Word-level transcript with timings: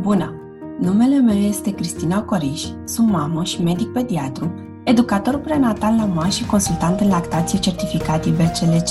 Bună! 0.00 0.34
Numele 0.78 1.18
meu 1.18 1.36
este 1.36 1.74
Cristina 1.74 2.22
Coriș, 2.22 2.64
sunt 2.84 3.10
mamă 3.10 3.44
și 3.44 3.62
medic 3.62 3.92
pediatru, 3.92 4.52
educator 4.84 5.38
prenatal 5.38 5.94
la 5.96 6.04
MA 6.04 6.28
și 6.28 6.46
consultant 6.46 7.00
în 7.00 7.08
lactație 7.08 7.58
certificat 7.58 8.24
IBCLC, 8.24 8.88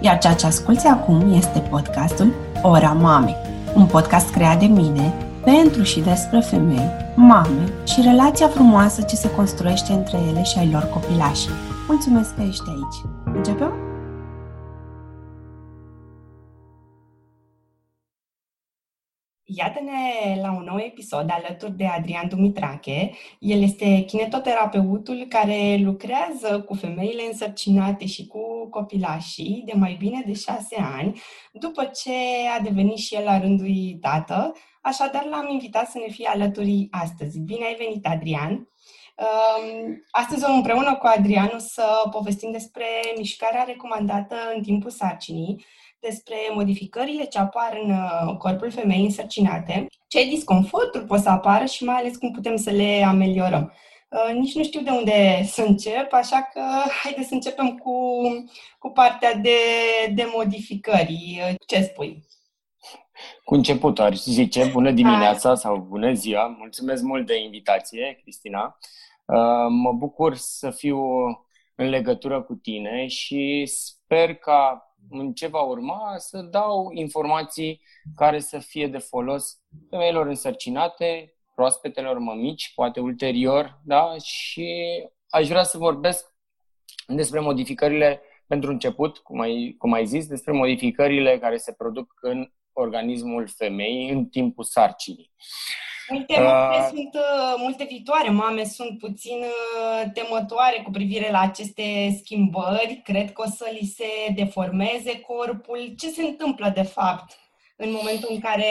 iar 0.00 0.18
ceea 0.18 0.34
ce 0.34 0.46
asculți 0.46 0.86
acum 0.86 1.32
este 1.32 1.58
podcastul 1.58 2.32
Ora 2.62 2.92
Mamei, 2.92 3.36
un 3.74 3.86
podcast 3.86 4.30
creat 4.30 4.58
de 4.58 4.66
mine 4.66 5.14
pentru 5.44 5.82
și 5.82 6.00
despre 6.00 6.40
femei, 6.40 6.90
mame 7.14 7.72
și 7.84 8.00
relația 8.00 8.48
frumoasă 8.48 9.02
ce 9.02 9.16
se 9.16 9.30
construiește 9.30 9.92
între 9.92 10.18
ele 10.30 10.42
și 10.42 10.58
ai 10.58 10.70
lor 10.72 10.88
copilași. 10.92 11.48
Mulțumesc 11.88 12.34
că 12.34 12.42
ești 12.48 12.68
aici! 12.68 13.34
Începem? 13.36 13.91
Iată-ne 19.56 20.40
la 20.40 20.52
un 20.52 20.64
nou 20.64 20.78
episod 20.78 21.30
alături 21.30 21.76
de 21.76 21.86
Adrian 21.86 22.28
Dumitrache. 22.28 23.10
El 23.38 23.62
este 23.62 24.00
kinetoterapeutul 24.00 25.26
care 25.28 25.76
lucrează 25.82 26.60
cu 26.60 26.74
femeile 26.74 27.22
însărcinate 27.30 28.06
și 28.06 28.26
cu 28.26 28.68
copilașii 28.70 29.62
de 29.66 29.72
mai 29.76 29.96
bine 29.98 30.22
de 30.26 30.32
șase 30.32 30.76
ani, 30.96 31.20
după 31.52 31.84
ce 31.84 32.12
a 32.58 32.60
devenit 32.62 32.96
și 32.96 33.14
el 33.14 33.24
la 33.24 33.40
rândul 33.40 33.98
tată. 34.00 34.52
Așadar, 34.82 35.24
l-am 35.24 35.48
invitat 35.50 35.88
să 35.88 35.98
ne 35.98 36.12
fie 36.12 36.28
alături 36.28 36.88
astăzi. 36.90 37.40
Bine 37.40 37.64
ai 37.64 37.76
venit, 37.78 38.06
Adrian! 38.06 38.68
Um, 39.16 40.04
astăzi 40.10 40.44
împreună 40.46 40.96
cu 40.96 41.06
Adrian 41.06 41.50
o 41.54 41.58
să 41.58 41.84
povestim 42.10 42.50
despre 42.52 42.84
mișcarea 43.16 43.62
recomandată 43.62 44.36
în 44.54 44.62
timpul 44.62 44.90
sarcinii, 44.90 45.64
despre 46.08 46.36
modificările 46.54 47.24
ce 47.24 47.38
apar 47.38 47.80
în 47.82 47.90
uh, 47.90 48.36
corpul 48.36 48.70
femeii 48.70 49.04
însărcinate, 49.04 49.86
ce 50.08 50.24
disconforturi 50.24 51.04
pot 51.04 51.18
să 51.18 51.28
apară 51.28 51.64
și 51.64 51.84
mai 51.84 51.94
ales 51.94 52.16
cum 52.16 52.30
putem 52.30 52.56
să 52.56 52.70
le 52.70 53.02
ameliorăm. 53.06 53.72
Uh, 54.08 54.34
nici 54.34 54.54
nu 54.54 54.62
știu 54.62 54.80
de 54.80 54.90
unde 54.90 55.42
să 55.44 55.62
încep, 55.62 56.12
așa 56.12 56.48
că 56.52 56.60
haideți 57.02 57.28
să 57.28 57.34
începem 57.34 57.76
cu, 57.76 57.94
cu 58.78 58.88
partea 58.88 59.34
de, 59.34 59.58
de 60.14 60.30
modificări. 60.34 61.40
Uh, 61.48 61.54
ce 61.66 61.82
spui? 61.82 62.24
Cu 63.44 63.54
început, 63.54 64.00
ar 64.00 64.14
zice, 64.14 64.64
bună 64.64 64.90
dimineața 64.90 65.54
sau 65.54 65.76
bună 65.76 66.12
ziua. 66.12 66.46
Mulțumesc 66.58 67.02
mult 67.02 67.26
de 67.26 67.42
invitație, 67.42 68.18
Cristina. 68.22 68.78
Mă 69.68 69.92
bucur 69.92 70.34
să 70.34 70.70
fiu 70.70 70.98
în 71.74 71.88
legătură 71.88 72.42
cu 72.42 72.54
tine 72.54 73.06
și 73.06 73.62
sper 73.66 74.34
ca 74.34 74.91
în 75.10 75.32
ce 75.32 75.46
va 75.46 75.60
urma 75.60 76.14
să 76.16 76.40
dau 76.42 76.90
informații 76.92 77.80
care 78.16 78.38
să 78.38 78.58
fie 78.58 78.86
de 78.86 78.98
folos 78.98 79.58
femeilor 79.90 80.26
însărcinate, 80.26 81.34
proaspetelor 81.54 82.18
mămici, 82.18 82.72
poate 82.74 83.00
ulterior, 83.00 83.80
da? 83.84 84.14
Și 84.22 84.68
aș 85.28 85.48
vrea 85.48 85.62
să 85.62 85.78
vorbesc 85.78 86.34
despre 87.06 87.40
modificările 87.40 88.20
pentru 88.46 88.70
început, 88.70 89.18
cum 89.18 89.40
ai, 89.40 89.74
cum 89.78 89.92
ai 89.92 90.06
zis, 90.06 90.26
despre 90.26 90.52
modificările 90.52 91.38
care 91.38 91.56
se 91.56 91.72
produc 91.72 92.12
în 92.20 92.52
organismul 92.72 93.48
femeii 93.48 94.10
în 94.10 94.26
timpul 94.26 94.64
sarcinii. 94.64 95.32
Multe 96.08 96.40
mame 96.40 96.76
uh, 96.76 96.86
sunt, 96.88 97.14
uh, 97.14 97.54
multe 97.56 97.84
viitoare 97.84 98.30
mame 98.30 98.64
sunt 98.64 98.98
puțin 98.98 99.38
uh, 99.38 100.10
temătoare 100.14 100.80
cu 100.84 100.90
privire 100.90 101.30
la 101.30 101.40
aceste 101.40 102.16
schimbări. 102.18 103.00
Cred 103.04 103.32
că 103.32 103.42
o 103.42 103.50
să 103.50 103.68
li 103.80 103.86
se 103.96 104.32
deformeze 104.34 105.20
corpul. 105.20 105.94
Ce 105.98 106.08
se 106.08 106.22
întâmplă, 106.22 106.72
de 106.74 106.82
fapt, 106.82 107.38
în 107.76 107.92
momentul 107.92 108.28
în 108.32 108.40
care 108.40 108.66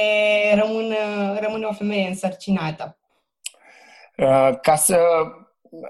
rămân, 0.56 0.96
rămâne 1.40 1.66
o 1.66 1.74
femeie 1.74 2.08
însărcinată? 2.08 2.98
Uh, 4.18 4.50
ca 4.62 4.76
să 4.76 5.00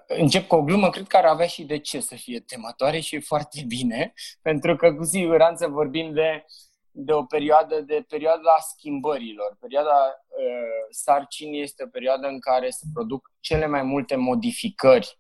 încep 0.08 0.48
cu 0.48 0.56
o 0.56 0.64
glumă, 0.64 0.90
cred 0.90 1.08
că 1.08 1.18
ar 1.18 1.26
avea 1.26 1.48
și 1.48 1.64
de 1.64 1.78
ce 1.78 2.00
să 2.00 2.16
fie 2.16 2.40
temătoare 2.40 3.00
și 3.00 3.20
foarte 3.20 3.64
bine, 3.68 4.14
pentru 4.42 4.76
că 4.76 4.94
cu 4.94 5.04
siguranță 5.04 5.68
vorbim 5.68 6.14
de 6.14 6.46
uh, 6.46 6.71
de 6.92 7.14
o 7.14 7.24
perioadă 7.24 7.82
de 7.82 8.06
perioada 8.08 8.56
schimbărilor. 8.60 9.58
Perioada 9.60 9.96
uh, 10.28 10.88
sarcinii 10.90 11.62
este 11.62 11.84
o 11.84 11.88
perioadă 11.88 12.28
în 12.28 12.40
care 12.40 12.70
se 12.70 12.86
produc 12.94 13.32
cele 13.40 13.66
mai 13.66 13.82
multe 13.82 14.16
modificări 14.16 15.20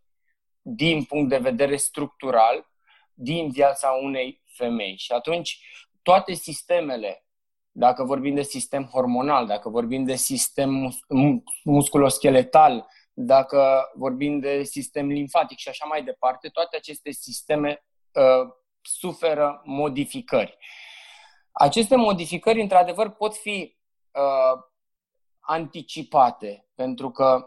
din 0.61 1.03
punct 1.03 1.29
de 1.29 1.37
vedere 1.37 1.75
structural 1.75 2.69
din 3.13 3.49
viața 3.49 3.89
unei 3.89 4.41
femei. 4.45 4.97
Și 4.97 5.11
atunci 5.11 5.59
toate 6.01 6.33
sistemele, 6.33 7.25
dacă 7.71 8.03
vorbim 8.03 8.35
de 8.35 8.41
sistem 8.41 8.83
hormonal, 8.83 9.45
dacă 9.45 9.69
vorbim 9.69 10.03
de 10.03 10.15
sistem 10.15 10.69
mus- 10.69 10.99
musculoscheletal, 11.63 12.87
dacă 13.13 13.91
vorbim 13.95 14.39
de 14.39 14.63
sistem 14.63 15.07
limfatic 15.07 15.57
și 15.57 15.69
așa 15.69 15.85
mai 15.85 16.03
departe, 16.03 16.47
toate 16.47 16.75
aceste 16.75 17.11
sisteme 17.11 17.85
uh, 18.11 18.53
suferă 18.81 19.61
modificări. 19.65 20.57
Aceste 21.51 21.95
modificări, 21.95 22.61
într-adevăr, 22.61 23.09
pot 23.09 23.35
fi 23.35 23.77
uh, 24.11 24.63
anticipate, 25.39 26.67
pentru 26.75 27.11
că 27.11 27.45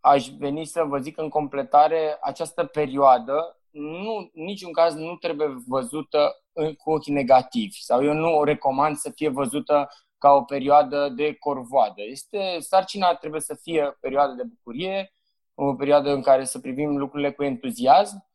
aș 0.00 0.28
veni 0.28 0.64
să 0.64 0.82
vă 0.82 0.98
zic 0.98 1.18
în 1.18 1.28
completare, 1.28 2.18
această 2.20 2.64
perioadă 2.64 3.62
nu, 3.70 4.30
niciun 4.32 4.72
caz 4.72 4.94
nu 4.94 5.16
trebuie 5.16 5.48
văzută 5.66 6.44
cu 6.78 6.90
ochi 6.90 7.06
negativi 7.06 7.82
sau 7.82 8.04
eu 8.04 8.12
nu 8.12 8.36
o 8.36 8.44
recomand 8.44 8.96
să 8.96 9.10
fie 9.10 9.28
văzută 9.28 9.88
ca 10.18 10.32
o 10.32 10.42
perioadă 10.42 11.08
de 11.08 11.34
corvoadă. 11.34 12.02
Este, 12.02 12.56
sarcina 12.60 13.14
trebuie 13.14 13.40
să 13.40 13.54
fie 13.62 13.84
o 13.84 13.96
perioadă 14.00 14.32
de 14.32 14.42
bucurie, 14.42 15.12
o 15.54 15.74
perioadă 15.74 16.10
în 16.10 16.22
care 16.22 16.44
să 16.44 16.58
privim 16.58 16.96
lucrurile 16.96 17.32
cu 17.32 17.42
entuziasm, 17.42 18.28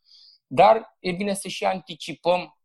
dar 0.47 0.97
e 0.99 1.11
bine 1.11 1.33
să 1.33 1.47
și 1.47 1.65
anticipăm 1.65 2.56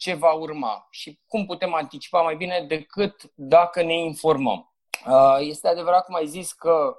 ce 0.00 0.14
va 0.14 0.32
urma 0.32 0.86
și 0.90 1.18
cum 1.26 1.46
putem 1.46 1.74
anticipa 1.74 2.20
mai 2.20 2.36
bine 2.36 2.64
decât 2.68 3.22
dacă 3.34 3.82
ne 3.82 3.94
informăm. 3.94 4.72
Uh, 5.06 5.36
este 5.38 5.68
adevărat, 5.68 6.04
cum 6.04 6.14
ai 6.14 6.26
zis, 6.26 6.52
că 6.52 6.96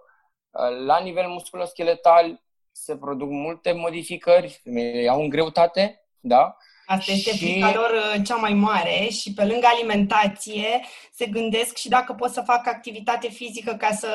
uh, 0.51 0.85
la 0.85 0.99
nivel 0.99 1.27
musculoscheletal 1.27 2.41
se 2.71 2.97
produc 2.97 3.29
multe 3.29 3.71
modificări, 3.71 4.61
au 5.09 5.21
în 5.21 5.29
greutate, 5.29 6.05
da? 6.19 6.57
Asta 6.85 7.11
este 7.11 7.31
și... 7.31 7.37
frica 7.37 7.73
lor 7.73 7.89
uh, 7.89 8.21
cea 8.25 8.35
mai 8.35 8.53
mare 8.53 9.07
și 9.09 9.33
pe 9.33 9.45
lângă 9.45 9.67
alimentație 9.71 10.85
se 11.13 11.25
gândesc 11.25 11.77
și 11.77 11.89
dacă 11.89 12.13
pot 12.13 12.31
să 12.31 12.41
fac 12.41 12.67
activitate 12.67 13.27
fizică 13.27 13.73
ca 13.73 13.91
să 13.91 14.09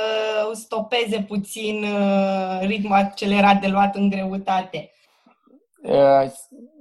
stopeze 0.53 1.23
puțin 1.23 1.87
ritmul 2.61 2.97
accelerat 2.97 3.61
de 3.61 3.67
luat 3.67 3.95
în 3.95 4.09
greutate. 4.09 4.91
Eh, 5.83 6.33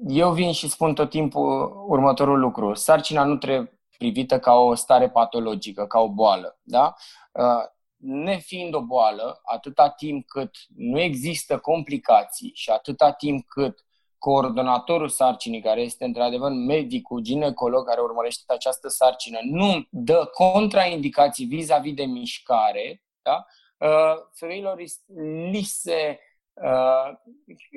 eu 0.07 0.33
vin 0.33 0.51
și 0.51 0.69
spun 0.69 0.93
tot 0.93 1.09
timpul 1.09 1.83
următorul 1.87 2.39
lucru. 2.39 2.73
Sarcina 2.73 3.23
nu 3.23 3.37
trebuie 3.37 3.79
privită 3.97 4.39
ca 4.39 4.53
o 4.53 4.75
stare 4.75 5.09
patologică, 5.09 5.85
ca 5.85 5.99
o 5.99 6.09
boală. 6.09 6.59
Da? 6.61 6.95
Eh, 7.31 7.65
nefiind 7.97 8.73
o 8.73 8.81
boală, 8.81 9.41
atâta 9.43 9.89
timp 9.89 10.27
cât 10.27 10.51
nu 10.75 10.99
există 10.99 11.57
complicații 11.57 12.51
și 12.53 12.69
atâta 12.69 13.11
timp 13.11 13.47
cât 13.47 13.85
coordonatorul 14.17 15.09
sarcinii, 15.09 15.61
care 15.61 15.81
este 15.81 16.05
într-adevăr 16.05 16.51
medicul, 16.51 17.21
ginecolog 17.21 17.87
care 17.87 18.01
urmărește 18.01 18.53
această 18.53 18.87
sarcină, 18.87 19.39
nu 19.43 19.87
dă 19.89 20.29
contraindicații 20.33 21.45
vis-a-vis 21.45 21.93
de 21.93 22.05
mișcare, 22.05 23.03
da? 23.21 23.45
Eh, 23.77 24.15
femeilor 24.33 24.77
li 25.51 25.61
se 25.61 26.19
Uh, 26.19 26.34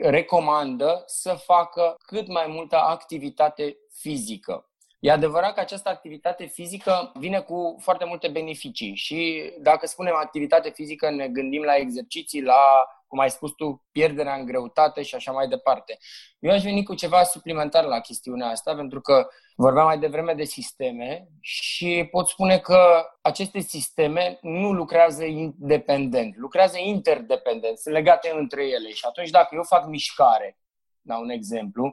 recomandă 0.02 1.02
să 1.06 1.32
facă 1.34 1.94
cât 2.06 2.28
mai 2.28 2.46
multă 2.48 2.76
activitate 2.76 3.76
fizică. 3.90 4.67
E 4.98 5.10
adevărat 5.10 5.54
că 5.54 5.60
această 5.60 5.88
activitate 5.88 6.44
fizică 6.44 7.12
vine 7.14 7.40
cu 7.40 7.76
foarte 7.80 8.04
multe 8.04 8.28
beneficii 8.28 8.94
și 8.94 9.52
dacă 9.60 9.86
spunem 9.86 10.14
activitate 10.14 10.70
fizică 10.70 11.10
ne 11.10 11.28
gândim 11.28 11.62
la 11.62 11.74
exerciții, 11.74 12.42
la 12.42 12.86
cum 13.06 13.18
ai 13.18 13.30
spus 13.30 13.52
tu, 13.52 13.86
pierderea 13.92 14.34
în 14.34 14.44
greutate 14.44 15.02
și 15.02 15.14
așa 15.14 15.32
mai 15.32 15.48
departe. 15.48 15.98
Eu 16.38 16.52
aș 16.52 16.62
veni 16.62 16.84
cu 16.84 16.94
ceva 16.94 17.22
suplimentar 17.22 17.84
la 17.84 18.00
chestiunea 18.00 18.48
asta, 18.48 18.74
pentru 18.74 19.00
că 19.00 19.26
vorbeam 19.56 19.86
mai 19.86 19.98
devreme 19.98 20.34
de 20.34 20.44
sisteme 20.44 21.28
și 21.40 22.08
pot 22.10 22.28
spune 22.28 22.58
că 22.58 23.04
aceste 23.22 23.58
sisteme 23.58 24.38
nu 24.42 24.72
lucrează 24.72 25.24
independent, 25.24 26.36
lucrează 26.36 26.78
interdependent, 26.78 27.78
sunt 27.78 27.94
legate 27.94 28.32
între 28.34 28.62
ele. 28.62 28.88
Și 28.88 29.04
atunci 29.08 29.30
dacă 29.30 29.54
eu 29.54 29.62
fac 29.62 29.86
mișcare, 29.86 30.58
da 31.08 31.16
un 31.16 31.30
exemplu, 31.30 31.90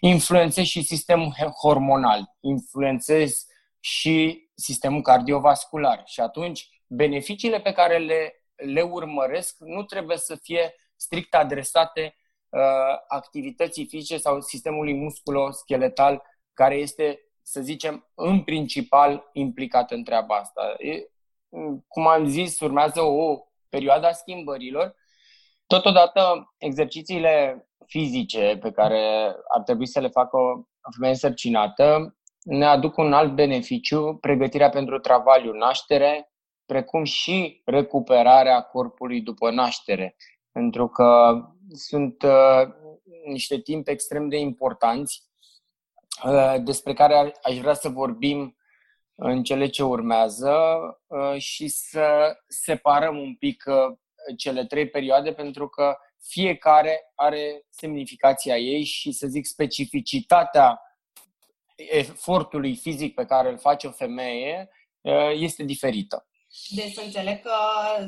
influențez 0.00 0.64
și 0.64 0.82
sistemul 0.82 1.32
hormonal, 1.62 2.36
influențez 2.40 3.46
și 3.80 4.48
sistemul 4.54 5.02
cardiovascular. 5.02 6.02
Și 6.06 6.20
atunci 6.20 6.68
beneficiile 6.86 7.60
pe 7.60 7.72
care 7.72 7.98
le 7.98 8.44
le 8.56 8.82
urmăresc 8.82 9.56
nu 9.58 9.82
trebuie 9.82 10.16
să 10.16 10.36
fie 10.36 10.74
strict 10.96 11.34
adresate 11.34 12.16
uh, 12.48 12.60
activității 13.08 13.86
fizice 13.86 14.16
sau 14.16 14.40
sistemului 14.40 14.94
musculoscheletal 14.94 16.22
care 16.52 16.74
este, 16.74 17.20
să 17.42 17.60
zicem, 17.60 18.10
în 18.14 18.42
principal 18.42 19.30
implicat 19.32 19.90
în 19.90 20.04
treaba 20.04 20.36
asta. 20.36 20.74
E, 20.78 21.08
cum 21.88 22.06
am 22.06 22.26
zis, 22.26 22.60
urmează 22.60 23.00
o 23.00 23.38
perioadă 23.68 24.06
a 24.06 24.12
schimbărilor. 24.12 24.94
Totodată, 25.66 26.54
exercițiile 26.58 27.66
fizice 27.86 28.58
pe 28.60 28.70
care 28.70 29.34
ar 29.54 29.62
trebui 29.62 29.86
să 29.86 30.00
le 30.00 30.08
facă 30.08 30.36
o 30.36 30.90
femeie 30.94 31.12
însărcinată 31.12 32.16
ne 32.44 32.64
aduc 32.64 32.96
un 32.96 33.12
alt 33.12 33.34
beneficiu, 33.34 34.16
pregătirea 34.20 34.68
pentru 34.68 34.98
travaliu, 34.98 35.52
naștere, 35.52 36.32
precum 36.66 37.04
și 37.04 37.62
recuperarea 37.64 38.60
corpului 38.60 39.20
după 39.20 39.50
naștere. 39.50 40.16
Pentru 40.52 40.88
că 40.88 41.40
sunt 41.72 42.22
uh, 42.22 42.68
niște 43.24 43.60
timp 43.60 43.88
extrem 43.88 44.28
de 44.28 44.36
importanți 44.36 45.22
uh, 46.24 46.54
despre 46.64 46.92
care 46.92 47.34
aș 47.42 47.58
vrea 47.58 47.74
să 47.74 47.88
vorbim 47.88 48.56
în 49.14 49.42
cele 49.42 49.66
ce 49.66 49.82
urmează 49.82 50.56
uh, 51.06 51.36
și 51.38 51.68
să 51.68 52.36
separăm 52.46 53.16
un 53.18 53.34
pic 53.34 53.64
uh, 53.66 53.96
cele 54.36 54.64
trei 54.64 54.88
perioade 54.88 55.32
pentru 55.32 55.68
că 55.68 55.96
fiecare 56.26 57.12
are 57.14 57.64
semnificația 57.70 58.56
ei 58.56 58.84
și, 58.84 59.12
să 59.12 59.26
zic, 59.26 59.46
specificitatea 59.46 60.80
efortului 61.76 62.76
fizic 62.76 63.14
pe 63.14 63.24
care 63.24 63.50
îl 63.50 63.58
face 63.58 63.86
o 63.86 63.90
femeie 63.90 64.68
uh, 65.00 65.30
este 65.34 65.62
diferită. 65.62 66.28
Deci 66.68 66.92
să 66.92 67.02
înțeleg 67.04 67.42
că 67.42 67.50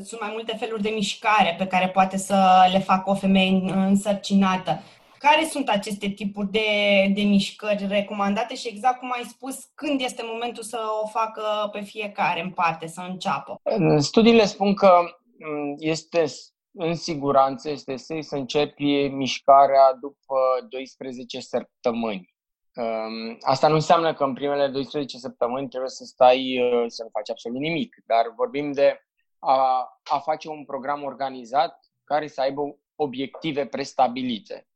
sunt 0.05 0.21
mai 0.21 0.31
multe 0.33 0.57
feluri 0.57 0.83
de 0.83 0.89
mișcare 0.89 1.55
pe 1.59 1.67
care 1.67 1.89
poate 1.89 2.17
să 2.17 2.69
le 2.73 2.79
facă 2.79 3.11
o 3.11 3.15
femeie 3.15 3.51
însărcinată. 3.75 4.83
Care 5.19 5.45
sunt 5.45 5.69
aceste 5.69 6.09
tipuri 6.09 6.51
de, 6.51 6.69
de 7.15 7.23
mișcări 7.23 7.87
recomandate 7.89 8.55
și 8.55 8.69
exact 8.69 8.99
cum 8.99 9.13
ai 9.13 9.25
spus, 9.29 9.65
când 9.75 10.01
este 10.01 10.23
momentul 10.25 10.63
să 10.63 10.79
o 11.03 11.07
facă 11.07 11.69
pe 11.73 11.81
fiecare 11.81 12.41
în 12.41 12.51
parte, 12.51 12.87
să 12.87 13.01
înceapă? 13.09 13.61
Studiile 13.99 14.45
spun 14.45 14.75
că 14.75 15.01
mm, 15.39 15.75
este 15.79 16.25
în 16.79 16.95
siguranță, 16.95 17.71
este 17.71 17.97
să 17.97 18.37
începi 18.37 19.09
mișcarea 19.09 19.93
după 20.01 20.37
12 20.69 21.41
săptămâni. 21.41 22.35
Um, 22.75 23.37
asta 23.41 23.69
nu 23.69 23.75
înseamnă 23.75 24.15
că 24.15 24.25
în 24.25 24.35
primele 24.35 24.69
12 24.69 25.19
săptămâni 25.19 25.69
trebuie 25.69 25.91
să 25.91 26.05
stai 26.05 26.61
uh, 26.61 26.85
să 26.87 27.03
nu 27.03 27.09
faci 27.13 27.31
absolut 27.31 27.59
nimic, 27.59 27.97
dar 28.07 28.33
vorbim 28.37 28.73
de 28.73 29.01
a, 29.39 29.89
a 30.03 30.19
face 30.19 30.49
un 30.49 30.65
program 30.65 31.03
organizat 31.03 31.81
care 32.05 32.27
să 32.27 32.41
aibă 32.41 32.63
obiective 32.95 33.67
prestabilite. 33.67 34.67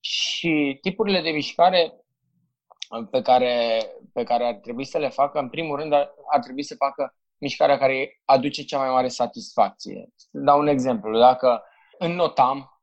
Și 0.00 0.78
tipurile 0.80 1.20
de 1.20 1.30
mișcare 1.30 1.92
pe 3.10 3.22
care, 3.22 3.80
pe 4.12 4.22
care 4.22 4.46
ar 4.46 4.54
trebui 4.54 4.84
să 4.84 4.98
le 4.98 5.08
facă, 5.08 5.38
în 5.38 5.48
primul 5.48 5.76
rând, 5.78 5.92
ar, 5.92 6.14
ar 6.32 6.40
trebui 6.40 6.62
să 6.62 6.74
facă 6.74 7.14
mișcarea 7.38 7.78
care 7.78 8.20
aduce 8.24 8.62
cea 8.62 8.78
mai 8.78 8.88
mare 8.88 9.08
satisfacție. 9.08 10.08
Să 10.14 10.28
dau 10.32 10.58
un 10.58 10.66
exemplu. 10.66 11.18
Dacă 11.18 11.62
înnotam 11.98 12.76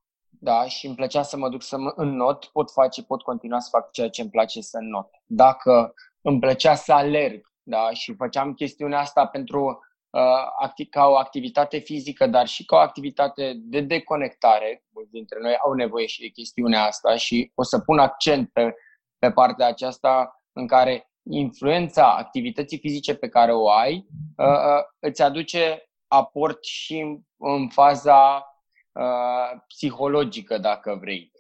da, 0.44 0.68
și 0.68 0.86
îmi 0.86 0.96
plăcea 0.96 1.22
să 1.22 1.38
mă 1.38 1.50
duc 1.50 1.62
să 1.62 1.78
mă 1.78 1.94
înnot, 1.96 2.46
pot 2.46 2.72
face, 2.72 3.04
pot 3.04 3.22
continua 3.22 3.60
să 3.60 3.70
fac 3.72 3.92
ceea 3.92 4.10
ce 4.10 4.22
îmi 4.22 4.30
place 4.30 4.62
să 4.62 4.78
înnot. 4.78 5.10
Dacă 5.26 5.94
îmi 6.22 6.40
plăcea 6.40 6.76
să 6.76 6.94
alerg, 6.94 7.52
da, 7.64 7.90
și 7.92 8.16
făceam 8.16 8.54
chestiunea 8.54 9.00
asta 9.00 9.28
pentru 9.28 9.80
uh, 10.10 10.86
ca 10.90 11.06
o 11.06 11.16
activitate 11.16 11.78
fizică, 11.78 12.28
dar 12.28 12.48
și 12.48 12.66
ca 12.66 12.76
o 12.76 12.80
activitate 12.80 13.54
de 13.56 13.82
deconectare, 13.82 14.84
mulți 14.90 15.12
dintre 15.12 15.40
noi 15.42 15.56
au 15.66 15.74
nevoie 15.74 16.06
și 16.06 16.22
de 16.22 16.28
chestiunea 16.28 16.84
asta 16.84 17.16
și 17.16 17.52
o 17.56 17.64
să 17.64 17.80
pun 17.80 18.00
accent 18.00 18.50
pe, 18.54 18.74
pe 19.20 19.32
partea 19.32 19.68
aceasta 19.68 20.44
în 20.54 20.68
care 20.68 21.13
influența 21.30 22.16
activității 22.16 22.78
fizice 22.78 23.16
pe 23.16 23.30
care 23.30 23.54
o 23.54 23.70
ai 23.70 24.08
uh, 24.38 24.46
uh, 24.46 24.84
îți 25.00 25.22
aduce 25.22 25.90
aport 26.08 26.64
și 26.64 26.98
în, 27.00 27.20
în 27.38 27.70
faza 27.70 28.48
Uh, 28.94 29.60
psihologică, 29.68 30.58
dacă 30.58 30.98
vrei. 31.00 31.32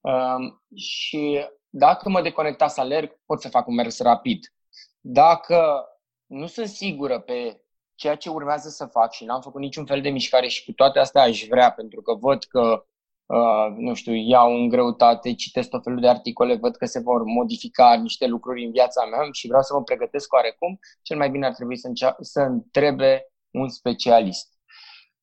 Uh, 0.00 0.52
și 0.74 1.46
dacă 1.68 2.08
mă 2.08 2.22
deconecta 2.22 2.68
să 2.68 2.80
alerg, 2.80 3.20
pot 3.26 3.40
să 3.40 3.48
fac 3.48 3.66
un 3.66 3.74
mers 3.74 4.00
rapid. 4.00 4.52
Dacă 5.00 5.86
nu 6.26 6.46
sunt 6.46 6.68
sigură 6.68 7.20
pe 7.20 7.62
ceea 7.94 8.16
ce 8.16 8.30
urmează 8.30 8.68
să 8.68 8.86
fac 8.86 9.12
și 9.12 9.24
n-am 9.24 9.40
făcut 9.40 9.60
niciun 9.60 9.86
fel 9.86 10.00
de 10.00 10.08
mișcare 10.08 10.48
și 10.48 10.64
cu 10.64 10.72
toate 10.72 10.98
astea 10.98 11.22
aș 11.22 11.44
vrea, 11.48 11.72
pentru 11.72 12.02
că 12.02 12.14
văd 12.14 12.44
că, 12.44 12.86
uh, 13.26 13.66
nu 13.76 13.94
știu, 13.94 14.12
iau 14.14 14.54
în 14.54 14.68
greutate, 14.68 15.34
citesc 15.34 15.68
tot 15.68 15.82
felul 15.82 16.00
de 16.00 16.08
articole, 16.08 16.56
văd 16.56 16.76
că 16.76 16.86
se 16.86 17.00
vor 17.00 17.22
modifica 17.22 17.94
niște 17.94 18.26
lucruri 18.26 18.64
în 18.64 18.70
viața 18.70 19.04
mea 19.04 19.28
și 19.32 19.46
vreau 19.46 19.62
să 19.62 19.74
mă 19.74 19.82
pregătesc 19.82 20.32
oarecum, 20.32 20.78
cel 21.02 21.16
mai 21.16 21.30
bine 21.30 21.46
ar 21.46 21.54
trebui 21.54 21.76
să, 21.76 21.86
încea- 21.86 22.16
să 22.20 22.40
întrebe 22.40 23.26
un 23.50 23.68
specialist. 23.68 24.52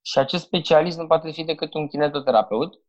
Și 0.01 0.19
acest 0.19 0.43
specialist 0.43 0.97
nu 0.97 1.07
poate 1.07 1.31
fi 1.31 1.43
decât 1.43 1.73
un 1.73 1.87
kinetoterapeut, 1.87 2.81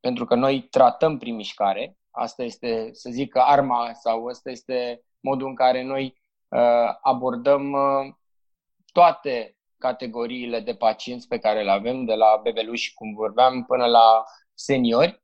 pentru 0.00 0.24
că 0.24 0.34
noi 0.34 0.62
tratăm 0.62 1.18
prin 1.18 1.34
mișcare. 1.34 1.96
Asta 2.10 2.42
este, 2.42 2.88
să 2.92 3.10
zic, 3.10 3.36
arma 3.36 3.92
sau 3.92 4.26
asta 4.26 4.50
este 4.50 5.02
modul 5.20 5.48
în 5.48 5.54
care 5.54 5.82
noi 5.82 6.22
uh, 6.48 6.94
abordăm 7.00 7.72
uh, 7.72 8.14
toate 8.92 9.56
categoriile 9.78 10.60
de 10.60 10.74
pacienți 10.74 11.28
pe 11.28 11.38
care 11.38 11.62
le 11.62 11.70
avem, 11.70 12.04
de 12.04 12.14
la 12.14 12.40
bebeluși, 12.42 12.94
cum 12.94 13.14
vorbeam, 13.14 13.64
până 13.64 13.86
la 13.86 14.24
seniori. 14.58 15.22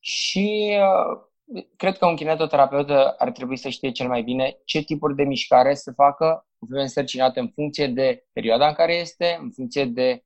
Și 0.00 0.76
uh, 0.80 1.62
cred 1.76 1.98
că 1.98 2.06
un 2.06 2.16
kinetoterapeut 2.16 2.90
ar 3.18 3.30
trebui 3.32 3.56
să 3.56 3.68
știe 3.68 3.90
cel 3.90 4.08
mai 4.08 4.22
bine 4.22 4.58
ce 4.64 4.82
tipuri 4.82 5.14
de 5.14 5.22
mișcare 5.22 5.74
să 5.74 5.92
facă 5.92 6.46
o 6.58 6.66
femeie 6.66 6.84
însărcinată 6.84 7.40
în 7.40 7.50
funcție 7.54 7.86
de 7.86 8.26
perioada 8.32 8.68
în 8.68 8.74
care 8.74 8.94
este, 8.94 9.38
în 9.40 9.50
funcție 9.50 9.84
de 9.84 10.24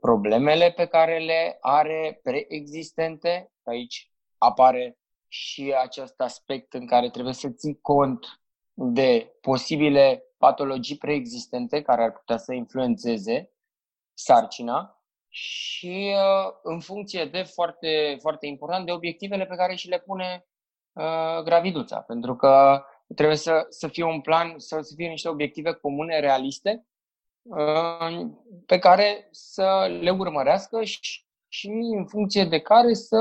problemele 0.00 0.72
pe 0.72 0.86
care 0.86 1.18
le 1.18 1.56
are 1.60 2.20
preexistente. 2.22 3.50
Aici 3.62 4.10
apare 4.38 4.98
și 5.28 5.74
acest 5.82 6.20
aspect 6.20 6.72
în 6.74 6.86
care 6.86 7.10
trebuie 7.10 7.34
să 7.34 7.48
ții 7.48 7.78
cont 7.80 8.40
de 8.74 9.36
posibile 9.40 10.22
patologii 10.38 10.96
preexistente 10.96 11.82
care 11.82 12.02
ar 12.02 12.12
putea 12.12 12.36
să 12.36 12.52
influențeze 12.52 13.50
sarcina 14.14 14.95
și 15.36 16.14
uh, 16.14 16.52
în 16.62 16.80
funcție 16.80 17.24
de 17.24 17.42
foarte, 17.42 18.16
foarte 18.20 18.46
important 18.46 18.86
de 18.86 18.92
obiectivele 18.92 19.46
pe 19.46 19.54
care 19.54 19.74
și 19.74 19.88
le 19.88 19.98
pune 19.98 20.46
uh, 20.92 21.42
graviduța. 21.44 22.00
Pentru 22.00 22.36
că 22.36 22.84
trebuie 23.14 23.36
să, 23.36 23.66
să 23.68 23.88
fie 23.88 24.04
un 24.04 24.20
plan, 24.20 24.58
să, 24.58 24.80
să 24.80 24.92
fie 24.96 25.08
niște 25.08 25.28
obiective 25.28 25.72
comune, 25.72 26.20
realiste, 26.20 26.86
pe 28.66 28.78
care 28.78 29.28
să 29.30 29.98
le 30.00 30.10
urmărească 30.10 30.84
și, 30.84 31.26
și 31.48 31.68
în 31.96 32.06
funcție 32.06 32.44
de 32.44 32.60
care 32.60 32.94
să 32.94 33.18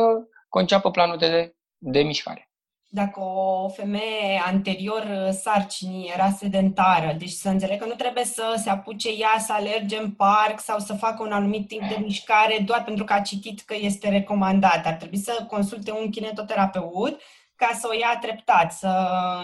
conceapă 0.50 0.92
planul 0.92 1.18
de, 1.18 1.56
de 1.78 2.02
mișcare. 2.02 2.50
Dacă 2.96 3.20
o 3.20 3.70
femeie 3.70 4.42
anterior 4.46 5.30
sarcinii 5.32 6.12
era 6.14 6.30
sedentară, 6.30 7.16
deci 7.18 7.30
să 7.30 7.50
înțeleg 7.50 7.80
că 7.80 7.86
nu 7.86 7.94
trebuie 7.94 8.24
să 8.24 8.62
se 8.64 8.70
apuce 8.70 9.10
ea 9.10 9.40
să 9.40 9.54
alerge 9.54 9.98
în 9.98 10.12
parc 10.12 10.60
sau 10.60 10.80
să 10.80 10.94
facă 10.94 11.24
un 11.24 11.32
anumit 11.32 11.68
tip 11.68 11.80
de 11.80 11.98
mișcare 12.02 12.64
doar 12.66 12.84
pentru 12.84 13.04
că 13.04 13.14
a 13.14 13.22
citit 13.22 13.62
că 13.62 13.76
este 13.80 14.10
recomandat. 14.10 14.86
Ar 14.86 14.94
trebui 14.94 15.18
să 15.18 15.46
consulte 15.48 15.92
un 15.92 16.10
kinetoterapeut 16.10 17.22
ca 17.56 17.70
să 17.74 17.88
o 17.92 17.94
ia 17.94 18.18
treptat, 18.22 18.72
să 18.72 18.92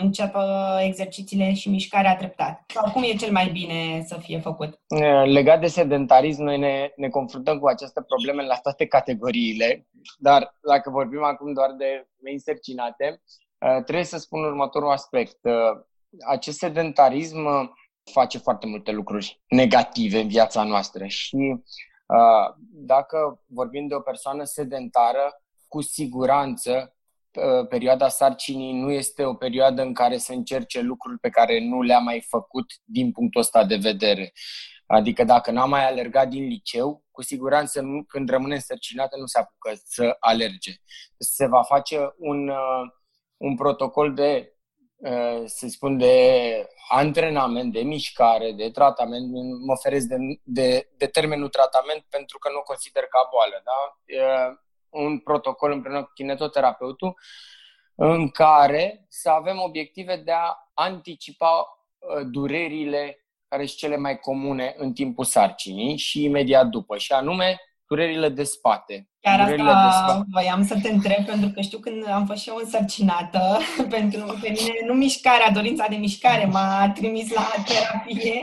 înceapă 0.01 0.41
exercițiile 0.82 1.53
și 1.53 1.70
mișcarea 1.70 2.15
treptat? 2.15 2.63
Sau 2.68 2.91
cum 2.91 3.03
e 3.03 3.13
cel 3.13 3.32
mai 3.32 3.50
bine 3.50 4.03
să 4.06 4.18
fie 4.20 4.39
făcut? 4.39 4.80
Legat 5.24 5.60
de 5.60 5.68
sedentarism, 5.68 6.44
noi 6.44 6.58
ne, 6.58 6.91
ne 6.96 7.10
confruntăm 7.10 7.60
cu 7.60 7.68
această 7.68 8.01
probleme 8.01 8.46
la 8.46 8.56
toate 8.56 8.86
categoriile, 8.86 9.88
dar 10.18 10.58
dacă 10.62 10.89
vorbim 10.89 11.24
acum 11.24 11.53
doar 11.53 11.72
de 11.77 12.08
mei 12.24 12.34
însărcinate, 12.34 13.22
trebuie 13.84 14.06
să 14.06 14.18
spun 14.18 14.44
următorul 14.44 14.91
aspect. 14.91 15.38
Acest 16.27 16.58
sedentarism 16.58 17.74
face 18.12 18.38
foarte 18.38 18.68
multe 18.68 18.91
lucruri 18.91 19.41
negative 19.48 20.20
în 20.20 20.27
viața 20.27 20.63
noastră 20.63 21.06
și 21.06 21.56
dacă 22.72 23.41
vorbim 23.46 23.88
de 23.88 23.96
o 23.96 24.00
persoană 24.00 24.44
sedentară, 24.44 25.41
cu 25.68 25.82
siguranță 25.82 26.72
Uh, 26.82 26.98
perioada 27.69 28.07
sarcinii 28.07 28.73
nu 28.73 28.91
este 28.91 29.23
o 29.23 29.33
perioadă 29.33 29.81
în 29.81 29.93
care 29.93 30.17
să 30.17 30.33
încerce 30.33 30.81
lucruri 30.81 31.19
pe 31.19 31.29
care 31.29 31.59
nu 31.59 31.81
le-a 31.81 32.00
mai 32.00 32.25
făcut 32.29 32.65
din 32.83 33.11
punctul 33.11 33.41
ăsta 33.41 33.65
de 33.65 33.75
vedere. 33.75 34.31
Adică 34.85 35.23
dacă 35.23 35.51
n-a 35.51 35.65
mai 35.65 35.88
alergat 35.88 36.27
din 36.27 36.47
liceu, 36.47 37.03
cu 37.11 37.21
siguranță 37.21 37.81
nu, 37.81 38.03
când 38.03 38.29
rămâne 38.29 38.53
însărcinată 38.53 39.17
nu 39.17 39.25
se 39.25 39.39
apucă 39.39 39.71
să 39.85 40.15
alerge. 40.19 40.71
Se 41.17 41.47
va 41.47 41.63
face 41.63 42.13
un, 42.17 42.47
uh, 42.47 42.83
un 43.38 43.55
protocol 43.55 44.13
de, 44.13 44.53
uh, 44.95 45.43
să 45.45 45.67
spun, 45.67 45.97
de 45.97 46.67
antrenament, 46.89 47.73
de 47.73 47.81
mișcare, 47.81 48.51
de 48.51 48.69
tratament. 48.69 49.31
Mă 49.65 49.71
oferesc 49.71 50.05
de, 50.05 50.15
de, 50.43 50.89
de 50.97 51.07
termenul 51.07 51.50
tratament 51.50 52.05
pentru 52.09 52.38
că 52.38 52.50
nu 52.50 52.57
o 52.57 52.61
consider 52.61 53.03
ca 53.03 53.27
boală. 53.31 53.61
Da? 53.63 53.79
Un 54.91 55.19
protocol 55.19 55.71
împreună 55.71 56.03
cu 56.03 56.12
kinetoterapeutul 56.13 57.17
în 57.95 58.29
care 58.29 59.05
să 59.10 59.29
avem 59.29 59.60
obiective 59.60 60.15
de 60.25 60.31
a 60.31 60.71
anticipa 60.74 61.67
uh, 62.00 62.27
durerile 62.31 63.25
care 63.48 63.65
sunt 63.65 63.77
cele 63.77 63.98
mai 63.98 64.19
comune 64.19 64.74
în 64.77 64.93
timpul 64.93 65.25
sarcinii 65.25 65.98
și 65.98 66.24
imediat 66.24 66.67
după, 66.67 66.98
și 66.98 67.12
anume 67.12 67.60
durerile 67.88 68.29
de 68.29 68.43
spate. 68.43 69.10
Chiar 69.19 69.39
durerile 69.43 69.69
asta 69.69 70.05
de 70.05 70.12
spate. 70.12 70.27
voiam 70.31 70.65
să 70.65 70.79
te 70.81 70.89
întreb, 70.89 71.25
pentru 71.25 71.50
că 71.50 71.62
știu 71.62 71.77
când 71.77 72.10
am 72.10 72.25
fost 72.25 72.41
și 72.41 72.50
eu 72.50 72.55
însărcinată, 72.55 73.60
pentru 73.95 74.38
pe 74.41 74.50
mine 74.50 74.74
nu 74.86 74.93
mișcarea, 74.93 75.51
dorința 75.51 75.86
de 75.89 75.95
mișcare 75.95 76.45
m-a 76.45 76.91
trimis 76.95 77.33
la 77.33 77.48
terapie 77.65 78.41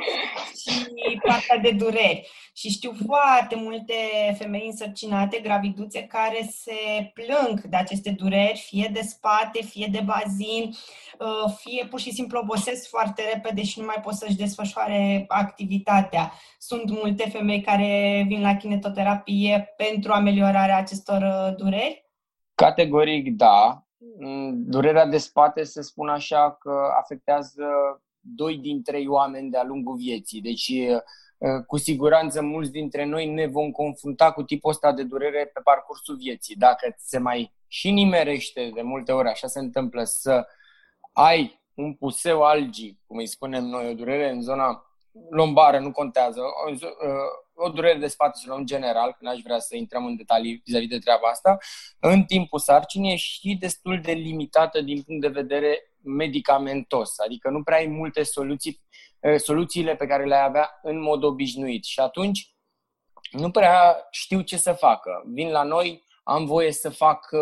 și 0.60 1.20
partea 1.26 1.58
de 1.58 1.70
dureri. 1.70 2.30
Și 2.58 2.68
știu 2.68 2.92
foarte 3.06 3.56
multe 3.56 3.94
femei 4.38 4.66
însărcinate, 4.66 5.40
graviduțe, 5.40 6.02
care 6.02 6.48
se 6.50 7.10
plâng 7.14 7.60
de 7.60 7.76
aceste 7.76 8.10
dureri, 8.10 8.64
fie 8.66 8.90
de 8.92 9.00
spate, 9.00 9.62
fie 9.62 9.88
de 9.90 10.02
bazin, 10.04 10.70
uh, 11.18 11.52
fie 11.56 11.86
pur 11.90 12.00
și 12.00 12.12
simplu 12.12 12.38
obosesc 12.38 12.88
foarte 12.88 13.22
repede 13.32 13.62
și 13.62 13.80
nu 13.80 13.86
mai 13.86 14.00
pot 14.02 14.14
să-și 14.14 14.36
desfășoare 14.36 15.24
activitatea. 15.28 16.32
Sunt 16.58 16.90
multe 16.90 17.28
femei 17.28 17.60
care 17.60 18.24
vin 18.28 18.40
la 18.40 18.56
kinetoterapie 18.56 19.74
pentru 19.76 20.12
ameliorarea 20.12 20.76
acestor 20.76 21.22
uh, 21.22 21.56
dureri? 21.56 22.04
Categoric 22.54 23.36
da. 23.36 23.86
Mm, 24.18 24.64
durerea 24.66 25.06
de 25.06 25.18
spate 25.18 25.62
se 25.62 25.82
spune 25.82 26.10
așa 26.10 26.56
că 26.60 26.72
afectează 27.00 27.64
doi 28.20 28.56
din 28.56 28.82
trei 28.82 29.06
oameni 29.06 29.50
de-a 29.50 29.64
lungul 29.64 29.96
vieții. 29.96 30.40
Deci 30.40 30.68
Uh, 30.68 31.00
cu 31.66 31.76
siguranță 31.76 32.42
mulți 32.42 32.70
dintre 32.70 33.04
noi 33.04 33.26
ne 33.26 33.46
vom 33.46 33.70
confrunta 33.70 34.32
cu 34.32 34.42
tipul 34.42 34.70
ăsta 34.70 34.92
de 34.92 35.02
durere 35.02 35.50
pe 35.54 35.60
parcursul 35.64 36.16
vieții. 36.16 36.56
Dacă 36.56 36.94
se 36.96 37.18
mai 37.18 37.52
și 37.66 37.90
nimerește 37.90 38.70
de 38.74 38.82
multe 38.82 39.12
ori, 39.12 39.28
așa 39.28 39.46
se 39.46 39.58
întâmplă, 39.58 40.04
să 40.04 40.46
ai 41.12 41.60
un 41.74 41.94
puseu 41.94 42.42
algii, 42.42 43.00
cum 43.06 43.16
îi 43.16 43.26
spunem 43.26 43.64
noi, 43.64 43.88
o 43.88 43.94
durere 43.94 44.30
în 44.30 44.42
zona 44.42 44.82
lombară, 45.30 45.78
nu 45.78 45.92
contează, 45.92 46.40
o, 46.40 46.70
uh, 46.70 47.64
o 47.66 47.68
durere 47.68 47.98
de 47.98 48.06
spate 48.06 48.38
sau 48.46 48.56
în 48.56 48.66
general, 48.66 49.10
că 49.10 49.18
n-aș 49.20 49.40
vrea 49.40 49.58
să 49.58 49.76
intrăm 49.76 50.06
în 50.06 50.16
detalii 50.16 50.62
vis-a-vis 50.64 50.88
de 50.88 50.98
treaba 50.98 51.28
asta, 51.28 51.58
în 52.00 52.22
timpul 52.24 52.58
sarcinii 52.58 53.12
e 53.12 53.16
și 53.16 53.56
destul 53.60 54.00
de 54.00 54.12
limitată 54.12 54.80
din 54.80 55.02
punct 55.02 55.20
de 55.20 55.28
vedere 55.28 55.92
medicamentos, 56.02 57.18
adică 57.18 57.50
nu 57.50 57.62
prea 57.62 57.76
ai 57.76 57.86
multe 57.86 58.22
soluții 58.22 58.80
soluțiile 59.36 59.96
pe 59.96 60.06
care 60.06 60.24
le 60.24 60.34
avea 60.34 60.78
în 60.82 61.00
mod 61.00 61.22
obișnuit. 61.22 61.84
Și 61.84 62.00
atunci 62.00 62.52
nu 63.30 63.50
prea 63.50 64.06
știu 64.10 64.40
ce 64.40 64.56
să 64.56 64.72
facă. 64.72 65.22
Vin 65.26 65.50
la 65.50 65.62
noi, 65.62 66.06
am 66.22 66.44
voie 66.44 66.72
să 66.72 66.90
fac 66.90 67.28
uh, 67.30 67.40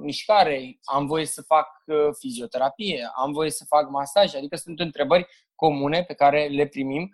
mișcare, 0.00 0.78
am 0.84 1.06
voie 1.06 1.26
să 1.26 1.42
fac 1.42 1.68
uh, 1.86 1.96
fizioterapie, 2.18 3.10
am 3.14 3.32
voie 3.32 3.50
să 3.50 3.64
fac 3.64 3.88
masaj, 3.88 4.34
adică 4.34 4.56
sunt 4.56 4.80
întrebări 4.80 5.26
comune 5.54 6.04
pe 6.04 6.14
care 6.14 6.46
le 6.46 6.66
primim 6.66 7.10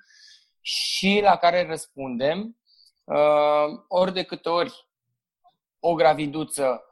și 0.60 1.20
la 1.22 1.36
care 1.36 1.66
răspundem 1.66 2.58
uh, 3.04 3.64
ori 3.88 4.12
de 4.12 4.22
câte 4.22 4.48
ori 4.48 4.88
o 5.80 5.94
graviduță 5.94 6.84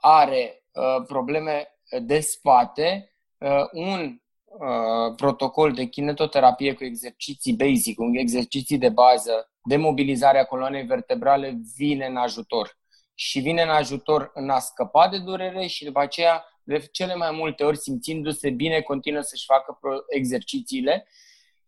are 0.00 0.64
uh, 0.72 1.04
probleme 1.06 1.68
de 2.00 2.20
spate, 2.20 3.14
uh, 3.38 3.64
un 3.72 4.21
Uh, 4.58 5.14
protocol 5.16 5.72
de 5.72 5.84
kinetoterapie 5.84 6.74
cu 6.74 6.84
exerciții 6.84 7.52
basic, 7.52 7.96
cu 7.96 8.10
exerciții 8.12 8.78
de 8.78 8.88
bază, 8.88 9.50
de 9.64 9.76
mobilizare 9.76 10.38
a 10.38 10.44
coloanei 10.44 10.82
vertebrale 10.82 11.58
vine 11.76 12.06
în 12.06 12.16
ajutor. 12.16 12.78
Și 13.14 13.40
vine 13.40 13.62
în 13.62 13.68
ajutor 13.68 14.30
în 14.34 14.50
a 14.50 14.58
scăpa 14.58 15.08
de 15.08 15.18
durere 15.18 15.66
și 15.66 15.84
după 15.84 16.00
aceea, 16.00 16.44
de 16.62 16.88
cele 16.92 17.14
mai 17.14 17.30
multe 17.30 17.64
ori, 17.64 17.78
simțindu-se 17.78 18.50
bine, 18.50 18.80
continuă 18.80 19.20
să-și 19.20 19.44
facă 19.44 19.78
exercițiile 20.08 21.06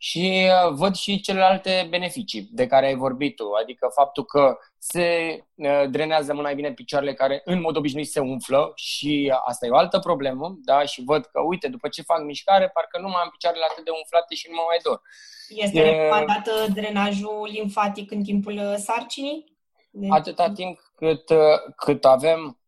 și 0.06 0.49
uh, 0.66 0.73
văd 0.73 0.94
și 0.94 1.20
celelalte 1.20 1.87
beneficii 1.90 2.49
de 2.52 2.66
care 2.66 2.87
ai 2.87 2.94
vorbit 2.94 3.37
tu, 3.37 3.52
adică 3.62 3.90
faptul 3.94 4.25
că 4.25 4.58
se 4.78 5.38
uh, 5.54 5.84
drenează 5.90 6.32
mult 6.32 6.44
mai 6.44 6.54
bine 6.54 6.73
picioarele 6.73 7.14
care 7.14 7.42
în 7.44 7.61
mod 7.61 7.76
obișnuit 7.76 8.11
se 8.11 8.20
umflă 8.20 8.73
și 8.75 9.32
asta 9.44 9.66
e 9.66 9.70
o 9.70 9.76
altă 9.76 9.99
problemă, 9.99 10.58
da? 10.64 10.84
Și 10.84 11.02
văd 11.04 11.25
că, 11.25 11.40
uite, 11.40 11.68
după 11.68 11.88
ce 11.88 12.02
fac 12.02 12.23
mișcare, 12.23 12.68
parcă 12.68 12.99
nu 12.99 13.08
mai 13.08 13.20
am 13.23 13.28
picioarele 13.30 13.64
atât 13.70 13.84
de 13.84 13.90
umflate 13.90 14.34
și 14.34 14.46
nu 14.49 14.54
mă 14.54 14.62
mai 14.66 14.78
dor. 14.82 15.02
Este 15.49 15.78
e... 15.78 15.90
recomandat 15.90 16.73
drenajul 16.73 17.49
limfatic 17.52 18.11
în 18.11 18.23
timpul 18.23 18.52
uh, 18.52 18.75
sarcinii? 18.76 19.56
De... 19.90 20.06
Atâta 20.11 20.50
timp 20.50 20.78
cât, 20.96 21.30
cât 21.76 22.04
avem 22.04 22.58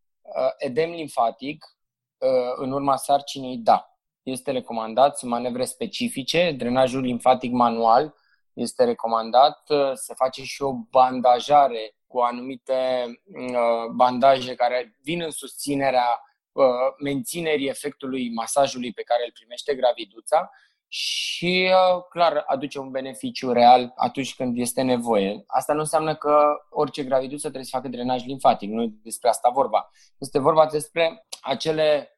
edem 0.58 0.90
limfatic, 0.90 1.64
în 2.56 2.72
urma 2.72 2.96
sarcinii, 2.96 3.56
da 3.56 3.95
este 4.30 4.50
recomandat, 4.50 5.18
sunt 5.18 5.30
manevre 5.30 5.64
specifice, 5.64 6.54
drenajul 6.56 7.00
limfatic 7.00 7.52
manual 7.52 8.14
este 8.52 8.84
recomandat, 8.84 9.62
se 9.94 10.14
face 10.14 10.42
și 10.42 10.62
o 10.62 10.72
bandajare 10.90 11.94
cu 12.06 12.18
anumite 12.18 13.04
uh, 13.26 13.90
bandaje 13.94 14.54
care 14.54 14.96
vin 15.02 15.20
în 15.22 15.30
susținerea 15.30 16.20
uh, 16.52 16.64
menținerii 17.02 17.68
efectului 17.68 18.32
masajului 18.32 18.92
pe 18.92 19.02
care 19.02 19.22
îl 19.24 19.32
primește 19.32 19.74
graviduța 19.74 20.50
și, 20.88 21.70
uh, 21.70 22.02
clar, 22.08 22.44
aduce 22.46 22.78
un 22.78 22.90
beneficiu 22.90 23.52
real 23.52 23.92
atunci 23.96 24.34
când 24.34 24.58
este 24.58 24.82
nevoie. 24.82 25.44
Asta 25.46 25.72
nu 25.72 25.80
înseamnă 25.80 26.14
că 26.14 26.46
orice 26.70 27.04
graviduță 27.04 27.42
trebuie 27.42 27.64
să 27.64 27.76
facă 27.76 27.88
drenaj 27.88 28.24
limfatic, 28.24 28.70
nu 28.70 28.82
e 28.82 28.92
despre 29.02 29.28
asta 29.28 29.50
vorba. 29.52 29.90
Este 30.18 30.38
vorba 30.38 30.66
despre 30.66 31.26
acele 31.40 32.10
Uh, 32.10 32.15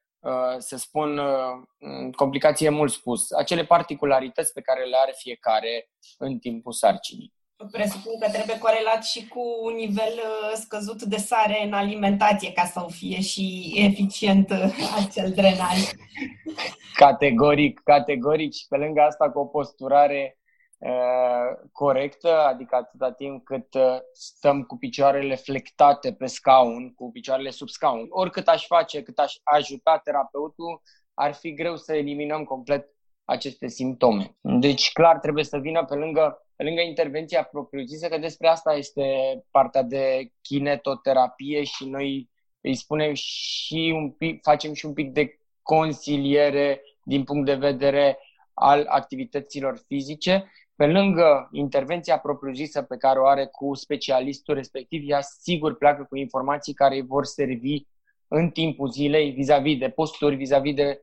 să 0.57 0.77
spun, 0.77 1.17
uh, 1.17 2.15
complicație 2.15 2.69
mult 2.69 2.91
spus, 2.91 3.31
acele 3.31 3.65
particularități 3.65 4.53
pe 4.53 4.61
care 4.61 4.83
le 4.83 4.97
are 5.01 5.13
fiecare 5.15 5.89
în 6.17 6.37
timpul 6.37 6.71
sarcinii. 6.71 7.33
Presupun 7.71 8.19
că 8.19 8.29
trebuie 8.29 8.57
corelat 8.57 9.03
și 9.03 9.27
cu 9.27 9.41
un 9.61 9.73
nivel 9.73 10.13
uh, 10.15 10.51
scăzut 10.53 11.03
de 11.03 11.17
sare 11.17 11.63
în 11.65 11.73
alimentație 11.73 12.51
ca 12.51 12.65
să 12.65 12.85
fie 12.89 13.21
și 13.21 13.73
eficient 13.75 14.51
acel 15.05 15.31
drenaj. 15.31 15.77
Categoric, 16.93 17.79
categoric 17.83 18.53
și 18.53 18.65
pe 18.69 18.77
lângă 18.77 19.01
asta 19.01 19.31
cu 19.31 19.39
o 19.39 19.45
posturare 19.45 20.38
corectă, 21.71 22.39
adică 22.39 22.75
atâta 22.75 23.11
timp 23.11 23.43
cât 23.43 23.67
stăm 24.13 24.63
cu 24.63 24.77
picioarele 24.77 25.35
flectate 25.35 26.13
pe 26.13 26.25
scaun, 26.25 26.93
cu 26.93 27.11
picioarele 27.11 27.49
sub 27.49 27.67
scaun. 27.67 28.07
Oricât 28.09 28.47
aș 28.47 28.65
face, 28.65 29.03
cât 29.03 29.17
aș 29.17 29.33
ajuta 29.43 30.01
terapeutul, 30.03 30.81
ar 31.13 31.33
fi 31.33 31.53
greu 31.53 31.77
să 31.77 31.95
eliminăm 31.95 32.43
complet 32.43 32.87
aceste 33.25 33.67
simptome. 33.67 34.35
Deci, 34.41 34.91
clar, 34.91 35.19
trebuie 35.19 35.43
să 35.43 35.57
vină 35.57 35.85
pe 35.85 35.95
lângă, 35.95 36.47
pe 36.55 36.63
lângă 36.63 36.81
intervenția 36.81 37.43
propriu-zisă, 37.43 38.07
că 38.07 38.17
despre 38.17 38.47
asta 38.47 38.73
este 38.73 39.03
partea 39.51 39.81
de 39.81 40.31
kinetoterapie 40.41 41.63
și 41.63 41.89
noi 41.89 42.29
îi 42.61 42.75
spunem 42.75 43.13
și 43.13 43.93
un 43.95 44.11
pic, 44.11 44.41
facem 44.41 44.73
și 44.73 44.85
un 44.85 44.93
pic 44.93 45.11
de 45.11 45.39
consiliere 45.61 46.81
din 47.03 47.23
punct 47.23 47.45
de 47.45 47.55
vedere 47.55 48.19
al 48.53 48.85
activităților 48.87 49.77
fizice, 49.87 50.51
pe 50.79 50.87
lângă 50.87 51.49
intervenția 51.51 52.19
propriu-zisă 52.19 52.81
pe 52.81 52.97
care 52.97 53.19
o 53.19 53.25
are 53.25 53.45
cu 53.45 53.73
specialistul 53.73 54.55
respectiv, 54.55 55.09
ea 55.09 55.21
sigur 55.21 55.77
pleacă 55.77 56.05
cu 56.09 56.15
informații 56.15 56.73
care 56.73 56.95
îi 56.95 57.05
vor 57.05 57.25
servi 57.25 57.81
în 58.27 58.49
timpul 58.49 58.91
zilei 58.91 59.31
vis-a-vis 59.31 59.77
de 59.77 59.89
posturi, 59.89 60.35
vis-a-vis 60.35 60.73
de 60.73 61.01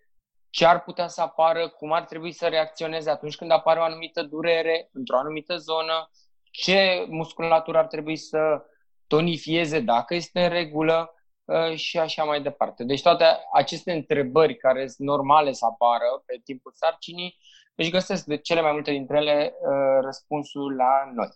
ce 0.50 0.66
ar 0.66 0.83
putea 0.83 1.09
să 1.09 1.21
apară, 1.21 1.68
cum 1.68 1.92
ar 1.92 2.04
trebui 2.04 2.33
să 2.33 2.47
reacționeze 2.47 3.11
atunci 3.11 3.37
când 3.37 3.50
apare 3.50 3.80
o 3.80 3.83
anumită 3.83 4.23
durere 4.23 4.88
într-o 4.92 5.18
anumită 5.18 5.56
zonă, 5.56 6.11
ce 6.50 7.06
musculatură 7.09 7.78
ar 7.78 7.87
trebui 7.87 8.16
să 8.16 8.64
tonifieze 9.06 9.80
dacă 9.80 10.14
este 10.14 10.42
în 10.42 10.49
regulă 10.49 11.14
uh, 11.45 11.75
și 11.75 11.99
așa 11.99 12.25
mai 12.25 12.42
departe. 12.42 12.85
Deci 12.85 13.02
toate 13.02 13.25
aceste 13.52 13.92
întrebări 13.92 14.56
care 14.56 14.87
sunt 14.87 15.09
normale 15.09 15.52
să 15.52 15.64
apară 15.64 16.23
pe 16.26 16.40
timpul 16.45 16.73
sarcinii 16.75 17.37
își 17.76 17.90
găsesc 17.90 18.25
de 18.25 18.37
cele 18.37 18.61
mai 18.61 18.73
multe 18.73 18.90
dintre 18.90 19.16
ele 19.16 19.54
uh, 19.61 20.04
răspunsul 20.04 20.75
la 20.75 21.12
noi. 21.14 21.28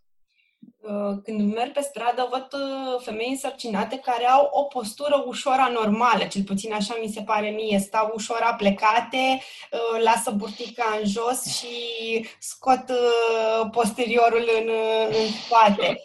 Uh, 0.81 1.19
când 1.25 1.55
merg 1.55 1.73
pe 1.73 1.81
stradă, 1.81 2.29
văd 2.31 2.49
uh, 2.53 3.01
femei 3.05 3.29
însărcinate 3.29 3.99
care 3.99 4.25
au 4.25 4.49
o 4.53 4.63
postură 4.63 5.25
ușor 5.27 5.57
anormală, 5.59 6.25
cel 6.25 6.43
puțin 6.43 6.73
așa 6.73 6.97
mi 7.01 7.13
se 7.13 7.23
pare 7.23 7.49
mie. 7.49 7.79
Stau 7.79 8.11
ușor 8.15 8.41
aplecate, 8.43 9.41
lasă 10.03 10.31
burtica 10.31 10.99
în 11.01 11.07
jos 11.07 11.45
și 11.45 11.69
scot 12.39 12.85
posteriorul 13.71 14.49
în, 14.61 14.71
în 15.07 15.27
spate. 15.45 16.01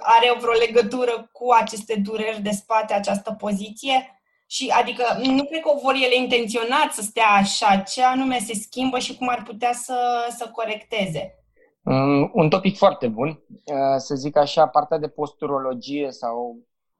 Are 0.00 0.36
vreo 0.40 0.52
legătură 0.52 1.28
cu 1.32 1.52
aceste 1.52 1.94
dureri 2.04 2.42
de 2.42 2.50
spate, 2.50 2.94
această 2.94 3.32
poziție? 3.32 4.23
Și 4.54 4.72
adică 4.80 5.04
nu 5.22 5.44
cred 5.44 5.60
că 5.60 5.68
o 5.68 5.80
vor 5.82 5.94
ele 5.94 6.16
intenționat 6.16 6.92
să 6.92 7.02
stea 7.02 7.28
așa, 7.28 7.76
ce 7.76 8.02
anume 8.02 8.38
se 8.38 8.54
schimbă 8.54 8.98
și 8.98 9.16
cum 9.16 9.28
ar 9.28 9.42
putea 9.42 9.72
să, 9.72 10.26
să 10.36 10.50
corecteze. 10.52 11.34
Mm, 11.82 12.30
un 12.34 12.48
topic 12.48 12.76
foarte 12.76 13.08
bun. 13.08 13.28
Uh, 13.48 13.96
să 13.96 14.14
zic 14.14 14.36
așa, 14.36 14.66
partea 14.66 14.98
de 14.98 15.08
posturologie 15.08 16.10
sau 16.10 16.58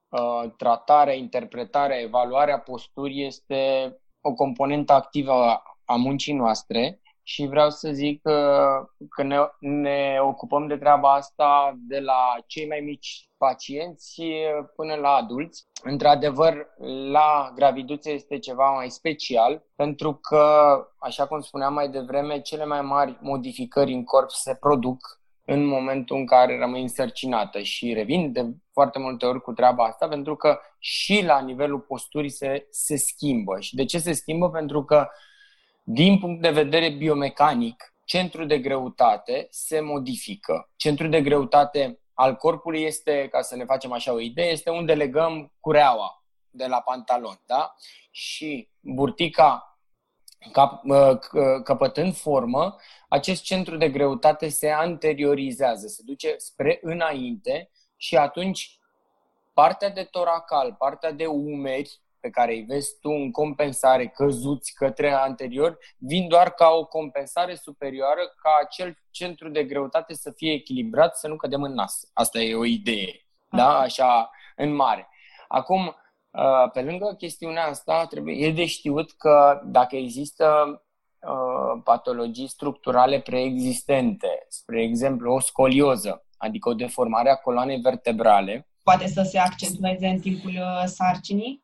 uh, 0.08 0.50
tratarea, 0.56 1.14
interpretarea, 1.14 2.00
evaluarea 2.00 2.58
posturii 2.58 3.26
este 3.26 3.92
o 4.20 4.32
componentă 4.32 4.92
activă 4.92 5.62
a 5.84 5.94
muncii 5.94 6.34
noastre, 6.34 7.00
și 7.26 7.46
vreau 7.46 7.70
să 7.70 7.90
zic 7.92 8.22
că, 8.22 8.68
că 9.08 9.22
ne, 9.22 9.36
ne 9.58 10.18
ocupăm 10.20 10.66
de 10.66 10.76
treaba 10.76 11.12
asta 11.12 11.74
de 11.76 12.00
la 12.00 12.34
cei 12.46 12.66
mai 12.66 12.80
mici 12.80 13.28
pacienți 13.36 14.22
până 14.76 14.94
la 14.94 15.08
adulți. 15.08 15.66
Într-adevăr, 15.82 16.66
la 17.10 17.52
graviduțe 17.54 18.10
este 18.10 18.38
ceva 18.38 18.70
mai 18.70 18.90
special 18.90 19.62
pentru 19.76 20.14
că, 20.14 20.76
așa 20.98 21.26
cum 21.26 21.40
spuneam 21.40 21.74
mai 21.74 21.88
devreme, 21.88 22.40
cele 22.40 22.64
mai 22.64 22.80
mari 22.80 23.18
modificări 23.20 23.92
în 23.92 24.04
corp 24.04 24.30
se 24.30 24.54
produc 24.54 25.22
în 25.46 25.64
momentul 25.64 26.16
în 26.16 26.26
care 26.26 26.58
rămâi 26.58 26.82
însărcinată 26.82 27.60
și 27.60 27.92
revin 27.92 28.32
de 28.32 28.46
foarte 28.72 28.98
multe 28.98 29.26
ori 29.26 29.40
cu 29.40 29.52
treaba 29.52 29.84
asta 29.84 30.08
pentru 30.08 30.36
că 30.36 30.58
și 30.78 31.22
la 31.24 31.40
nivelul 31.40 31.80
posturii 31.80 32.30
se, 32.30 32.66
se 32.70 32.96
schimbă. 32.96 33.60
Și 33.60 33.74
de 33.74 33.84
ce 33.84 33.98
se 33.98 34.12
schimbă? 34.12 34.50
Pentru 34.50 34.84
că 34.84 35.08
din 35.86 36.18
punct 36.18 36.42
de 36.42 36.50
vedere 36.50 36.90
biomecanic, 36.90 37.94
centrul 38.04 38.46
de 38.46 38.58
greutate 38.58 39.46
se 39.50 39.80
modifică. 39.80 40.70
Centrul 40.76 41.10
de 41.10 41.22
greutate 41.22 42.00
al 42.14 42.36
corpului 42.36 42.82
este, 42.82 43.28
ca 43.30 43.40
să 43.40 43.56
ne 43.56 43.64
facem 43.64 43.92
așa 43.92 44.12
o 44.12 44.20
idee, 44.20 44.50
este 44.50 44.70
unde 44.70 44.94
legăm 44.94 45.52
cureaua 45.60 46.24
de 46.50 46.66
la 46.66 46.80
pantalon, 46.80 47.40
da? 47.46 47.74
Și 48.10 48.68
burtica 48.80 49.78
cap, 50.52 50.82
căpătând 51.64 52.14
formă, 52.14 52.76
acest 53.08 53.42
centru 53.42 53.76
de 53.76 53.88
greutate 53.88 54.48
se 54.48 54.70
anteriorizează, 54.70 55.86
se 55.86 56.02
duce 56.04 56.34
spre 56.36 56.78
înainte 56.82 57.70
și 57.96 58.16
atunci 58.16 58.78
partea 59.52 59.90
de 59.90 60.04
toracal, 60.04 60.74
partea 60.78 61.12
de 61.12 61.26
umeri 61.26 62.00
pe 62.24 62.30
care 62.30 62.52
îi 62.52 62.64
vezi 62.68 62.98
tu 63.00 63.10
în 63.10 63.30
compensare 63.30 64.06
căzuți 64.06 64.74
către 64.74 65.12
anterior, 65.12 65.78
vin 65.98 66.28
doar 66.28 66.50
ca 66.50 66.68
o 66.68 66.84
compensare 66.84 67.54
superioară 67.54 68.20
ca 68.42 68.50
acel 68.62 68.98
centru 69.10 69.48
de 69.48 69.64
greutate 69.64 70.14
să 70.14 70.30
fie 70.30 70.52
echilibrat, 70.52 71.16
să 71.16 71.28
nu 71.28 71.36
cădem 71.36 71.62
în 71.62 71.72
nas. 71.72 72.10
Asta 72.12 72.38
e 72.40 72.54
o 72.54 72.64
idee, 72.64 73.26
da? 73.50 73.78
Așa, 73.78 74.30
în 74.56 74.74
mare. 74.74 75.08
Acum, 75.48 75.86
uh, 75.86 76.70
pe 76.72 76.82
lângă 76.82 77.14
chestiunea 77.18 77.66
asta, 77.66 78.06
trebuie, 78.06 78.46
e 78.46 78.52
de 78.52 78.66
știut 78.66 79.12
că 79.12 79.60
dacă 79.64 79.96
există 79.96 80.46
uh, 81.20 81.80
patologii 81.84 82.48
structurale 82.48 83.20
preexistente, 83.20 84.46
spre 84.48 84.82
exemplu 84.82 85.32
o 85.32 85.40
scolioză, 85.40 86.24
adică 86.36 86.68
o 86.68 86.74
deformare 86.74 87.30
a 87.30 87.34
coloanei 87.36 87.80
vertebrale, 87.80 88.68
poate 88.82 89.06
să 89.06 89.22
se 89.22 89.38
accentueze 89.38 90.06
în 90.06 90.20
timpul 90.20 90.50
uh, 90.50 90.82
sarcinii? 90.84 91.63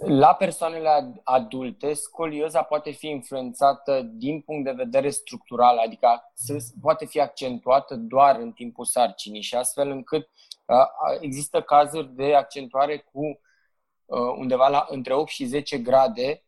La 0.00 0.34
persoanele 0.34 1.20
adulte, 1.24 1.92
scolioza 1.92 2.62
poate 2.62 2.90
fi 2.90 3.08
influențată 3.08 4.00
din 4.02 4.40
punct 4.40 4.64
de 4.64 4.70
vedere 4.70 5.10
structural, 5.10 5.78
adică 5.78 6.32
poate 6.80 7.06
fi 7.06 7.20
accentuată 7.20 7.94
doar 7.94 8.36
în 8.36 8.52
timpul 8.52 8.84
sarcinii 8.84 9.42
și 9.42 9.54
astfel 9.54 9.90
încât 9.90 10.30
există 11.20 11.62
cazuri 11.62 12.14
de 12.14 12.34
accentuare 12.34 12.98
cu 13.12 13.40
undeva 14.36 14.68
la 14.68 14.86
între 14.88 15.14
8 15.14 15.28
și 15.28 15.44
10 15.44 15.78
grade 15.78 16.44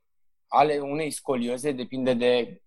ale 0.48 0.78
unei 0.78 1.10
scolioze, 1.10 1.72
depinde 1.72 2.14
de 2.14 2.62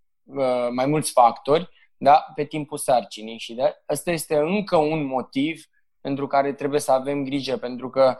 mai 0.71 0.85
mulți 0.85 1.11
factori, 1.11 1.69
da, 1.97 2.25
pe 2.35 2.45
timpul 2.45 2.77
sarcinii. 2.77 3.37
Și 3.37 3.53
de, 3.53 3.83
ăsta 3.89 4.11
este 4.11 4.37
încă 4.37 4.75
un 4.75 5.05
motiv 5.05 5.63
pentru 6.01 6.27
care 6.27 6.53
trebuie 6.53 6.79
să 6.79 6.91
avem 6.91 7.23
grijă, 7.23 7.57
pentru 7.57 7.89
că, 7.89 8.17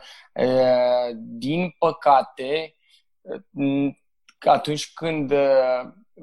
din 1.14 1.74
păcate, 1.78 2.76
atunci 4.38 4.92
când 4.92 5.32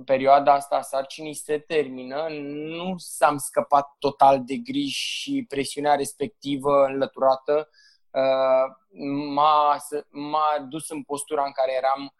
perioada 0.06 0.54
asta 0.54 0.76
a 0.76 0.82
sarcinii 0.82 1.34
se 1.34 1.60
termină, 1.60 2.28
nu 2.30 2.94
s-am 2.98 3.38
scăpat 3.38 3.96
total 4.00 4.44
de 4.46 4.56
griji 4.56 5.00
și 5.00 5.46
presiunea 5.48 5.96
respectivă 5.96 6.86
înlăturată 6.86 7.70
m-a, 9.34 9.78
m-a 10.10 10.66
dus 10.70 10.90
în 10.90 11.04
postura 11.04 11.46
în 11.46 11.52
care 11.52 11.74
eram 11.74 12.14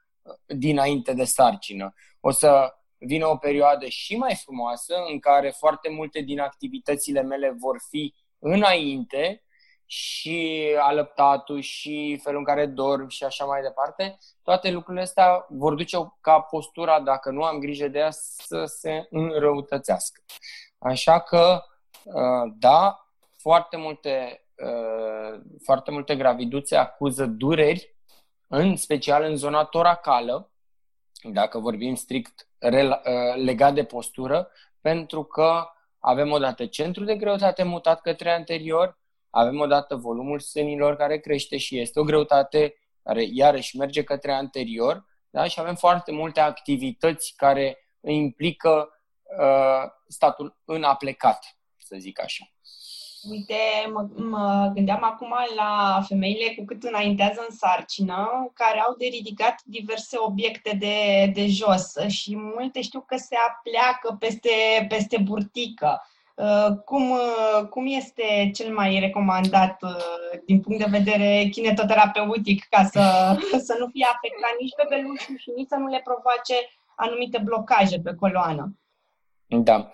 dinainte 0.46 1.14
de 1.14 1.24
sarcină. 1.24 1.94
O 2.20 2.32
să 2.32 2.76
vină 2.98 3.28
o 3.28 3.38
perioadă 3.38 3.86
și 3.86 4.16
mai 4.16 4.36
frumoasă 4.36 4.96
în 5.12 5.20
care 5.20 5.50
foarte 5.50 5.90
multe 5.90 6.22
din 6.22 6.40
activitățile 6.40 7.22
mele 7.22 7.56
vor 7.60 7.78
fi 7.90 8.14
înainte 8.40 9.42
și 9.90 10.68
alăptatul 10.80 11.60
și 11.60 12.20
felul 12.24 12.40
în 12.40 12.46
care 12.46 12.66
dorm 12.66 13.08
și 13.08 13.24
așa 13.24 13.46
mai 13.46 13.62
departe, 13.62 14.18
toate 14.44 14.72
lucrurile 14.72 15.04
astea 15.04 15.46
vor 15.50 15.74
duce 15.74 15.98
ca 16.22 16.40
postura, 16.40 17.00
dacă 17.00 17.32
nu 17.32 17.44
am 17.44 17.60
grijă 17.60 17.88
de 17.88 18.00
ea, 18.00 18.12
să 18.12 18.66
se 18.66 19.08
înrăutățească. 19.10 20.22
Așa 20.80 21.20
că, 21.20 21.64
uh, 22.04 22.54
da, 22.60 23.08
foarte 23.38 23.78
multe, 23.78 24.46
uh, 24.56 25.40
foarte 25.64 25.92
multe 25.92 26.16
graviduțe 26.16 26.76
acuză 26.76 27.26
dureri, 27.26 27.96
în 28.48 28.76
special 28.76 29.24
în 29.24 29.36
zona 29.36 29.64
toracală, 29.64 30.52
dacă 31.32 31.60
vorbim 31.60 31.96
strict 31.96 32.48
uh, 32.60 33.02
legat 33.36 33.74
de 33.74 33.84
postură, 33.84 34.52
pentru 34.82 35.24
că 35.24 35.68
avem 36.00 36.32
odată 36.32 36.66
centru 36.66 37.04
de 37.04 37.16
greutate 37.16 37.64
mutat 37.64 38.02
către 38.02 38.32
anterior, 38.32 39.00
avem 39.30 39.60
odată 39.60 39.96
volumul 39.96 40.40
sânilor 40.40 40.96
care 40.96 41.20
crește 41.20 41.58
și 41.58 41.80
este 41.80 42.00
o 42.00 42.04
greutate 42.04 42.76
care 43.04 43.28
iarăși 43.32 43.78
merge 43.78 44.04
către 44.04 44.32
anterior 44.32 45.06
da? 45.30 45.48
și 45.48 45.60
avem 45.60 45.76
foarte 45.76 46.12
multe 46.12 46.40
activități 46.40 47.34
care 47.36 47.78
implică 48.02 48.90
uh, 49.40 49.92
statul 50.08 50.62
în 50.66 50.84
aplecat, 50.84 51.58
să 51.78 51.96
zic 52.00 52.22
așa. 52.22 52.46
Uite, 53.30 53.56
mă, 53.94 54.08
mă 54.16 54.72
gândeam 54.74 55.04
acum 55.04 55.34
la 55.56 56.02
femeile 56.08 56.54
cu 56.58 56.66
cât 56.66 56.84
înaintează 56.84 57.46
în 57.50 57.56
sarcină, 57.56 58.52
care 58.54 58.80
au 58.80 58.96
de 58.98 59.06
ridicat 59.06 59.56
diverse 59.66 60.18
obiecte 60.20 60.78
de, 60.80 61.26
de 61.34 61.48
jos 61.48 61.94
și 62.08 62.36
multe 62.36 62.82
știu 62.82 63.04
că 63.08 63.18
se 63.18 63.36
apleacă 63.50 64.16
peste, 64.20 64.50
peste 64.90 65.18
burtică. 65.18 66.02
Uh, 66.36 66.78
cum, 66.86 67.10
uh, 67.10 67.68
cum 67.70 67.86
este 67.88 68.52
cel 68.54 68.74
mai 68.74 69.00
recomandat 69.00 69.78
uh, 69.82 70.40
din 70.46 70.60
punct 70.60 70.80
de 70.80 70.98
vedere 70.98 71.48
kinetoterapeutic 71.52 72.66
ca 72.70 72.84
să, 72.84 73.02
să 73.68 73.76
nu 73.80 73.88
fie 73.88 74.08
afectat 74.16 74.56
nici 74.60 74.76
pe 74.78 74.86
belușul 74.90 75.38
și 75.38 75.52
nici 75.56 75.68
să 75.68 75.76
nu 75.76 75.88
le 75.88 76.02
provoace 76.04 76.56
anumite 76.96 77.42
blocaje 77.44 78.00
pe 78.00 78.16
coloană? 78.20 78.78
Da. 79.48 79.92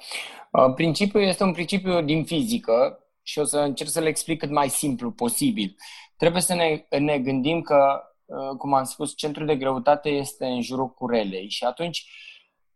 Principiul 0.76 1.24
este 1.24 1.43
un 1.43 1.52
principiu 1.52 2.02
din 2.02 2.24
fizică 2.24 3.03
și 3.23 3.39
o 3.39 3.43
să 3.43 3.59
încerc 3.59 3.89
să 3.89 3.99
le 3.99 4.07
explic 4.07 4.39
cât 4.39 4.49
mai 4.49 4.69
simplu 4.69 5.12
posibil. 5.12 5.75
Trebuie 6.17 6.41
să 6.41 6.53
ne, 6.53 6.86
ne 6.99 7.19
gândim 7.19 7.62
că, 7.62 8.01
uh, 8.25 8.57
cum 8.57 8.73
am 8.73 8.83
spus, 8.83 9.15
centrul 9.15 9.45
de 9.45 9.55
greutate 9.55 10.09
este 10.09 10.45
în 10.45 10.62
jurul 10.62 10.89
curelei 10.89 11.49
și 11.49 11.63
atunci 11.63 12.05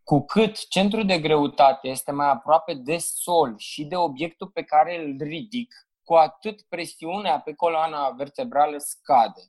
cu 0.03 0.25
cât 0.25 0.67
centrul 0.67 1.05
de 1.05 1.19
greutate 1.19 1.87
este 1.87 2.11
mai 2.11 2.29
aproape 2.29 2.73
de 2.73 2.97
sol 2.97 3.55
și 3.57 3.83
de 3.83 3.95
obiectul 3.95 4.47
pe 4.47 4.63
care 4.63 5.05
îl 5.05 5.15
ridic, 5.19 5.87
cu 6.03 6.13
atât 6.13 6.61
presiunea 6.61 7.39
pe 7.39 7.53
coloana 7.53 8.09
vertebrală 8.09 8.77
scade. 8.77 9.41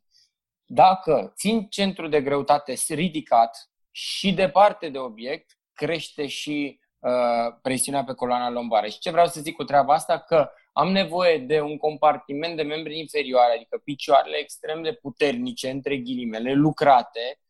Dacă 0.64 1.32
țin 1.36 1.66
centrul 1.68 2.10
de 2.10 2.22
greutate 2.22 2.74
ridicat 2.88 3.70
și 3.90 4.32
departe 4.32 4.88
de 4.88 4.98
obiect, 4.98 5.58
crește 5.72 6.26
și 6.26 6.80
uh, 6.98 7.58
presiunea 7.62 8.04
pe 8.04 8.14
coloana 8.14 8.50
lombară. 8.50 8.86
Și 8.86 8.98
ce 8.98 9.10
vreau 9.10 9.26
să 9.26 9.40
zic 9.40 9.54
cu 9.56 9.64
treaba 9.64 9.94
asta? 9.94 10.18
Că 10.18 10.50
am 10.78 10.90
nevoie 10.92 11.38
de 11.38 11.60
un 11.60 11.76
compartiment 11.76 12.56
de 12.56 12.62
membri 12.62 12.98
inferioare, 12.98 13.54
adică 13.54 13.80
picioarele 13.84 14.36
extrem 14.36 14.82
de 14.82 14.92
puternice, 14.92 15.70
între 15.70 15.96
ghilimele, 15.96 16.52
lucrate, 16.52 17.40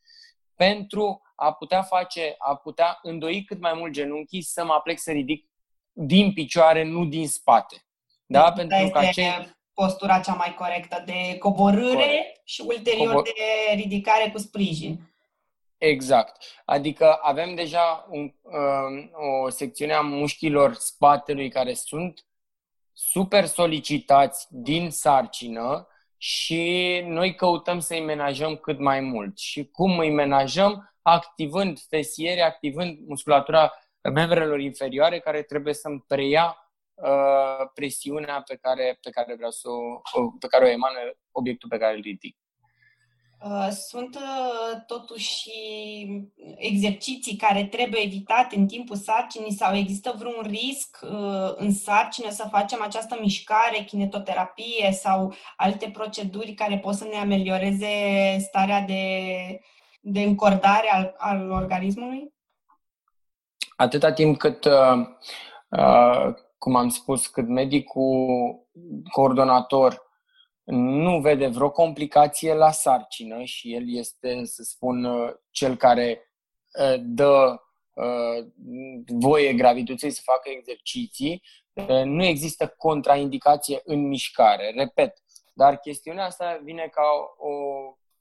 pentru 0.54 1.22
a 1.34 1.52
putea 1.52 1.82
face, 1.82 2.34
a 2.38 2.56
putea 2.56 2.98
îndoi 3.02 3.44
cât 3.44 3.60
mai 3.60 3.72
mult 3.74 3.92
genunchii 3.92 4.42
să 4.42 4.64
mă 4.64 4.72
aplec 4.72 4.98
să 4.98 5.10
ridic 5.10 5.48
din 5.92 6.32
picioare, 6.32 6.84
nu 6.84 7.04
din 7.04 7.28
spate. 7.28 7.76
Da? 8.26 8.52
Deci, 8.56 8.66
pentru 8.66 8.90
că 8.90 8.98
acei... 8.98 9.56
postura 9.74 10.20
cea 10.20 10.34
mai 10.34 10.54
corectă 10.54 11.02
de 11.06 11.38
coborâre 11.38 11.92
Corect. 11.92 12.40
și 12.44 12.62
ulterior 12.66 13.06
Cobor... 13.06 13.22
de 13.22 13.74
ridicare 13.74 14.30
cu 14.30 14.38
sprijin. 14.38 15.00
Exact. 15.78 16.62
Adică 16.64 17.18
avem 17.22 17.54
deja 17.54 18.06
un, 18.10 18.32
um, 18.42 19.10
o 19.44 19.48
secțiune 19.48 19.92
a 19.92 20.00
mușchilor 20.00 20.74
spatelui 20.74 21.48
care 21.48 21.74
sunt 21.74 22.22
super 22.98 23.46
solicitați 23.46 24.46
din 24.50 24.90
sarcină 24.90 25.88
și 26.16 27.02
noi 27.06 27.34
căutăm 27.34 27.78
să-i 27.78 28.00
menajăm 28.00 28.56
cât 28.56 28.78
mai 28.78 29.00
mult. 29.00 29.38
Și 29.38 29.68
cum 29.70 29.98
îi 29.98 30.10
menajăm? 30.10 30.94
Activând 31.02 31.78
fesiere, 31.88 32.40
activând 32.40 32.98
musculatura 33.06 33.72
membrelor 34.14 34.60
inferioare 34.60 35.18
care 35.18 35.42
trebuie 35.42 35.74
să-mi 35.74 36.04
preia 36.06 36.56
uh, 36.94 37.68
presiunea 37.74 38.42
pe 38.42 38.56
care, 38.56 38.98
pe 39.02 39.10
care 39.10 39.34
vreau 39.34 39.50
să 39.50 39.68
o, 39.68 40.00
pe 40.38 40.46
care 40.46 40.64
o 40.64 40.68
emană 40.68 40.98
obiectul 41.30 41.68
pe 41.68 41.78
care 41.78 41.94
îl 41.94 42.00
ridic. 42.00 42.36
Uh, 43.44 43.68
sunt 43.70 44.14
uh, 44.14 44.80
totuși 44.86 45.50
exerciții 46.56 47.36
care 47.36 47.64
trebuie 47.64 48.00
evitate 48.04 48.56
în 48.56 48.66
timpul 48.66 48.96
sarcinii 48.96 49.52
sau 49.52 49.74
există 49.74 50.14
vreun 50.18 50.42
risc 50.42 50.98
uh, 51.02 51.52
în 51.56 51.72
sarcină 51.72 52.30
să 52.30 52.48
facem 52.50 52.82
această 52.82 53.18
mișcare, 53.20 53.84
kinetoterapie 53.86 54.92
sau 54.92 55.34
alte 55.56 55.90
proceduri 55.92 56.52
care 56.52 56.78
pot 56.78 56.94
să 56.94 57.04
ne 57.04 57.16
amelioreze 57.16 57.88
starea 58.38 58.80
de, 58.80 59.02
de 60.00 60.20
încordare 60.20 60.90
al, 60.92 61.14
al 61.18 61.50
organismului? 61.50 62.32
Atâta 63.76 64.12
timp 64.12 64.38
cât, 64.38 64.64
uh, 64.64 66.34
cum 66.58 66.76
am 66.76 66.88
spus, 66.88 67.26
cât 67.26 67.48
medicul 67.48 68.26
coordonator 69.10 70.07
nu 70.70 71.20
vede 71.20 71.46
vreo 71.46 71.70
complicație 71.70 72.54
la 72.54 72.70
sarcină 72.70 73.42
și 73.42 73.74
el 73.74 73.82
este, 73.86 74.44
să 74.44 74.62
spun, 74.62 75.06
cel 75.50 75.76
care 75.76 76.32
ă, 76.80 76.96
dă 76.96 77.60
ă, 77.96 78.04
voie 79.06 79.52
gravității 79.52 80.10
să 80.10 80.20
facă 80.24 80.48
exerciții, 80.50 81.42
ă, 81.76 82.04
nu 82.04 82.24
există 82.24 82.74
contraindicație 82.76 83.80
în 83.84 84.08
mișcare. 84.08 84.72
Repet, 84.76 85.22
dar 85.54 85.76
chestiunea 85.78 86.24
asta 86.24 86.60
vine 86.62 86.88
ca 86.92 87.02
o, 87.38 87.50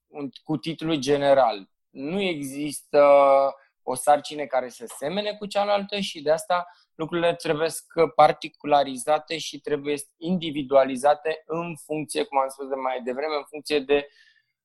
un, 0.08 0.30
cu 0.44 0.58
titlul 0.58 0.96
general. 0.96 1.70
Nu 1.90 2.22
există 2.22 3.06
o 3.84 3.96
sarcină 3.96 4.46
care 4.46 4.70
să 4.70 4.86
semene 4.98 5.36
cu 5.36 5.46
cealaltă 5.46 6.00
și 6.00 6.22
de 6.22 6.32
asta 6.32 6.68
lucrurile 6.98 7.36
trebuie 7.36 7.70
particularizate 8.16 9.38
și 9.38 9.60
trebuie 9.60 9.96
individualizate 10.18 11.44
în 11.46 11.76
funcție, 11.86 12.24
cum 12.24 12.40
am 12.40 12.50
spus 12.50 12.68
de 12.68 12.76
mai 12.76 13.02
devreme, 13.04 13.36
în 13.36 13.46
funcție 13.50 13.80
de 13.80 14.08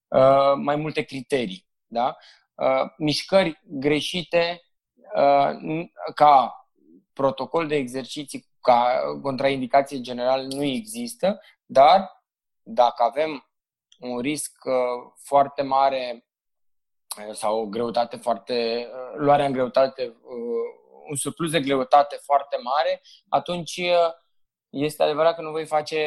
uh, 0.09 0.55
mai 0.57 0.77
multe 0.77 1.03
criterii. 1.03 1.67
Da? 1.87 2.17
Uh, 2.55 2.91
mișcări 2.99 3.61
greșite 3.63 4.63
uh, 5.15 5.85
ca 6.15 6.67
protocol 7.13 7.67
de 7.67 7.75
exerciții 7.77 8.51
ca 8.61 9.01
contraindicație 9.23 10.01
generală 10.01 10.43
nu 10.43 10.63
există, 10.63 11.41
dar 11.67 12.25
dacă 12.63 13.03
avem 13.03 13.47
un 13.99 14.19
risc 14.19 14.53
uh, 14.65 15.13
foarte 15.17 15.63
mare 15.63 16.27
uh, 17.29 17.35
sau 17.35 17.61
o 17.61 17.67
greutate 17.67 18.17
foarte, 18.17 18.89
uh, 18.93 19.17
luarea 19.17 19.47
în 19.47 19.53
greutate 19.53 20.17
un 21.09 21.17
surplus 21.17 21.51
de 21.51 21.61
greutate 21.61 22.19
foarte 22.23 22.57
mare, 22.63 23.03
atunci 23.29 23.77
uh, 23.77 24.21
este 24.69 25.03
adevărat 25.03 25.35
că 25.35 25.43
nu 25.43 25.51
voi 25.51 25.67
face 25.67 26.01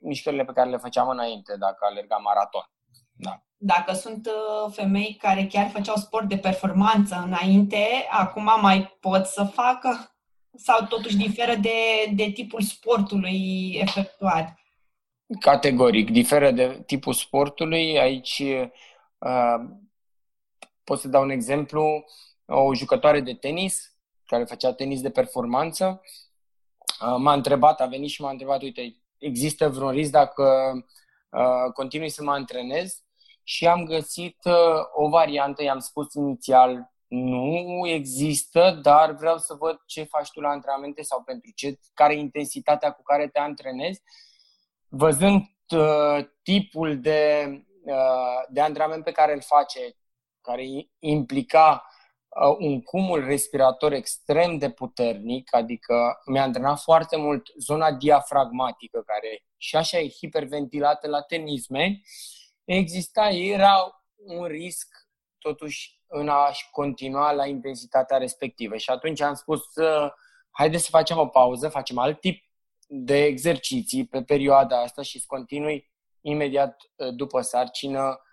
mișcările 0.00 0.44
pe 0.44 0.52
care 0.52 0.70
le 0.70 0.76
făceam 0.76 1.08
înainte, 1.08 1.56
dacă 1.56 1.78
alergam 1.80 2.22
maraton. 2.22 2.70
Da. 3.12 3.42
Dacă 3.56 3.92
sunt 3.92 4.26
uh, 4.26 4.72
femei 4.72 5.16
care 5.20 5.46
chiar 5.46 5.68
făceau 5.68 5.96
sport 5.96 6.28
de 6.28 6.36
performanță 6.36 7.22
înainte, 7.26 8.06
acum 8.10 8.50
mai 8.60 8.96
pot 9.00 9.26
să 9.26 9.44
facă? 9.44 10.12
Sau 10.54 10.86
totuși 10.86 11.16
diferă 11.16 11.54
de, 11.54 12.10
de 12.14 12.30
tipul 12.30 12.60
sportului 12.60 13.70
efectuat? 13.80 14.54
Categoric, 15.40 16.10
diferă 16.10 16.50
de 16.50 16.82
tipul 16.86 17.12
sportului. 17.12 17.98
Aici 17.98 18.42
uh, 19.18 19.54
pot 20.84 20.98
să 20.98 21.08
dau 21.08 21.22
un 21.22 21.30
exemplu. 21.30 22.04
O 22.46 22.74
jucătoare 22.74 23.20
de 23.20 23.34
tenis 23.34 23.97
care 24.28 24.44
făcea 24.44 24.72
tenis 24.72 25.00
de 25.00 25.10
performanță, 25.10 26.00
uh, 27.00 27.16
m-a 27.18 27.32
întrebat, 27.32 27.80
a 27.80 27.86
venit 27.86 28.10
și 28.10 28.20
m-a 28.20 28.30
întrebat, 28.30 28.62
uite, 28.62 28.96
există 29.18 29.68
vreun 29.68 29.90
risc 29.90 30.10
dacă 30.10 30.72
uh, 31.30 31.72
continui 31.72 32.08
să 32.08 32.22
mă 32.22 32.32
antrenez? 32.32 33.02
Și 33.42 33.66
am 33.66 33.84
găsit 33.84 34.36
uh, 34.44 34.80
o 34.94 35.08
variantă, 35.08 35.62
i-am 35.62 35.78
spus 35.78 36.14
inițial, 36.14 36.92
nu 37.08 37.86
există, 37.86 38.78
dar 38.82 39.12
vreau 39.12 39.38
să 39.38 39.54
văd 39.54 39.80
ce 39.86 40.02
faci 40.02 40.30
tu 40.30 40.40
la 40.40 40.48
antrenamente 40.48 41.02
sau 41.02 41.22
pentru 41.22 41.50
ce, 41.54 41.78
care 41.94 42.14
e 42.14 42.18
intensitatea 42.18 42.90
cu 42.90 43.02
care 43.02 43.28
te 43.28 43.38
antrenezi. 43.38 44.02
Văzând 44.88 45.42
uh, 45.74 46.26
tipul 46.42 47.00
de, 47.00 47.50
uh, 47.84 48.42
de 48.48 48.60
antrenament 48.60 49.04
pe 49.04 49.12
care 49.12 49.32
îl 49.34 49.42
face, 49.42 49.96
care 50.40 50.64
implica 50.98 51.82
Uh, 51.82 51.97
un 52.58 52.82
cumul 52.82 53.24
respirator 53.24 53.92
extrem 53.92 54.58
de 54.58 54.70
puternic, 54.70 55.54
adică 55.54 56.20
mi-a 56.26 56.42
antrenat 56.42 56.80
foarte 56.80 57.16
mult 57.16 57.48
zona 57.58 57.92
diafragmatică, 57.92 59.02
care 59.06 59.44
și 59.56 59.76
așa 59.76 59.98
e 59.98 60.08
hiperventilată 60.08 61.08
la 61.08 61.22
tenisme, 61.22 62.00
exista, 62.64 63.28
era 63.28 64.02
un 64.14 64.44
risc 64.44 64.88
totuși 65.38 66.00
în 66.06 66.28
a 66.28 66.50
continua 66.70 67.32
la 67.32 67.46
intensitatea 67.46 68.16
respectivă. 68.16 68.76
Și 68.76 68.90
atunci 68.90 69.20
am 69.20 69.34
spus, 69.34 69.62
haideți 70.50 70.84
să 70.84 70.90
facem 70.90 71.18
o 71.18 71.26
pauză, 71.26 71.68
facem 71.68 71.98
alt 71.98 72.20
tip 72.20 72.44
de 72.86 73.24
exerciții 73.24 74.06
pe 74.06 74.22
perioada 74.22 74.80
asta 74.80 75.02
și 75.02 75.18
să 75.18 75.24
continui 75.28 75.90
imediat 76.20 76.76
uh, 76.96 77.14
după 77.14 77.40
sarcină 77.40 78.00
Uh, 78.00 78.27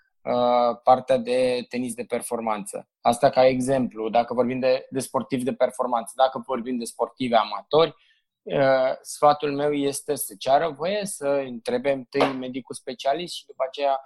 partea 0.84 1.18
de 1.18 1.66
tenis 1.70 1.94
de 1.94 2.04
performanță. 2.04 2.90
Asta 3.02 3.30
ca 3.30 3.46
exemplu, 3.46 4.10
dacă 4.10 4.34
vorbim 4.34 4.60
de, 4.60 4.88
de 4.90 5.00
sportivi 5.00 5.44
de 5.44 5.54
performanță. 5.54 6.14
Dacă 6.16 6.44
vorbim 6.46 6.78
de 6.78 6.84
sportivi 6.84 7.34
amatori, 7.34 7.96
uh, 8.42 8.96
sfatul 9.02 9.56
meu 9.56 9.74
este 9.74 10.16
să 10.16 10.36
ceară 10.40 10.70
voie 10.70 11.06
să 11.06 11.28
întrebe 11.28 11.92
întâi 11.92 12.34
medicul 12.34 12.76
specialist 12.76 13.34
și 13.34 13.46
după 13.46 13.64
aceea 13.68 14.02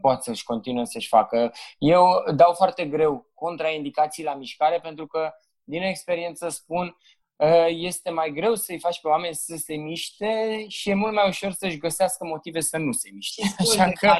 poate 0.00 0.22
să-și 0.22 0.44
continue 0.44 0.84
să-și 0.84 1.08
facă. 1.08 1.52
Eu 1.78 2.06
dau 2.34 2.52
foarte 2.52 2.86
greu 2.86 3.30
contraindicații 3.34 4.24
la 4.24 4.34
mișcare 4.34 4.80
pentru 4.80 5.06
că 5.06 5.30
din 5.64 5.82
experiență 5.82 6.48
spun 6.48 6.86
Uh, 6.86 7.23
este 7.68 8.10
mai 8.10 8.30
greu 8.30 8.54
să-i 8.54 8.78
faci 8.78 9.00
pe 9.00 9.08
oameni 9.08 9.34
să 9.34 9.56
se 9.56 9.74
miște 9.74 10.64
și 10.68 10.90
e 10.90 10.94
mult 10.94 11.12
mai 11.12 11.28
ușor 11.28 11.52
să-și 11.52 11.78
găsească 11.78 12.24
motive 12.26 12.60
să 12.60 12.76
nu 12.76 12.92
se 12.92 13.10
miște. 13.12 13.42
Așa 13.58 13.90
că, 13.90 14.16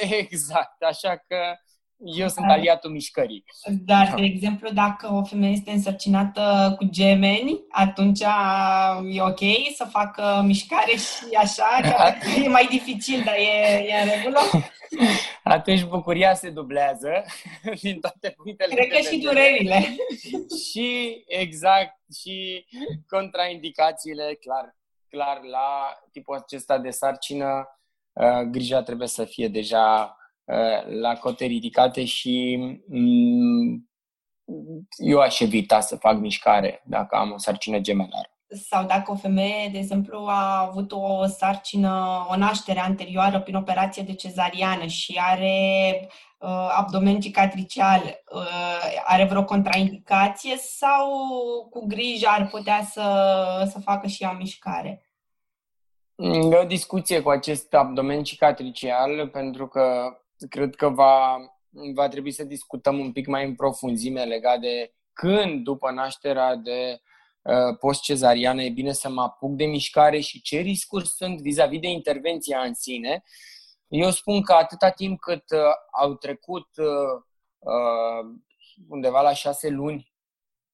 exact, 0.18 0.82
așa 0.82 1.16
că 1.16 1.56
eu 2.04 2.28
sunt 2.28 2.46
da. 2.46 2.52
aliatul 2.52 2.90
mișcării. 2.90 3.44
Dar, 3.84 4.14
de 4.16 4.22
exemplu, 4.22 4.70
dacă 4.70 5.12
o 5.12 5.24
femeie 5.24 5.52
este 5.52 5.70
însărcinată 5.70 6.74
cu 6.78 6.84
gemeni, 6.84 7.60
atunci 7.68 8.20
e 9.10 9.22
ok 9.22 9.40
să 9.74 9.84
facă 9.84 10.42
mișcare 10.44 10.90
și 10.90 11.34
așa, 11.38 11.80
că 12.20 12.40
e 12.44 12.48
mai 12.48 12.66
dificil, 12.70 13.22
dar 13.24 13.34
e, 13.34 13.84
e 13.86 14.02
în 14.02 14.08
regulă? 14.16 14.38
Atunci 15.44 15.84
bucuria 15.84 16.34
se 16.34 16.50
dublează 16.50 17.24
din 17.82 18.00
toate 18.00 18.30
punctele 18.36 18.74
Cred 18.74 18.88
că 18.88 18.98
și 18.98 19.18
durerile. 19.18 19.96
și, 20.70 21.22
exact, 21.26 21.96
și 22.22 22.66
contraindicațiile, 23.08 24.38
clar, 24.40 24.76
clar, 25.08 25.40
la 25.42 25.98
tipul 26.12 26.36
acesta 26.36 26.78
de 26.78 26.90
sarcină, 26.90 27.78
uh, 28.12 28.40
grija 28.40 28.82
trebuie 28.82 29.08
să 29.08 29.24
fie 29.24 29.48
deja 29.48 30.14
Uh, 30.14 30.19
la 31.00 31.16
cote 31.16 31.44
ridicate 31.44 32.04
și 32.04 32.58
mm, 32.88 33.90
eu 34.96 35.18
aș 35.18 35.40
evita 35.40 35.80
să 35.80 35.96
fac 35.96 36.18
mișcare 36.18 36.82
dacă 36.84 37.16
am 37.16 37.32
o 37.32 37.38
sarcină 37.38 37.78
gemelară. 37.78 38.34
Sau 38.68 38.86
dacă 38.86 39.10
o 39.10 39.14
femeie, 39.14 39.68
de 39.72 39.78
exemplu, 39.78 40.18
a 40.18 40.60
avut 40.60 40.92
o 40.92 41.26
sarcină, 41.26 42.26
o 42.30 42.36
naștere 42.36 42.78
anterioară 42.80 43.40
prin 43.40 43.54
operație 43.54 44.02
de 44.02 44.14
cezariană 44.14 44.86
și 44.86 45.20
are 45.22 46.08
uh, 46.38 46.74
abdomen 46.76 47.20
cicatricial, 47.20 48.22
uh, 48.34 49.02
are 49.04 49.24
vreo 49.24 49.44
contraindicație 49.44 50.56
sau 50.56 51.08
cu 51.70 51.86
grijă 51.86 52.28
ar 52.28 52.46
putea 52.46 52.82
să, 52.90 53.02
să 53.72 53.80
facă 53.80 54.06
și 54.06 54.22
ea 54.22 54.32
mișcare? 54.32 55.04
E 56.50 56.56
o 56.56 56.64
discuție 56.64 57.20
cu 57.20 57.30
acest 57.30 57.74
abdomen 57.74 58.22
cicatricial 58.22 59.28
pentru 59.28 59.68
că 59.68 60.14
cred 60.48 60.74
că 60.74 60.88
va, 60.88 61.36
va 61.94 62.08
trebui 62.08 62.30
să 62.30 62.44
discutăm 62.44 62.98
un 62.98 63.12
pic 63.12 63.26
mai 63.26 63.44
în 63.44 63.54
profunzime 63.54 64.24
legat 64.24 64.60
de 64.60 64.94
când, 65.12 65.64
după 65.64 65.90
nașterea 65.90 66.54
de 66.54 67.00
uh, 67.42 67.76
post-cezariană, 67.78 68.62
e 68.62 68.70
bine 68.70 68.92
să 68.92 69.08
mă 69.08 69.22
apuc 69.22 69.50
de 69.56 69.64
mișcare 69.64 70.20
și 70.20 70.40
ce 70.40 70.58
riscuri 70.58 71.06
sunt 71.06 71.40
vis-a-vis 71.40 71.80
de 71.80 71.88
intervenția 71.88 72.60
în 72.60 72.74
sine. 72.74 73.22
Eu 73.88 74.10
spun 74.10 74.42
că 74.42 74.52
atâta 74.52 74.90
timp 74.90 75.20
cât 75.20 75.44
uh, 75.50 75.60
au 76.00 76.14
trecut 76.14 76.68
uh, 76.76 77.22
uh 77.58 78.38
undeva 78.88 79.20
la 79.20 79.32
șase 79.32 79.68
luni 79.68 80.12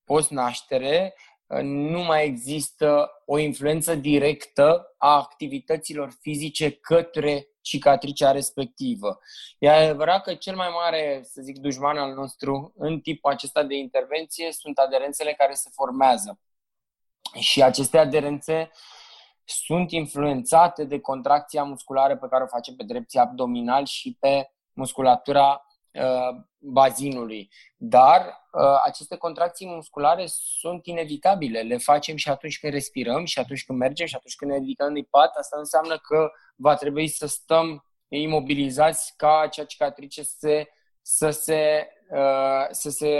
post-naștere, 0.05 1.15
uh, 1.15 1.36
nu 1.63 2.03
mai 2.03 2.25
există 2.25 3.11
o 3.25 3.39
influență 3.39 3.95
directă 3.95 4.95
a 4.99 5.17
activităților 5.17 6.17
fizice 6.21 6.71
către 6.71 7.49
cicatricea 7.61 8.31
respectivă. 8.31 9.19
E 9.59 9.71
adevărat 9.71 10.23
că 10.23 10.35
cel 10.35 10.57
mai 10.57 10.69
mare, 10.75 11.21
să 11.25 11.41
zic, 11.43 11.59
dușman 11.59 11.97
al 11.97 12.15
nostru 12.15 12.73
în 12.77 13.01
tipul 13.01 13.31
acesta 13.31 13.63
de 13.63 13.77
intervenție 13.77 14.53
sunt 14.53 14.79
aderențele 14.79 15.33
care 15.33 15.53
se 15.53 15.71
formează. 15.73 16.41
Și 17.39 17.63
aceste 17.63 17.99
aderențe 17.99 18.71
sunt 19.45 19.91
influențate 19.91 20.85
de 20.85 21.01
contracția 21.01 21.63
musculară 21.63 22.17
pe 22.17 22.27
care 22.31 22.45
o 22.45 22.47
facem 22.47 22.75
pe 22.75 22.85
drepții 22.85 23.19
abdominal 23.19 23.85
și 23.85 24.17
pe 24.21 24.51
musculatura 24.73 25.51
uh, 25.51 25.66
bazinului. 26.59 27.51
Dar 27.77 28.21
uh, 28.53 28.81
aceste 28.85 29.17
contracții 29.17 29.67
musculare 29.67 30.25
sunt 30.27 30.87
inevitabile. 30.87 31.61
Le 31.61 31.77
facem 31.77 32.17
și 32.17 32.29
atunci 32.29 32.59
când 32.59 32.73
respirăm, 32.73 33.25
și 33.25 33.39
atunci 33.39 33.65
când 33.65 33.79
mergem, 33.79 34.07
și 34.07 34.15
atunci 34.15 34.37
când 34.37 34.51
ne 34.51 34.57
ridicăm 34.57 34.95
din 34.95 35.07
pat. 35.11 35.35
Asta 35.37 35.59
înseamnă 35.59 35.99
că 35.99 36.31
va 36.57 36.75
trebui 36.75 37.09
să 37.09 37.27
stăm 37.27 37.85
imobilizați 38.09 39.15
ca 39.17 39.39
acea 39.39 39.65
cicatrice 39.65 40.23
să 40.23 40.37
se, 40.39 40.69
să 41.03 41.31
se, 41.31 41.89
uh, 42.11 42.67
să 42.71 42.91
se 42.91 43.11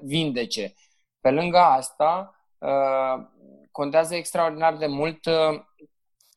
vindece. 0.00 0.74
Pe 1.20 1.30
lângă 1.30 1.58
asta, 1.58 2.34
uh, 2.58 3.26
contează 3.70 4.14
extraordinar 4.14 4.76
de 4.76 4.86
mult 4.86 5.24
uh, 5.24 5.60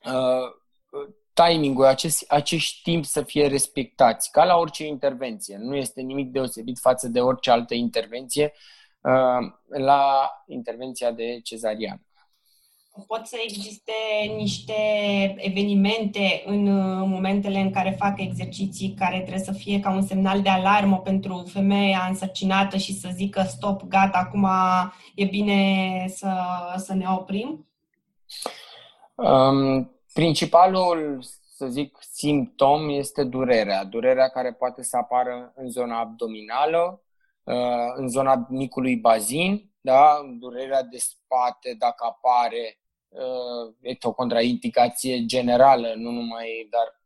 uh, 0.05 0.55
timingul, 1.45 1.85
acest, 1.85 2.31
acești 2.31 2.81
timp 2.83 3.05
să 3.05 3.21
fie 3.21 3.47
respectați, 3.47 4.31
ca 4.31 4.45
la 4.45 4.55
orice 4.55 4.85
intervenție. 4.85 5.57
Nu 5.59 5.75
este 5.75 6.01
nimic 6.01 6.31
deosebit 6.31 6.79
față 6.79 7.07
de 7.07 7.19
orice 7.19 7.51
altă 7.51 7.73
intervenție 7.73 8.53
uh, 9.01 9.51
la 9.67 10.31
intervenția 10.47 11.11
de 11.11 11.39
cezarian. 11.43 12.01
Pot 13.07 13.25
să 13.25 13.35
existe 13.43 13.93
niște 14.35 14.73
evenimente 15.37 16.43
în 16.45 16.63
momentele 17.09 17.59
în 17.59 17.71
care 17.71 17.95
fac 17.99 18.19
exerciții 18.19 18.93
care 18.93 19.19
trebuie 19.19 19.43
să 19.43 19.51
fie 19.51 19.79
ca 19.79 19.91
un 19.91 20.01
semnal 20.01 20.41
de 20.41 20.49
alarmă 20.49 20.99
pentru 20.99 21.45
femeia 21.51 22.05
însărcinată 22.09 22.77
și 22.77 22.93
să 22.93 23.09
zică 23.13 23.41
stop, 23.41 23.83
gata, 23.83 24.17
acum 24.17 24.47
e 25.15 25.25
bine 25.25 26.05
să, 26.07 26.31
să 26.77 26.93
ne 26.93 27.05
oprim? 27.09 27.67
Um, 29.15 29.96
Principalul, 30.17 31.23
să 31.55 31.67
zic, 31.67 31.97
simptom 32.11 32.89
este 32.89 33.23
durerea. 33.23 33.83
Durerea 33.83 34.29
care 34.29 34.53
poate 34.53 34.83
să 34.83 34.97
apară 34.97 35.53
în 35.55 35.69
zona 35.69 35.99
abdominală, 35.99 37.03
uh, 37.43 37.93
în 37.95 38.07
zona 38.07 38.45
micului 38.49 38.95
bazin, 38.95 39.71
da? 39.81 40.21
durerea 40.39 40.83
de 40.83 40.97
spate, 40.97 41.75
dacă 41.77 42.05
apare, 42.05 42.79
uh, 43.07 43.73
este 43.81 44.07
o 44.07 44.13
contraindicație 44.13 45.25
generală, 45.25 45.93
nu 45.95 46.11
numai, 46.11 46.67
dar 46.69 47.01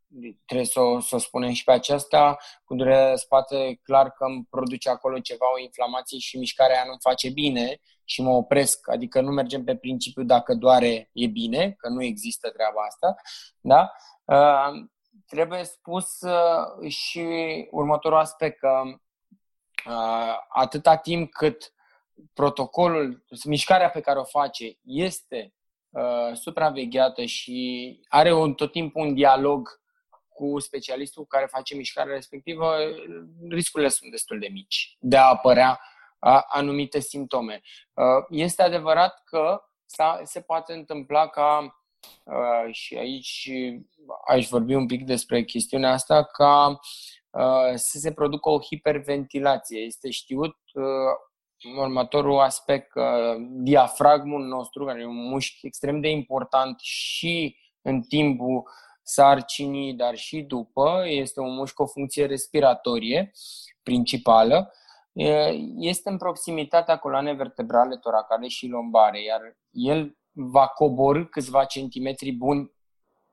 trebuie 0.46 0.66
să 0.66 0.80
o, 0.80 1.00
să 1.00 1.14
o 1.14 1.18
spunem 1.18 1.52
și 1.52 1.64
pe 1.64 1.72
aceasta. 1.72 2.36
Cu 2.64 2.74
durerea 2.74 3.10
de 3.10 3.16
spate, 3.16 3.80
clar 3.82 4.10
că 4.10 4.24
îmi 4.24 4.46
produce 4.50 4.88
acolo 4.88 5.18
ceva, 5.18 5.46
o 5.54 5.60
inflamație 5.60 6.18
și 6.18 6.38
mișcarea 6.38 6.84
nu 6.86 6.94
face 7.00 7.30
bine 7.30 7.80
și 8.04 8.22
mă 8.22 8.30
opresc. 8.30 8.90
Adică 8.90 9.20
nu 9.20 9.30
mergem 9.30 9.64
pe 9.64 9.76
principiu 9.76 10.22
dacă 10.22 10.54
doare 10.54 11.10
e 11.12 11.26
bine, 11.26 11.74
că 11.78 11.88
nu 11.88 12.02
există 12.02 12.50
treaba 12.50 12.80
asta. 12.80 13.14
Da? 13.60 13.92
Uh, 14.24 14.86
trebuie 15.26 15.64
spus 15.64 16.20
uh, 16.20 16.90
și 16.90 17.26
următorul 17.70 18.18
aspect, 18.18 18.58
că 18.58 18.82
uh, 19.86 20.36
atâta 20.48 20.96
timp 20.96 21.32
cât 21.32 21.72
protocolul, 22.34 23.24
mișcarea 23.44 23.90
pe 23.90 24.00
care 24.00 24.18
o 24.18 24.24
face 24.24 24.64
este 24.82 25.54
uh, 25.90 26.34
supravegheată 26.34 27.24
și 27.24 28.00
are 28.08 28.32
un, 28.34 28.54
tot 28.54 28.72
timpul 28.72 29.02
un 29.02 29.14
dialog 29.14 29.80
cu 30.28 30.58
specialistul 30.58 31.26
care 31.26 31.46
face 31.46 31.74
mișcarea 31.74 32.14
respectivă, 32.14 32.76
riscurile 33.48 33.88
sunt 33.88 34.10
destul 34.10 34.38
de 34.38 34.48
mici 34.48 34.96
de 35.00 35.16
a 35.16 35.28
apărea 35.28 35.80
anumite 36.48 37.00
simptome. 37.00 37.60
Este 38.28 38.62
adevărat 38.62 39.22
că 39.24 39.62
se 40.22 40.40
poate 40.40 40.72
întâmpla 40.72 41.28
ca, 41.28 41.76
și 42.70 42.96
aici 42.96 43.50
aș 44.26 44.48
vorbi 44.48 44.74
un 44.74 44.86
pic 44.86 45.04
despre 45.04 45.44
chestiunea 45.44 45.92
asta, 45.92 46.24
ca 46.24 46.78
să 47.74 47.98
se 47.98 48.12
producă 48.12 48.48
o 48.48 48.60
hiperventilație. 48.60 49.80
Este 49.80 50.10
știut 50.10 50.56
următorul 51.76 52.38
aspect, 52.38 52.90
că 52.90 53.36
diafragmul 53.50 54.44
nostru, 54.44 54.84
care 54.84 55.00
e 55.00 55.06
un 55.06 55.28
mușchi 55.28 55.66
extrem 55.66 56.00
de 56.00 56.08
important 56.08 56.80
și 56.80 57.56
în 57.82 58.02
timpul 58.02 58.62
sarcinii, 59.02 59.94
dar 59.94 60.16
și 60.16 60.40
după. 60.40 61.02
Este 61.06 61.40
un 61.40 61.54
mușchi 61.54 61.74
cu 61.74 61.82
o 61.82 61.86
funcție 61.86 62.26
respiratorie 62.26 63.32
principală. 63.82 64.72
Este 65.76 66.10
în 66.10 66.16
proximitatea 66.16 66.96
coloanei 66.96 67.34
vertebrale 67.34 67.96
toracale 67.96 68.48
și 68.48 68.66
lombare, 68.66 69.22
iar 69.22 69.40
el 69.70 70.16
va 70.32 70.66
coborâ 70.66 71.24
câțiva 71.24 71.64
centimetri 71.64 72.32
buni 72.32 72.72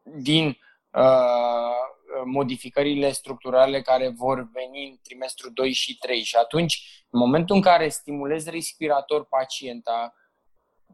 din 0.04 0.58
uh, 0.92 2.24
modificările 2.26 3.12
structurale 3.12 3.82
care 3.82 4.10
vor 4.10 4.50
veni 4.54 4.90
în 4.90 4.98
trimestru 5.04 5.50
2 5.50 5.72
și 5.74 5.98
3. 5.98 6.22
Și 6.22 6.36
atunci, 6.36 7.06
în 7.10 7.20
momentul 7.20 7.56
în 7.56 7.62
care 7.62 7.90
stimulezi 7.90 8.50
respirator 8.50 9.26
pacienta, 9.26 10.14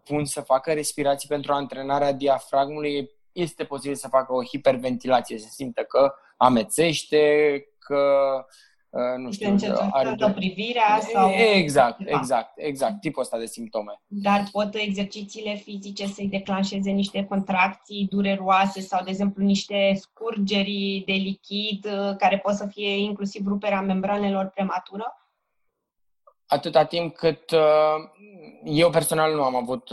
pun 0.04 0.26
să 0.26 0.42
facă 0.42 0.74
respirații 0.74 1.28
pentru 1.28 1.54
antrenarea 1.54 2.12
diafragmului, 2.12 3.10
este 3.32 3.64
posibil 3.64 3.96
să 3.96 4.08
facă 4.08 4.34
o 4.34 4.44
hiperventilație, 4.44 5.38
să 5.38 5.48
simtă 5.50 5.84
că 5.84 6.14
amețește, 6.38 7.64
că 7.80 7.98
uh, 8.38 8.46
nu 9.18 9.32
știu, 9.32 9.56
are 9.92 10.16
privirea 10.36 11.00
sau... 11.14 11.32
Exact, 11.32 12.00
exact, 12.06 12.52
exact, 12.56 13.00
tipul 13.00 13.22
ăsta 13.22 13.38
de 13.38 13.46
simptome. 13.46 14.02
Dar 14.08 14.44
pot 14.52 14.76
exercițiile 14.76 15.56
fizice 15.56 16.08
să-i 16.08 16.28
declanșeze 16.28 16.92
niște 16.92 17.26
contracții 17.26 18.08
dureroase 18.10 18.82
sau, 18.82 19.04
de 19.04 19.10
exemplu, 19.10 19.44
niște 19.44 19.94
scurgeri 20.00 21.04
de 21.06 21.12
lichid 21.14 21.86
uh, 21.86 22.16
care 22.18 22.38
pot 22.38 22.54
să 22.54 22.68
fie 22.68 22.98
inclusiv 22.98 23.48
ruperea 23.48 23.82
membranelor 23.82 24.46
prematură? 24.46 25.16
Atâta 26.46 26.86
timp 26.86 27.16
cât 27.16 27.52
uh, 27.52 27.60
eu 28.64 28.90
personal 28.90 29.36
nu 29.36 29.44
am 29.44 29.56
avut 29.56 29.90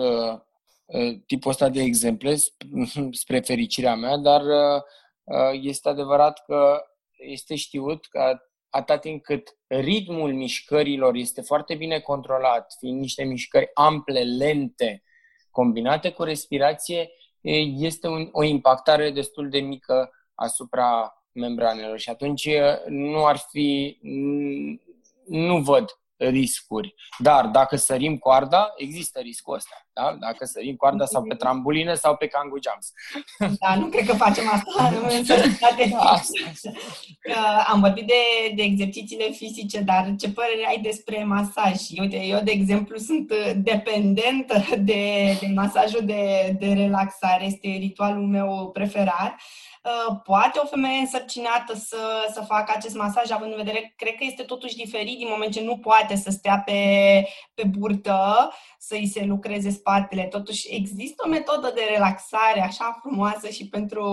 tipul 1.26 1.50
ăsta 1.50 1.68
de 1.68 1.82
exemple 1.82 2.34
spre 3.22 3.40
fericirea 3.40 3.94
mea, 3.94 4.16
dar 4.16 4.42
este 5.52 5.88
adevărat 5.88 6.44
că 6.44 6.82
este 7.16 7.54
știut 7.54 8.06
că 8.06 8.38
atât 8.72 9.00
timp 9.00 9.22
cât 9.22 9.56
ritmul 9.66 10.32
mișcărilor 10.34 11.14
este 11.14 11.40
foarte 11.40 11.74
bine 11.74 11.98
controlat, 12.00 12.74
fiind 12.78 13.00
niște 13.00 13.24
mișcări 13.24 13.70
ample, 13.74 14.20
lente, 14.20 15.02
combinate 15.50 16.10
cu 16.10 16.22
respirație, 16.22 17.10
este 17.76 18.08
un, 18.08 18.28
o 18.32 18.42
impactare 18.42 19.10
destul 19.10 19.48
de 19.48 19.60
mică 19.60 20.10
asupra 20.34 21.12
membranelor 21.32 21.98
și 21.98 22.10
atunci 22.10 22.48
nu 22.88 23.24
ar 23.24 23.36
fi, 23.36 23.98
nu 25.26 25.58
văd 25.58 26.00
riscuri. 26.16 26.94
Dar 27.18 27.46
dacă 27.46 27.76
sărim 27.76 28.18
coarda, 28.18 28.72
există 28.76 29.20
riscul 29.20 29.54
ăsta. 29.54 29.86
Da? 29.94 30.16
Dacă 30.20 30.44
sărim 30.44 30.76
coarda 30.76 31.04
sau 31.04 31.22
pe 31.22 31.34
trambulină 31.34 31.94
sau 31.94 32.16
pe 32.16 32.26
kangoo 32.26 32.58
jumps. 32.66 32.92
Da, 33.58 33.74
nu 33.74 33.86
cred 33.86 34.06
că 34.06 34.14
facem 34.14 34.44
asta 34.52 34.88
în 35.08 35.24
da, 37.28 37.64
Am 37.66 37.80
vorbit 37.80 38.06
de, 38.06 38.52
de 38.54 38.62
exercițiile 38.62 39.30
fizice, 39.30 39.80
dar 39.80 40.14
ce 40.18 40.30
părere 40.30 40.66
ai 40.68 40.78
despre 40.78 41.24
masaj? 41.24 41.74
Uite, 42.00 42.24
eu, 42.24 42.40
de 42.40 42.50
exemplu, 42.50 42.96
sunt 42.96 43.32
dependentă 43.56 44.64
de, 44.78 45.36
de 45.40 45.46
masajul 45.54 46.04
de, 46.04 46.56
de 46.58 46.72
relaxare. 46.72 47.44
Este 47.44 47.68
ritualul 47.68 48.26
meu 48.26 48.70
preferat. 48.72 49.34
Uh, 49.84 50.16
poate 50.24 50.58
o 50.58 50.66
femeie 50.66 50.98
însărcinată 50.98 51.74
să, 51.74 52.30
să 52.32 52.40
facă 52.40 52.72
acest 52.76 52.94
masaj, 52.94 53.30
având 53.30 53.50
în 53.50 53.56
vedere, 53.56 53.94
cred 53.96 54.14
că 54.14 54.24
este 54.24 54.42
totuși 54.42 54.76
diferit 54.76 55.18
din 55.18 55.26
moment 55.30 55.52
ce 55.52 55.62
nu 55.62 55.78
poate 55.78 56.16
să 56.16 56.30
stea 56.30 56.62
pe, 56.64 56.80
pe 57.54 57.62
burtă, 57.78 58.50
să-i 58.78 59.06
se 59.06 59.24
lucreze 59.24 59.70
spatele. 59.82 60.26
Totuși 60.26 60.74
există 60.74 61.22
o 61.26 61.28
metodă 61.28 61.72
de 61.74 61.80
relaxare 61.90 62.60
așa 62.60 62.98
frumoasă 63.00 63.48
și 63.48 63.68
pentru, 63.68 64.04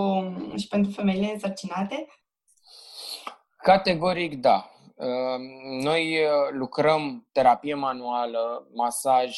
și 0.56 0.66
pentru 0.66 0.90
femeile 0.90 1.32
însărcinate? 1.32 2.06
Categoric 3.56 4.40
da. 4.40 4.70
Uh, 4.94 5.40
noi 5.82 6.24
uh, 6.24 6.30
lucrăm 6.50 7.28
terapie 7.32 7.74
manuală, 7.74 8.68
masaj, 8.74 9.36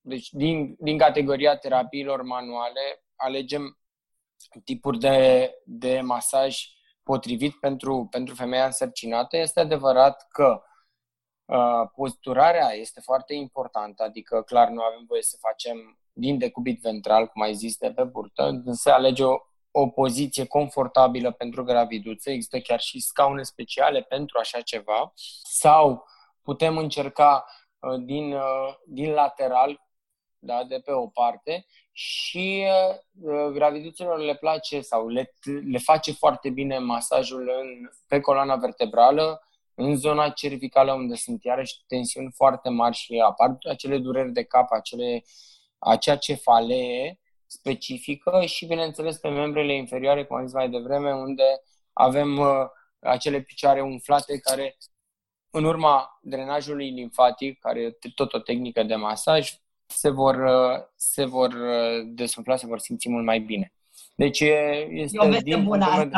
deci 0.00 0.28
din, 0.30 0.76
din 0.78 0.98
categoria 0.98 1.56
terapiilor 1.56 2.22
manuale 2.22 3.04
alegem 3.16 3.78
tipuri 4.64 4.98
de, 4.98 5.50
de 5.64 6.00
masaj 6.00 6.58
potrivit 7.02 7.54
pentru, 7.60 8.06
pentru 8.10 8.34
femeia 8.34 8.64
însărcinată, 8.64 9.36
este 9.36 9.60
adevărat 9.60 10.26
că 10.28 10.62
uh, 10.62 10.71
posturarea 11.94 12.72
este 12.72 13.00
foarte 13.00 13.34
importantă, 13.34 14.02
adică 14.02 14.42
clar 14.42 14.68
nu 14.68 14.82
avem 14.82 15.04
voie 15.06 15.22
să 15.22 15.36
facem 15.40 15.98
din 16.12 16.38
decubit 16.38 16.80
ventral, 16.80 17.26
cum 17.26 17.42
ai 17.42 17.54
zis, 17.54 17.76
de 17.76 17.92
pe 17.92 18.04
burtă, 18.04 18.62
se 18.70 18.90
alege 18.90 19.24
o, 19.24 19.36
o 19.70 19.88
poziție 19.88 20.46
confortabilă 20.46 21.32
pentru 21.32 21.64
graviduță, 21.64 22.30
există 22.30 22.58
chiar 22.58 22.80
și 22.80 23.00
scaune 23.00 23.42
speciale 23.42 24.02
pentru 24.02 24.38
așa 24.38 24.60
ceva, 24.60 25.12
sau 25.42 26.04
putem 26.42 26.76
încerca 26.78 27.44
uh, 27.78 28.04
din, 28.04 28.32
uh, 28.32 28.74
din 28.86 29.12
lateral, 29.12 29.80
da, 30.38 30.64
de 30.64 30.80
pe 30.84 30.92
o 30.92 31.06
parte, 31.06 31.66
și 31.92 32.66
uh, 33.20 33.46
graviduților 33.46 34.18
le 34.18 34.34
place 34.34 34.80
sau 34.80 35.08
le, 35.08 35.32
le 35.70 35.78
face 35.78 36.12
foarte 36.12 36.50
bine 36.50 36.78
masajul 36.78 37.52
în, 37.60 37.90
pe 38.06 38.20
coloana 38.20 38.56
vertebrală, 38.56 39.46
în 39.74 39.96
zona 39.96 40.28
cervicală 40.28 40.92
unde 40.92 41.14
sunt 41.14 41.44
iarăși 41.44 41.84
tensiuni 41.86 42.32
foarte 42.34 42.68
mari 42.68 42.96
și 42.96 43.22
apar 43.26 43.58
acele 43.70 43.98
dureri 43.98 44.32
de 44.32 44.42
cap, 44.42 44.70
acele, 44.70 45.22
acea 45.78 46.16
cefalee 46.16 47.20
specifică 47.46 48.42
și, 48.46 48.66
bineînțeles, 48.66 49.16
pe 49.16 49.28
membrele 49.28 49.74
inferioare, 49.74 50.24
cum 50.24 50.36
am 50.36 50.44
zis 50.44 50.54
mai 50.54 50.70
devreme, 50.70 51.12
unde 51.12 51.42
avem 51.92 52.38
uh, 52.38 52.48
acele 53.00 53.40
picioare 53.40 53.80
umflate 53.80 54.38
care, 54.38 54.76
în 55.50 55.64
urma 55.64 56.18
drenajului 56.22 56.90
limfatic, 56.90 57.58
care 57.58 57.80
e 57.80 57.96
tot 58.14 58.32
o 58.32 58.38
tehnică 58.38 58.82
de 58.82 58.94
masaj, 58.94 59.52
se 59.86 60.10
vor, 60.10 60.34
uh, 60.34 60.84
se 60.96 61.24
vor 61.24 61.52
uh, 61.52 62.02
desumfla, 62.06 62.56
se 62.56 62.66
vor 62.66 62.78
simți 62.78 63.08
mult 63.08 63.24
mai 63.24 63.40
bine. 63.40 63.72
Deci 64.14 64.40
este, 64.40 65.38
din 65.42 65.64
punctul, 65.64 65.92
meu, 65.96 66.10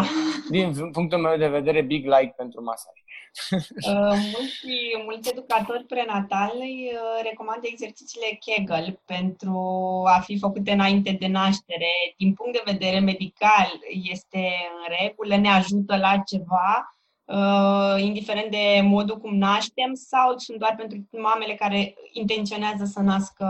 din 0.51 0.91
punctul 0.91 1.19
meu 1.19 1.37
de 1.37 1.49
vedere, 1.49 1.83
big 1.83 2.05
like 2.05 2.35
pentru 2.37 2.63
masaj. 2.63 3.04
Uh, 3.89 4.17
mulți, 4.33 4.67
mulți 5.05 5.29
educatori 5.29 5.85
prenatali 5.85 6.91
uh, 6.93 7.23
recomandă 7.23 7.67
exercițiile 7.67 8.39
Kegel 8.45 9.01
pentru 9.05 9.59
a 10.07 10.21
fi 10.21 10.39
făcute 10.39 10.71
înainte 10.71 11.17
de 11.19 11.27
naștere. 11.27 11.93
Din 12.17 12.35
punct 12.35 12.53
de 12.53 12.71
vedere 12.73 12.99
medical 12.99 13.71
este 13.91 14.53
în 14.77 14.97
regulă, 15.01 15.37
ne 15.37 15.49
ajută 15.49 15.97
la 15.97 16.23
ceva, 16.27 16.97
uh, 17.25 18.03
indiferent 18.03 18.51
de 18.51 18.81
modul 18.83 19.19
cum 19.19 19.37
naștem 19.37 19.95
sau 19.95 20.39
sunt 20.39 20.59
doar 20.59 20.75
pentru 20.77 21.09
mamele 21.11 21.55
care 21.55 21.95
intenționează 22.13 22.85
să 22.85 23.01
nască 23.01 23.47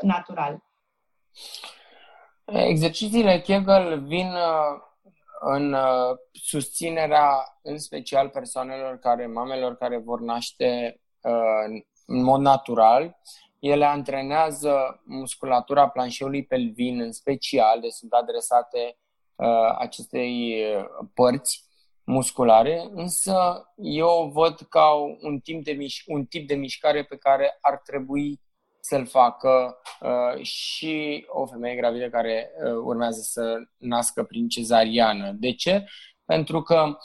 natural? 0.00 0.62
Exercițiile 2.44 3.40
Kegel 3.40 4.00
vin 4.06 4.32
în 5.40 5.72
uh, 5.72 6.16
susținerea, 6.32 7.58
în 7.62 7.78
special 7.78 8.28
persoanelor 8.28 8.98
care, 8.98 9.26
mamelor 9.26 9.76
care 9.76 9.98
vor 9.98 10.20
naște 10.20 11.00
uh, 11.20 11.82
în 12.06 12.22
mod 12.22 12.40
natural. 12.40 13.18
Ele 13.58 13.84
antrenează 13.84 15.02
musculatura 15.04 15.88
planșeului 15.88 16.44
pelvin 16.44 17.00
în 17.00 17.12
special, 17.12 17.80
deci 17.80 17.92
sunt 17.92 18.12
adresate 18.12 18.98
uh, 19.34 19.74
acestei 19.78 20.64
părți 21.14 21.68
musculare, 22.04 22.88
însă 22.94 23.68
eu 23.76 24.30
văd 24.34 24.60
ca 24.68 24.90
un 25.20 25.38
tip 25.38 25.64
de, 25.64 25.72
miș- 25.72 26.04
un 26.06 26.24
tip 26.24 26.48
de 26.48 26.54
mișcare 26.54 27.04
pe 27.04 27.16
care 27.16 27.58
ar 27.60 27.80
trebui 27.84 28.40
să-l 28.88 29.06
facă 29.06 29.80
uh, 30.00 30.42
și 30.42 31.24
o 31.28 31.46
femeie 31.46 31.76
gravidă 31.76 32.08
care 32.08 32.50
uh, 32.64 32.72
urmează 32.84 33.20
să 33.20 33.56
nască 33.76 34.22
prin 34.22 34.48
cezariană. 34.48 35.32
De 35.32 35.52
ce? 35.54 35.84
Pentru 36.24 36.62
că 36.62 36.98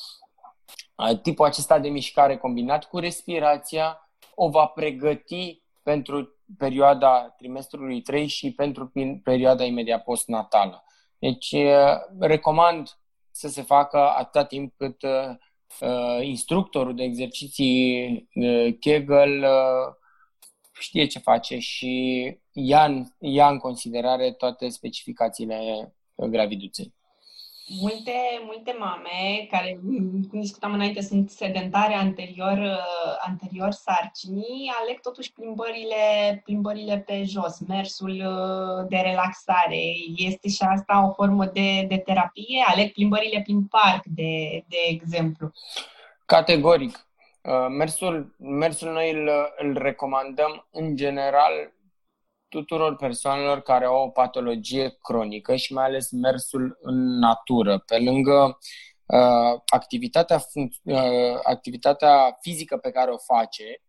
uh, 0.96 1.20
tipul 1.22 1.46
acesta 1.46 1.80
de 1.80 1.90
mișcare 1.90 2.38
combinat 2.38 2.86
cu 2.86 3.00
respirația 3.00 4.10
o 4.36 4.50
va 4.50 4.66
pregăti 4.66 5.62
pentru 5.84 6.36
perioada 6.58 7.34
trimestrului 7.38 8.02
3 8.02 8.28
și 8.28 8.54
pentru 8.54 8.92
perioada 9.24 9.64
imediat 9.64 10.04
postnatală. 10.04 10.84
Deci, 11.20 11.52
uh, 11.52 11.96
recomand 12.20 12.90
să 13.32 13.48
se 13.48 13.62
facă 13.62 13.98
atâta 13.98 14.46
timp 14.46 14.74
cât 14.78 15.02
uh, 15.02 16.20
instructorul 16.22 16.96
de 16.96 17.04
exerciții 17.04 18.30
uh, 18.34 18.76
Kegel 18.80 19.44
uh, 19.44 20.02
știe 20.80 21.06
ce 21.06 21.20
face 21.20 21.58
și 21.58 21.92
ia 22.52 22.86
în, 22.86 23.06
ia 23.20 23.48
în 23.48 23.58
considerare 23.58 24.32
toate 24.32 24.70
specificațiile 24.70 25.94
graviduței. 26.16 26.94
Multe, 27.82 28.12
multe 28.46 28.76
mame 28.80 29.48
care, 29.52 29.80
cum 30.30 30.40
discutam 30.40 30.74
înainte, 30.74 31.02
sunt 31.02 31.30
sedentare 31.30 31.94
anterior, 31.94 32.80
anterior 33.26 33.72
sarcinii, 33.72 34.72
aleg 34.82 35.00
totuși 35.00 35.32
plimbările, 35.32 36.42
plimbările 36.44 36.98
pe 36.98 37.24
jos, 37.24 37.60
mersul 37.68 38.10
uh, 38.10 38.88
de 38.90 38.98
relaxare. 38.98 39.82
Este 40.16 40.50
și 40.50 40.62
asta 40.62 41.08
o 41.08 41.14
formă 41.14 41.46
de, 41.46 41.86
de 41.88 41.98
terapie? 41.98 42.64
Aleg 42.66 42.92
plimbările 42.92 43.42
prin 43.42 43.66
parc, 43.66 44.06
de, 44.06 44.64
de 44.68 44.78
exemplu. 44.88 45.52
Categoric. 46.26 47.08
Uh, 47.44 47.68
mersul, 47.70 48.36
mersul 48.38 48.92
noi 48.92 49.12
îl, 49.12 49.30
îl 49.58 49.78
recomandăm 49.78 50.68
în 50.72 50.96
general 50.96 51.74
tuturor 52.48 52.96
persoanelor 52.96 53.62
care 53.62 53.86
au 53.86 54.04
o 54.04 54.10
patologie 54.10 54.98
cronică 55.02 55.56
și 55.56 55.74
mai 55.74 55.86
ales 55.86 56.12
mersul 56.12 56.78
în 56.82 57.18
natură. 57.20 57.78
Pe 57.78 58.00
lângă 58.00 58.58
uh, 59.06 59.62
activitatea, 59.66 60.40
func- 60.40 60.82
uh, 60.84 61.40
activitatea 61.44 62.38
fizică 62.42 62.78
pe 62.78 62.92
care 62.92 63.12
o 63.12 63.18
face, 63.18 63.82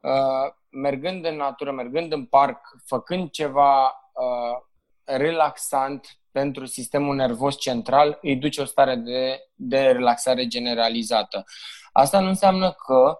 uh, 0.00 0.52
mergând 0.70 1.24
în 1.24 1.36
natură, 1.36 1.72
mergând 1.72 2.12
în 2.12 2.24
parc, 2.24 2.60
făcând 2.84 3.30
ceva 3.30 3.84
uh, 3.84 4.62
relaxant 5.04 6.06
pentru 6.30 6.66
sistemul 6.66 7.14
nervos 7.14 7.58
central, 7.58 8.18
îi 8.22 8.36
duce 8.36 8.60
o 8.60 8.64
stare 8.64 8.94
de, 8.94 9.40
de 9.54 9.80
relaxare 9.80 10.46
generalizată. 10.46 11.44
Asta 11.92 12.20
nu 12.20 12.28
înseamnă 12.28 12.72
că 12.72 13.18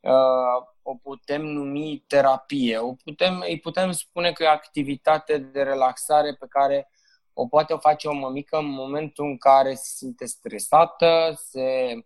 uh, 0.00 0.66
o 0.82 0.94
putem 0.94 1.42
numi 1.42 2.04
terapie. 2.06 2.78
O 2.78 2.92
putem, 3.04 3.44
îi 3.46 3.58
putem 3.58 3.90
spune 3.90 4.32
că 4.32 4.42
e 4.42 4.46
o 4.46 4.50
activitate 4.50 5.38
de 5.38 5.62
relaxare 5.62 6.34
pe 6.34 6.46
care 6.48 6.90
o 7.34 7.46
poate 7.46 7.72
o 7.72 7.78
face 7.78 8.08
o 8.08 8.14
mămică 8.14 8.56
în 8.56 8.70
momentul 8.70 9.24
în 9.24 9.38
care 9.38 9.74
se 9.74 9.90
simte 9.96 10.24
stresată, 10.24 11.32
se, 11.36 11.98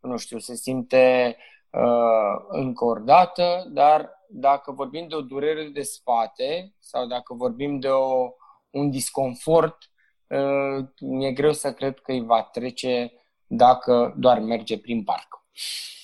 nu 0.00 0.16
știu, 0.16 0.38
se 0.38 0.54
simte 0.54 1.36
uh, 1.70 2.44
încordată, 2.48 3.66
dar 3.68 4.10
dacă 4.28 4.72
vorbim 4.72 5.08
de 5.08 5.14
o 5.14 5.20
durere 5.20 5.64
de 5.64 5.82
spate 5.82 6.74
sau 6.78 7.06
dacă 7.06 7.34
vorbim 7.34 7.78
de 7.78 7.88
o, 7.88 8.30
un 8.70 8.90
disconfort, 8.90 9.78
uh, 10.26 10.86
mi-e 11.00 11.32
greu 11.32 11.52
să 11.52 11.72
cred 11.72 12.00
că 12.00 12.12
îi 12.12 12.24
va 12.24 12.42
trece 12.42 13.12
dacă 13.46 14.14
doar 14.16 14.38
merge 14.38 14.78
prin 14.78 15.04
parc. 15.04 15.45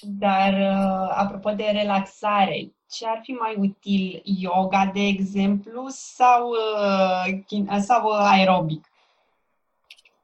Dar, 0.00 0.52
uh, 0.52 1.14
apropo 1.16 1.50
de 1.50 1.64
relaxare, 1.72 2.72
ce 2.90 3.06
ar 3.06 3.20
fi 3.22 3.30
mai 3.30 3.54
util? 3.58 4.22
Yoga, 4.24 4.90
de 4.94 5.00
exemplu, 5.00 5.86
sau, 5.88 6.50
uh, 6.50 7.78
sau 7.80 8.10
aerobic? 8.10 8.86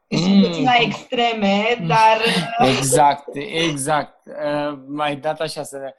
Sunt 0.08 0.56
mm. 0.56 0.64
la 0.64 0.74
extreme, 0.80 1.76
mm. 1.80 1.86
dar... 1.86 2.20
Exact, 2.58 3.28
exact. 3.34 4.26
Uh, 4.26 4.78
mai 4.86 5.16
dat 5.16 5.40
așa 5.40 5.62
să, 5.62 5.94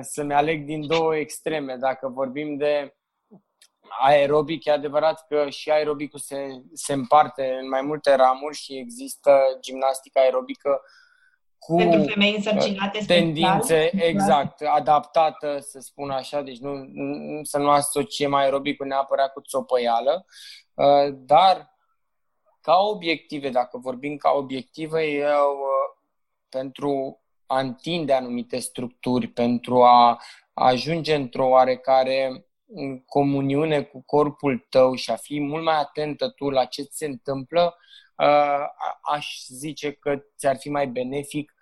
să-mi 0.00 0.34
aleg 0.34 0.64
din 0.64 0.86
două 0.86 1.16
extreme. 1.16 1.76
Dacă 1.76 2.08
vorbim 2.08 2.56
de 2.56 2.94
aerobic, 4.00 4.64
e 4.64 4.70
adevărat 4.70 5.26
că 5.28 5.48
și 5.48 5.70
aerobicul 5.70 6.18
se, 6.18 6.62
se 6.72 6.92
împarte 6.92 7.58
în 7.60 7.68
mai 7.68 7.82
multe 7.82 8.14
ramuri 8.14 8.56
și 8.56 8.78
există 8.78 9.30
gimnastica 9.60 10.20
aerobică 10.20 10.80
cu 11.60 11.76
Pentru 11.76 12.02
femei 12.02 12.34
însărcinate 12.36 13.04
tendințe, 13.06 13.86
special. 13.86 14.08
exact, 14.08 14.60
adaptată, 14.60 15.58
să 15.60 15.80
spun 15.80 16.10
așa, 16.10 16.42
deci 16.42 16.58
nu, 16.58 16.74
nu, 16.92 17.44
să 17.44 17.58
nu 17.58 17.70
asociem 17.70 18.34
aerobicul 18.34 18.86
neapărat 18.86 19.32
cu 19.32 19.40
țopăială, 19.40 20.26
uh, 20.74 21.14
dar 21.16 21.76
ca 22.60 22.76
obiective, 22.76 23.48
dacă 23.48 23.78
vorbim 23.78 24.16
ca 24.16 24.30
obiective, 24.30 25.02
eu 25.02 25.50
uh, 25.50 26.00
pentru 26.48 27.20
a 27.46 27.60
întinde 27.60 28.12
anumite 28.12 28.58
structuri, 28.58 29.26
pentru 29.26 29.82
a 29.82 30.20
ajunge 30.52 31.14
într-o 31.14 31.48
oarecare 31.48 32.44
comuniune 33.06 33.82
cu 33.82 34.02
corpul 34.06 34.66
tău 34.68 34.94
și 34.94 35.10
a 35.10 35.16
fi 35.16 35.40
mult 35.40 35.64
mai 35.64 35.80
atentă 35.80 36.28
tu 36.28 36.50
la 36.50 36.64
ce 36.64 36.82
se 36.90 37.06
întâmplă, 37.06 37.62
uh, 37.62 37.90
aș 39.02 39.44
zice 39.46 39.92
că 39.92 40.22
ți-ar 40.36 40.56
fi 40.56 40.68
mai 40.68 40.86
benefic 40.86 41.54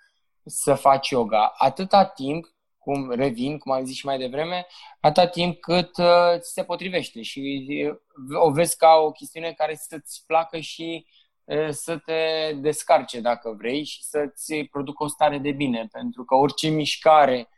să 0.48 0.74
faci 0.74 1.08
yoga. 1.08 1.52
Atâta 1.56 2.04
timp, 2.04 2.46
cum 2.78 3.10
revin, 3.10 3.58
cum 3.58 3.72
am 3.72 3.84
zis 3.84 3.96
și 3.96 4.06
mai 4.06 4.18
devreme, 4.18 4.66
atâta 5.00 5.26
timp 5.26 5.60
cât 5.60 5.96
uh, 5.96 6.38
ți 6.38 6.52
se 6.52 6.64
potrivește 6.64 7.22
și 7.22 7.66
uh, 8.28 8.40
o 8.40 8.50
vezi 8.50 8.76
ca 8.76 8.94
o 8.94 9.10
chestiune 9.10 9.52
care 9.52 9.74
să-ți 9.74 10.24
placă 10.26 10.58
și 10.58 11.06
uh, 11.44 11.68
să 11.70 11.98
te 11.98 12.52
descarce 12.54 13.20
dacă 13.20 13.54
vrei 13.58 13.84
și 13.84 14.04
să-ți 14.04 14.54
producă 14.70 15.04
o 15.04 15.08
stare 15.08 15.38
de 15.38 15.52
bine, 15.52 15.88
pentru 15.92 16.24
că 16.24 16.34
orice 16.34 16.68
mișcare 16.68 17.48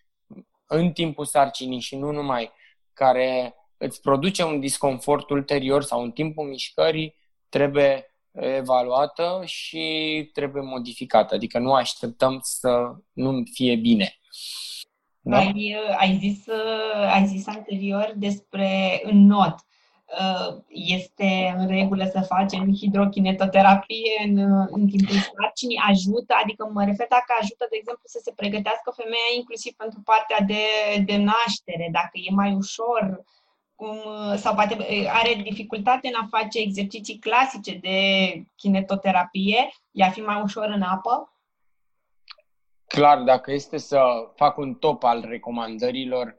în 0.67 0.93
timpul 0.93 1.25
sarcinii 1.25 1.81
și 1.81 1.97
nu 1.97 2.11
numai, 2.11 2.51
care 2.93 3.55
îți 3.77 4.01
produce 4.01 4.45
un 4.45 4.61
disconfort 4.61 5.31
ulterior 5.31 5.83
sau 5.83 6.03
în 6.03 6.11
timpul 6.11 6.49
mișcării, 6.49 7.17
trebuie 7.49 8.10
evaluată 8.33 9.43
și 9.45 9.85
trebuie 10.33 10.63
modificată. 10.63 11.35
Adică 11.35 11.59
nu 11.59 11.73
așteptăm 11.73 12.39
să 12.43 12.95
nu 13.13 13.43
fie 13.53 13.77
bine. 13.77 14.15
Da? 15.21 15.37
Ai, 15.37 15.77
ai, 15.99 16.19
zis, 16.21 16.45
ai 17.13 17.27
zis 17.27 17.47
anterior 17.47 18.13
despre 18.17 19.03
not. 19.13 19.55
uh, 20.19 20.63
este 20.69 21.55
în 21.57 21.67
regulă 21.67 22.05
să 22.05 22.21
facem 22.21 22.75
hidrochinetoterapie 22.81 24.13
în, 24.27 24.37
în 24.71 24.87
timpul 24.87 25.17
sarcinii? 25.35 25.83
Ajută? 25.89 26.33
Adică 26.43 26.71
mă 26.73 26.85
refer 26.85 27.07
dacă 27.09 27.31
ajută, 27.41 27.67
de 27.71 27.77
exemplu, 27.81 28.07
să 28.15 28.21
se 28.23 28.33
pregătească 28.37 28.89
femeia 29.01 29.31
inclusiv 29.37 29.73
pentru 29.83 30.01
partea 30.11 30.41
de, 30.53 30.65
de 31.09 31.17
naștere, 31.17 31.89
dacă 31.93 32.15
e 32.27 32.39
mai 32.43 32.53
ușor, 32.63 33.03
cum, 33.81 33.99
sau 34.37 34.55
poate 34.55 34.77
are 35.09 35.41
dificultate 35.43 36.09
în 36.09 36.15
a 36.23 36.27
face 36.31 36.59
exerciții 36.59 37.19
clasice 37.19 37.75
de 37.75 37.99
kinetoterapie, 38.57 39.69
i-ar 39.91 40.11
fi 40.11 40.21
mai 40.21 40.41
ușor 40.43 40.65
în 40.65 40.83
apă? 40.83 41.35
Clar, 42.87 43.23
dacă 43.23 43.53
este 43.53 43.79
să 43.79 44.01
fac 44.37 44.57
un 44.57 44.75
top 44.75 45.05
al 45.05 45.25
recomandărilor, 45.29 46.37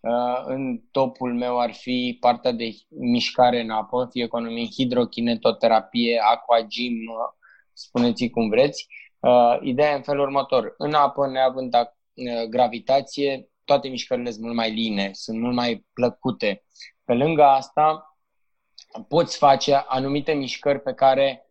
uh, 0.00 0.42
în 0.44 0.80
topul 0.90 1.34
meu 1.34 1.60
ar 1.60 1.72
fi 1.72 2.16
partea 2.20 2.52
de 2.52 2.70
mișcare 2.88 3.60
în 3.60 3.70
apă, 3.70 4.08
fie 4.10 4.24
economie, 4.24 4.66
hidrokinetoterapie, 4.66 6.20
aquagym, 6.32 6.92
uh, 6.92 7.48
spuneți 7.72 8.28
cum 8.28 8.48
vreți. 8.48 8.86
Uh, 9.20 9.58
ideea 9.60 9.90
e 9.90 9.96
în 9.96 10.02
felul 10.02 10.22
următor. 10.22 10.74
În 10.78 10.94
apă, 10.94 11.26
neavând 11.26 11.74
gravitație, 12.48 13.48
toate 13.64 13.88
mișcările 13.88 14.30
sunt 14.30 14.42
mult 14.42 14.56
mai 14.56 14.70
line, 14.70 15.10
sunt 15.12 15.40
mult 15.40 15.54
mai 15.54 15.86
plăcute. 15.92 16.64
Pe 17.04 17.14
lângă 17.14 17.42
asta, 17.44 18.16
poți 19.08 19.36
face 19.36 19.74
anumite 19.74 20.32
mișcări 20.32 20.80
pe 20.80 20.94
care 20.94 21.48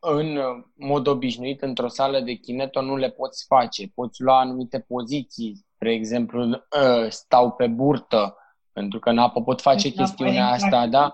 în 0.00 0.40
mod 0.74 1.06
obișnuit, 1.06 1.62
într-o 1.62 1.88
sală 1.88 2.20
de 2.20 2.32
kineto, 2.32 2.80
nu 2.80 2.96
le 2.96 3.10
poți 3.10 3.44
face. 3.46 3.88
Poți 3.94 4.22
lua 4.22 4.38
anumite 4.38 4.80
poziții, 4.80 5.66
spre 5.74 5.92
exemplu, 5.92 6.64
ă, 6.72 7.08
stau 7.08 7.52
pe 7.52 7.66
burtă, 7.66 8.36
pentru 8.72 8.98
că 8.98 9.10
în 9.10 9.18
apă 9.18 9.42
pot 9.42 9.60
face 9.60 9.88
deci, 9.88 9.96
chestiunea 9.96 10.52
exact. 10.52 10.72
asta, 10.72 10.86
da? 10.86 11.12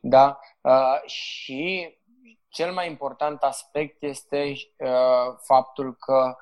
da? 0.00 0.38
Uh, 0.60 1.08
și 1.10 1.88
cel 2.48 2.72
mai 2.72 2.88
important 2.88 3.42
aspect 3.42 4.02
este 4.02 4.52
uh, 4.76 5.34
faptul 5.44 5.96
că 5.96 6.36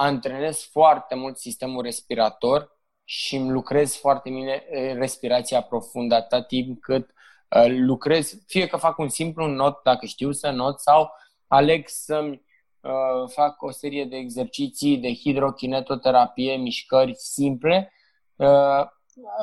antrenez 0.00 0.68
foarte 0.70 1.14
mult 1.14 1.36
sistemul 1.36 1.82
respirator 1.82 2.76
și 3.04 3.36
îmi 3.36 3.50
lucrez 3.50 3.96
foarte 3.96 4.30
bine 4.30 4.64
respirația 4.94 5.62
profundă 5.62 6.14
atât 6.14 6.46
timp 6.46 6.80
cât 6.80 7.10
uh, 7.56 7.66
lucrez, 7.68 8.38
fie 8.46 8.66
că 8.66 8.76
fac 8.76 8.98
un 8.98 9.08
simplu 9.08 9.46
not, 9.46 9.82
dacă 9.82 10.06
știu 10.06 10.32
să 10.32 10.50
not, 10.50 10.80
sau 10.80 11.10
aleg 11.46 11.88
să-mi 11.88 12.42
uh, 12.80 13.30
fac 13.30 13.62
o 13.62 13.70
serie 13.70 14.04
de 14.04 14.16
exerciții 14.16 14.98
de 14.98 15.14
hidrokinetoterapie, 15.14 16.56
mișcări 16.56 17.14
simple. 17.16 17.92
Uh, 18.36 18.80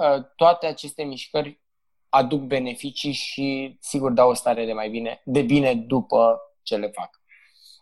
uh, 0.01 0.24
toate 0.36 0.66
aceste 0.66 1.03
mișcări 1.03 1.62
aduc 2.10 2.41
beneficii 2.41 3.12
și 3.12 3.78
sigur 3.80 4.12
dau 4.12 4.30
o 4.30 4.34
stare 4.34 4.66
de 4.66 4.74
mai 4.74 4.89
bine, 4.89 5.22
de 5.26 5.41
bine 5.41 5.76
după 5.76 6.39
ce 6.64 6.76
le 6.76 6.88
fac. 6.88 7.22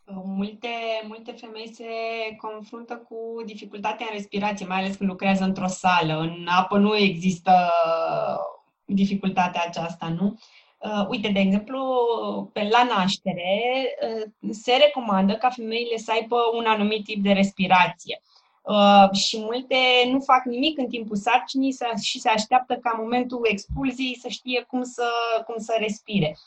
Multe, 0.06 0.68
multe 1.08 1.32
femei 1.32 1.74
se 1.74 1.86
confruntă 2.38 2.96
cu 3.10 3.44
dificultatea 3.46 4.06
în 4.10 4.16
respirație, 4.16 4.66
mai 4.66 4.78
ales 4.78 4.96
când 4.96 5.10
lucrează 5.10 5.44
într-o 5.44 5.68
sală. 5.68 6.20
În 6.20 6.48
apă 6.48 6.78
nu 6.78 6.98
există 6.98 7.72
dificultatea 8.86 9.64
aceasta, 9.68 10.10
nu? 10.20 10.38
Uh, 10.78 11.08
uite, 11.10 11.28
de 11.28 11.40
exemplu, 11.40 11.80
pe 12.54 12.68
la 12.72 12.84
naștere 12.84 13.62
uh, 14.02 14.52
se 14.52 14.76
recomandă 14.76 15.34
ca 15.34 15.50
femeile 15.50 15.98
să 15.98 16.12
aibă 16.12 16.38
un 16.58 16.66
anumit 16.66 17.04
tip 17.04 17.24
de 17.24 17.32
respirație. 17.32 18.22
Uh, 18.62 19.12
și 19.12 19.38
multe 19.40 19.76
nu 20.12 20.20
fac 20.20 20.46
nimic 20.46 20.78
în 20.78 20.88
timpul 20.88 21.16
sarcinii 21.16 21.76
și 22.02 22.20
se 22.20 22.30
așteaptă 22.30 22.76
ca 22.76 22.92
în 22.94 23.02
momentul 23.02 23.40
expulziei 23.44 24.18
să 24.18 24.28
știe 24.28 24.66
cum 24.68 24.84
să, 24.84 25.08
cum 25.46 25.56
să 25.58 25.76
respire. 25.80 26.38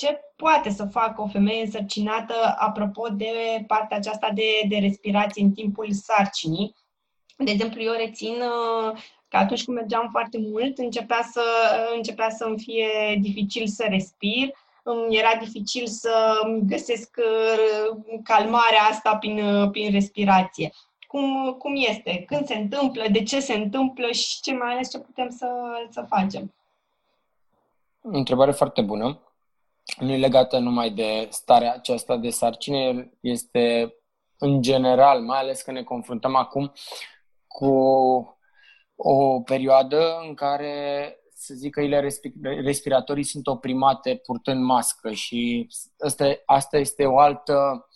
Ce 0.00 0.20
poate 0.36 0.70
să 0.70 0.84
facă 0.84 1.22
o 1.22 1.26
femeie 1.26 1.62
însărcinată 1.62 2.34
apropo 2.58 3.08
de 3.08 3.64
partea 3.66 3.96
aceasta 3.96 4.30
de, 4.34 4.60
de 4.68 4.76
respirație 4.78 5.42
în 5.42 5.52
timpul 5.52 5.92
sarcinii? 5.92 6.74
De 7.36 7.50
exemplu, 7.50 7.82
eu 7.82 7.92
rețin 7.92 8.34
că 9.28 9.36
atunci 9.36 9.64
când 9.64 9.76
mergeam 9.76 10.08
foarte 10.10 10.38
mult, 10.38 10.78
începea 10.78 11.22
să, 11.32 11.42
începea 11.96 12.30
să 12.30 12.44
îmi 12.44 12.58
fie 12.58 13.18
dificil 13.20 13.66
să 13.66 13.86
respir, 13.88 14.48
îmi 14.82 15.16
era 15.16 15.34
dificil 15.40 15.86
să 15.86 16.40
găsesc 16.62 17.16
uh, 17.18 17.96
calmarea 18.22 18.82
asta 18.90 19.16
prin, 19.16 19.44
uh, 19.44 19.70
prin 19.70 19.92
respirație. 19.92 20.72
Cum, 21.06 21.54
cum 21.58 21.72
este? 21.76 22.24
Când 22.26 22.46
se 22.46 22.54
întâmplă? 22.54 23.04
De 23.10 23.22
ce 23.22 23.40
se 23.40 23.54
întâmplă? 23.54 24.06
Și 24.06 24.40
ce 24.40 24.54
mai 24.54 24.72
ales 24.72 24.90
ce 24.90 24.98
putem 24.98 25.30
să, 25.30 25.48
să 25.90 26.04
facem? 26.08 26.54
Întrebare 28.00 28.50
foarte 28.50 28.82
bună. 28.82 29.20
Nu 30.00 30.12
e 30.12 30.16
legată 30.16 30.58
numai 30.58 30.90
de 30.90 31.26
starea 31.30 31.72
aceasta 31.72 32.16
de 32.16 32.30
sarcine, 32.30 33.10
este 33.20 33.94
în 34.38 34.62
general, 34.62 35.20
mai 35.22 35.38
ales 35.38 35.62
că 35.62 35.70
ne 35.70 35.82
confruntăm 35.82 36.34
acum 36.34 36.72
cu 37.46 37.74
o 38.96 39.40
perioadă 39.40 40.18
în 40.26 40.34
care 40.34 41.16
să 41.34 41.54
zic 41.54 41.74
că 41.74 41.80
ele 41.80 42.08
respiratorii 42.62 43.24
sunt 43.24 43.46
oprimate 43.46 44.16
purtând 44.16 44.64
mască 44.64 45.12
și 45.12 45.68
asta, 45.98 46.32
asta 46.44 46.78
este 46.78 47.06
o 47.06 47.18
altă 47.18 47.88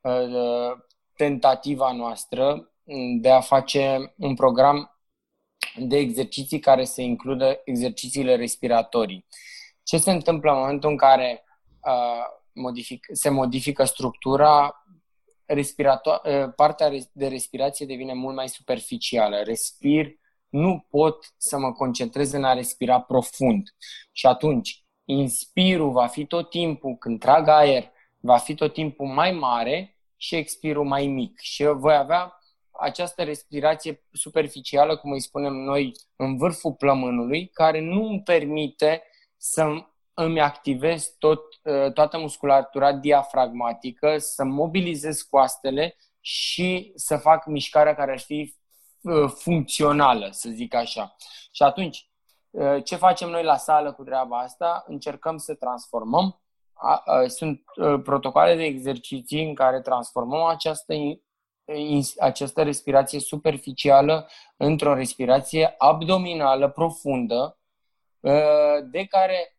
uh, 0.00 0.72
tentativă 1.16 1.84
a 1.84 1.92
noastră 1.92 2.72
de 3.20 3.30
a 3.30 3.40
face 3.40 4.14
un 4.16 4.34
program 4.34 5.00
de 5.76 5.96
exerciții 5.96 6.58
care 6.58 6.84
să 6.84 7.00
includă 7.00 7.60
exercițiile 7.64 8.36
respiratorii. 8.36 9.26
Ce 9.82 9.98
se 9.98 10.10
întâmplă 10.10 10.50
în 10.50 10.58
momentul 10.58 10.90
în 10.90 10.96
care 10.96 11.44
uh, 11.44 11.51
modific, 12.52 13.06
se 13.12 13.28
modifică 13.28 13.84
structura, 13.84 14.84
respirato- 15.46 16.20
uh, 16.24 16.52
partea 16.56 16.90
de 17.12 17.28
respirație 17.28 17.86
devine 17.86 18.12
mult 18.12 18.34
mai 18.34 18.48
superficială. 18.48 19.36
Respir 19.36 20.20
nu 20.48 20.86
pot 20.90 21.34
să 21.36 21.58
mă 21.58 21.72
concentrez 21.72 22.32
în 22.32 22.44
a 22.44 22.52
respira 22.52 23.00
profund. 23.00 23.74
Și 24.12 24.26
atunci, 24.26 24.84
inspirul 25.04 25.90
va 25.90 26.06
fi 26.06 26.26
tot 26.26 26.50
timpul, 26.50 26.96
când 26.96 27.20
trag 27.20 27.48
aer, 27.48 27.90
va 28.20 28.36
fi 28.36 28.54
tot 28.54 28.72
timpul 28.72 29.06
mai 29.06 29.32
mare 29.32 29.96
și 30.16 30.34
expirul 30.34 30.84
mai 30.84 31.06
mic. 31.06 31.38
Și 31.38 31.64
voi 31.64 31.94
avea 31.94 32.38
această 32.70 33.22
respirație 33.22 34.04
superficială, 34.12 34.96
cum 34.96 35.12
îi 35.12 35.20
spunem 35.20 35.52
noi, 35.52 35.92
în 36.16 36.36
vârful 36.36 36.72
plămânului, 36.72 37.48
care 37.48 37.80
nu 37.80 38.06
îmi 38.06 38.22
permite 38.22 39.02
să 39.36 39.84
îmi 40.14 40.40
activez 40.40 41.14
tot, 41.18 41.42
toată 41.94 42.18
musculatura 42.18 42.92
diafragmatică, 42.92 44.18
să 44.18 44.44
mobilizez 44.44 45.20
coastele 45.22 45.96
și 46.20 46.92
să 46.94 47.16
fac 47.16 47.46
mișcarea 47.46 47.94
care 47.94 48.12
ar 48.12 48.18
fi 48.18 48.54
Uh, 49.02 49.30
funcțională, 49.30 50.28
să 50.30 50.48
zic 50.48 50.74
așa. 50.74 51.16
Și 51.50 51.62
atunci, 51.62 52.10
uh, 52.50 52.84
ce 52.84 52.96
facem 52.96 53.28
noi 53.28 53.42
la 53.42 53.56
sală 53.56 53.92
cu 53.92 54.04
treaba 54.04 54.38
asta? 54.38 54.84
Încercăm 54.86 55.36
să 55.36 55.54
transformăm. 55.54 56.40
Sunt 57.26 57.62
uh, 57.76 58.00
protocoale 58.02 58.56
de 58.56 58.64
exerciții 58.64 59.48
în 59.48 59.54
care 59.54 59.80
transformăm 59.80 60.42
această, 60.42 60.94
această 62.18 62.62
respirație 62.62 63.20
superficială 63.20 64.28
într-o 64.56 64.94
respirație 64.94 65.74
abdominală 65.78 66.68
profundă, 66.68 67.58
de 68.90 69.04
care 69.04 69.56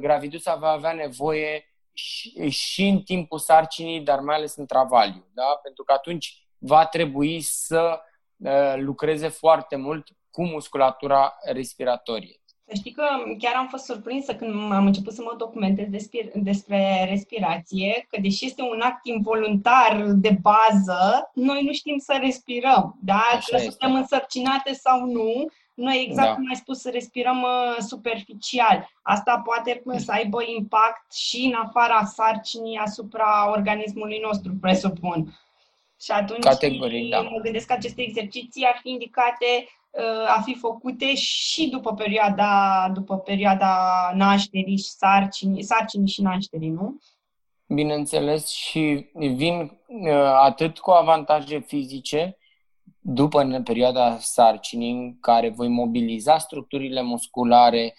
graviduța 0.00 0.54
va 0.54 0.68
avea 0.68 0.92
nevoie 0.92 1.64
și, 1.92 2.48
și 2.48 2.86
în 2.86 3.00
timpul 3.00 3.38
sarcinii, 3.38 4.00
dar 4.00 4.20
mai 4.20 4.36
ales 4.36 4.56
în 4.56 4.66
travaliu. 4.66 5.26
Da? 5.34 5.58
Pentru 5.62 5.84
că 5.84 5.92
atunci 5.92 6.46
va 6.58 6.86
trebui 6.86 7.40
să 7.40 8.02
Uh, 8.38 8.74
lucreze 8.76 9.28
foarte 9.28 9.76
mult 9.76 10.08
cu 10.30 10.44
musculatura 10.44 11.36
respiratorie. 11.52 12.40
Să 12.64 12.74
știi 12.74 12.92
că 12.92 13.04
chiar 13.38 13.54
am 13.54 13.68
fost 13.68 13.84
surprinsă 13.84 14.34
când 14.34 14.72
am 14.72 14.86
început 14.86 15.12
să 15.12 15.22
mă 15.22 15.34
documentez 15.38 15.88
despre, 15.88 16.30
despre 16.34 17.06
respirație, 17.08 18.06
că 18.08 18.20
deși 18.20 18.44
este 18.44 18.62
un 18.62 18.80
act 18.80 19.06
involuntar 19.06 20.04
de 20.06 20.38
bază, 20.40 21.30
noi 21.34 21.62
nu 21.64 21.72
știm 21.72 21.98
să 21.98 22.18
respirăm, 22.20 22.98
da? 23.02 23.22
Așa 23.32 23.56
că 23.56 23.62
suntem 23.62 23.94
însărcinate 23.94 24.72
sau 24.72 25.04
nu, 25.04 25.50
noi 25.78 26.04
exact 26.08 26.28
da. 26.28 26.34
cum 26.34 26.48
ai 26.48 26.54
spus, 26.54 26.80
să 26.80 26.90
respirăm 26.90 27.42
uh, 27.42 27.76
superficial. 27.78 28.88
Asta 29.02 29.42
poate 29.44 29.82
să 29.96 30.12
aibă 30.12 30.38
impact 30.56 31.12
și 31.12 31.44
în 31.44 31.52
afara 31.64 32.04
sarcinii 32.04 32.76
asupra 32.76 33.50
organismului 33.50 34.18
nostru, 34.22 34.52
presupun. 34.60 35.38
Și 36.00 36.10
atunci 36.10 36.42
Categoric, 36.42 37.10
da. 37.10 37.20
mă 37.20 37.40
gândesc 37.42 37.66
că 37.66 37.72
aceste 37.72 38.02
exerciții 38.02 38.64
ar 38.64 38.78
fi 38.82 38.90
indicate 38.90 39.68
uh, 39.90 40.36
a 40.36 40.40
fi 40.44 40.54
făcute 40.54 41.14
și 41.14 41.68
după 41.68 41.94
perioada, 41.94 42.52
după 42.94 43.18
perioada 43.18 43.72
nașterii 44.14 44.76
și 44.76 44.90
sarcinii, 44.90 45.62
sarcinii 45.62 46.08
și 46.08 46.22
nașterii, 46.22 46.68
nu? 46.68 46.98
Bineînțeles, 47.66 48.48
și 48.48 49.06
vin 49.14 49.78
uh, 49.86 50.12
atât 50.42 50.78
cu 50.78 50.90
avantaje 50.90 51.58
fizice, 51.58 52.37
după 53.10 53.40
în 53.40 53.62
perioada 53.62 54.18
sarcinii, 54.18 54.90
în 54.90 55.20
care 55.20 55.48
voi 55.48 55.68
mobiliza 55.68 56.38
structurile 56.38 57.02
musculare, 57.02 57.94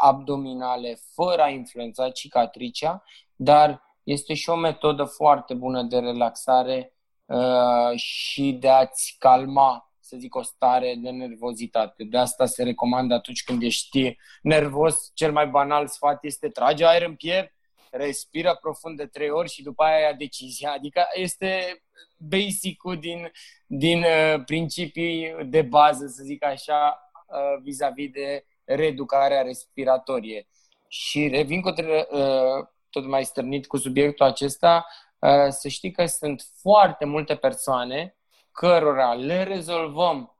abdominale 0.00 0.98
fără 1.14 1.42
a 1.42 1.48
influența 1.48 2.10
cicatricea, 2.10 3.02
dar 3.36 3.82
este 4.02 4.34
și 4.34 4.50
o 4.50 4.56
metodă 4.56 5.04
foarte 5.04 5.54
bună 5.54 5.82
de 5.82 5.98
relaxare 5.98 6.94
uh, 7.26 7.96
și 7.96 8.52
de 8.52 8.68
a-ți 8.68 9.16
calma, 9.18 9.92
să 10.00 10.16
zic, 10.18 10.34
o 10.34 10.42
stare 10.42 10.94
de 11.02 11.10
nervozitate. 11.10 12.04
De 12.04 12.18
asta 12.18 12.46
se 12.46 12.62
recomandă 12.62 13.14
atunci 13.14 13.44
când 13.44 13.62
ești 13.62 14.16
nervos, 14.42 15.10
cel 15.14 15.32
mai 15.32 15.46
banal 15.46 15.86
sfat 15.86 16.24
este 16.24 16.48
trage 16.48 16.86
aer 16.86 17.02
în 17.02 17.14
piept, 17.14 17.54
respiră 17.90 18.58
profund 18.60 18.96
de 18.96 19.06
trei 19.06 19.30
ori 19.30 19.50
și 19.50 19.62
după 19.62 19.82
aia 19.82 19.98
ia 19.98 20.12
decizia. 20.12 20.72
Adică 20.72 21.06
este 21.14 21.82
basic-ul 22.16 22.98
din, 22.98 23.32
din 23.66 23.98
uh, 23.98 24.44
principii 24.44 25.34
de 25.44 25.62
bază, 25.62 26.06
să 26.06 26.22
zic 26.22 26.44
așa, 26.44 27.10
uh, 27.26 27.62
vis-a-vis 27.62 28.10
de 28.10 28.44
reeducarea 28.64 29.42
respiratorie. 29.42 30.48
Și 30.88 31.28
revin 31.28 31.60
cu 31.60 31.68
uh, 31.68 32.66
tot 32.90 33.06
mai 33.06 33.24
stârnit 33.24 33.66
cu 33.66 33.76
subiectul 33.76 34.26
acesta, 34.26 34.86
uh, 35.18 35.48
să 35.48 35.68
știi 35.68 35.90
că 35.90 36.06
sunt 36.06 36.42
foarte 36.60 37.04
multe 37.04 37.36
persoane 37.36 38.14
cărora 38.52 39.14
le 39.14 39.42
rezolvăm 39.42 40.38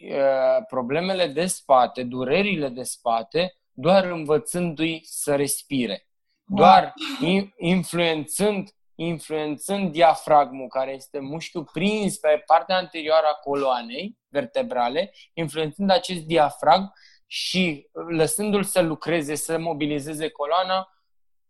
uh, 0.00 0.64
problemele 0.68 1.26
de 1.26 1.46
spate, 1.46 2.02
durerile 2.02 2.68
de 2.68 2.82
spate, 2.82 3.54
doar 3.72 4.04
învățându-i 4.04 5.00
să 5.04 5.36
respire. 5.36 6.09
Doar 6.54 6.94
influențând, 7.56 8.68
influențând 8.94 9.92
diafragmul, 9.92 10.68
care 10.68 10.92
este 10.92 11.18
mușchiul 11.18 11.64
prins 11.72 12.18
pe 12.18 12.42
partea 12.46 12.76
anterioară 12.76 13.26
a 13.26 13.34
coloanei 13.34 14.18
vertebrale, 14.28 15.12
influențând 15.32 15.90
acest 15.90 16.22
diafragm 16.22 16.92
și 17.26 17.88
lăsându-l 17.92 18.62
să 18.62 18.80
lucreze, 18.80 19.34
să 19.34 19.58
mobilizeze 19.58 20.28
coloana, 20.28 20.88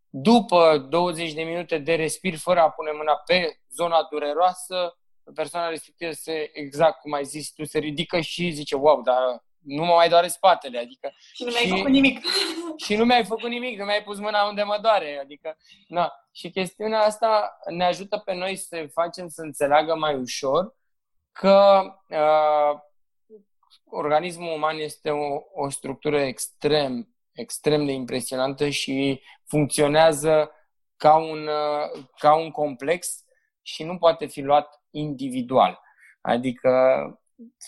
după 0.08 0.86
20 0.88 1.32
de 1.32 1.42
minute 1.42 1.78
de 1.78 1.94
respir 1.94 2.36
fără 2.36 2.60
a 2.60 2.70
pune 2.70 2.90
mâna 2.90 3.16
pe 3.16 3.60
zona 3.68 4.06
dureroasă, 4.10 4.98
persoana 5.34 5.68
respectivă 5.68 6.10
se, 6.12 6.50
exact 6.52 7.00
cum 7.00 7.12
ai 7.12 7.24
zis 7.24 7.52
tu, 7.52 7.64
se 7.64 7.78
ridică 7.78 8.20
și 8.20 8.50
zice, 8.50 8.76
wow, 8.76 9.02
dar 9.02 9.44
nu 9.62 9.84
mă 9.84 9.94
mai 9.94 10.08
doare 10.08 10.26
spatele, 10.26 10.78
adică... 10.78 11.12
Și 11.32 11.44
nu 11.44 11.50
mi-ai 11.50 11.64
și, 11.64 11.68
făcut 11.68 11.90
nimic. 11.90 12.20
Și 12.84 12.96
nu 12.96 13.04
mi-ai 13.04 13.24
făcut 13.24 13.48
nimic, 13.48 13.78
nu 13.78 13.84
mi-ai 13.84 14.02
pus 14.02 14.18
mâna 14.18 14.44
unde 14.44 14.62
mă 14.62 14.78
doare, 14.82 15.18
adică, 15.22 15.56
na. 15.88 16.12
Și 16.32 16.50
chestiunea 16.50 17.00
asta 17.00 17.58
ne 17.70 17.84
ajută 17.84 18.18
pe 18.18 18.34
noi 18.34 18.56
să 18.56 18.88
facem 18.92 19.28
să 19.28 19.40
înțeleagă 19.42 19.94
mai 19.94 20.14
ușor 20.14 20.74
că 21.32 21.82
uh, 22.08 22.80
organismul 23.84 24.52
uman 24.52 24.76
este 24.76 25.10
o, 25.10 25.42
o 25.54 25.68
structură 25.68 26.20
extrem, 26.20 27.14
extrem 27.32 27.86
de 27.86 27.92
impresionantă 27.92 28.68
și 28.68 29.22
funcționează 29.46 30.50
ca 30.96 31.16
un, 31.16 31.46
uh, 31.46 32.04
ca 32.18 32.34
un 32.34 32.50
complex 32.50 33.24
și 33.62 33.82
nu 33.82 33.98
poate 33.98 34.26
fi 34.26 34.40
luat 34.40 34.82
individual. 34.90 35.80
Adică 36.20 36.70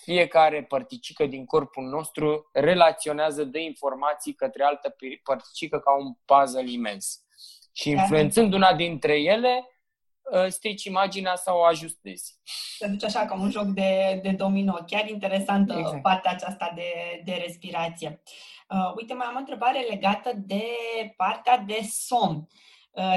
fiecare 0.04 0.64
părticică 0.64 1.26
din 1.26 1.44
corpul 1.46 1.84
nostru 1.84 2.50
relaționează 2.52 3.44
de 3.44 3.60
informații 3.60 4.34
către 4.34 4.64
altă 4.64 4.96
părticică 5.22 5.78
ca 5.78 5.96
un 5.96 6.12
puzzle 6.24 6.70
imens. 6.70 7.24
Și 7.72 7.90
influențând 7.90 8.54
una 8.54 8.74
dintre 8.74 9.20
ele, 9.20 9.68
ă, 10.32 10.48
strici 10.48 10.84
imaginea 10.84 11.34
sau 11.34 11.58
o 11.58 11.64
ajustezi. 11.64 12.40
Se 12.78 12.86
duce 12.86 13.06
așa 13.06 13.24
ca 13.24 13.34
un 13.34 13.50
joc 13.50 13.64
de, 13.64 14.20
de 14.22 14.30
domino. 14.30 14.78
Chiar 14.86 15.08
interesantă 15.08 15.74
exact. 15.78 16.02
partea 16.02 16.30
aceasta 16.30 16.72
de, 16.74 17.20
de 17.24 17.32
respirație. 17.32 18.22
Uh, 18.68 18.92
uite, 18.96 19.14
mai 19.14 19.26
am 19.26 19.34
o 19.34 19.38
întrebare 19.38 19.86
legată 19.90 20.32
de 20.36 20.64
partea 21.16 21.58
de 21.58 21.78
somn. 21.82 22.36
Uh, 22.36 22.44
Uh, 22.44 22.71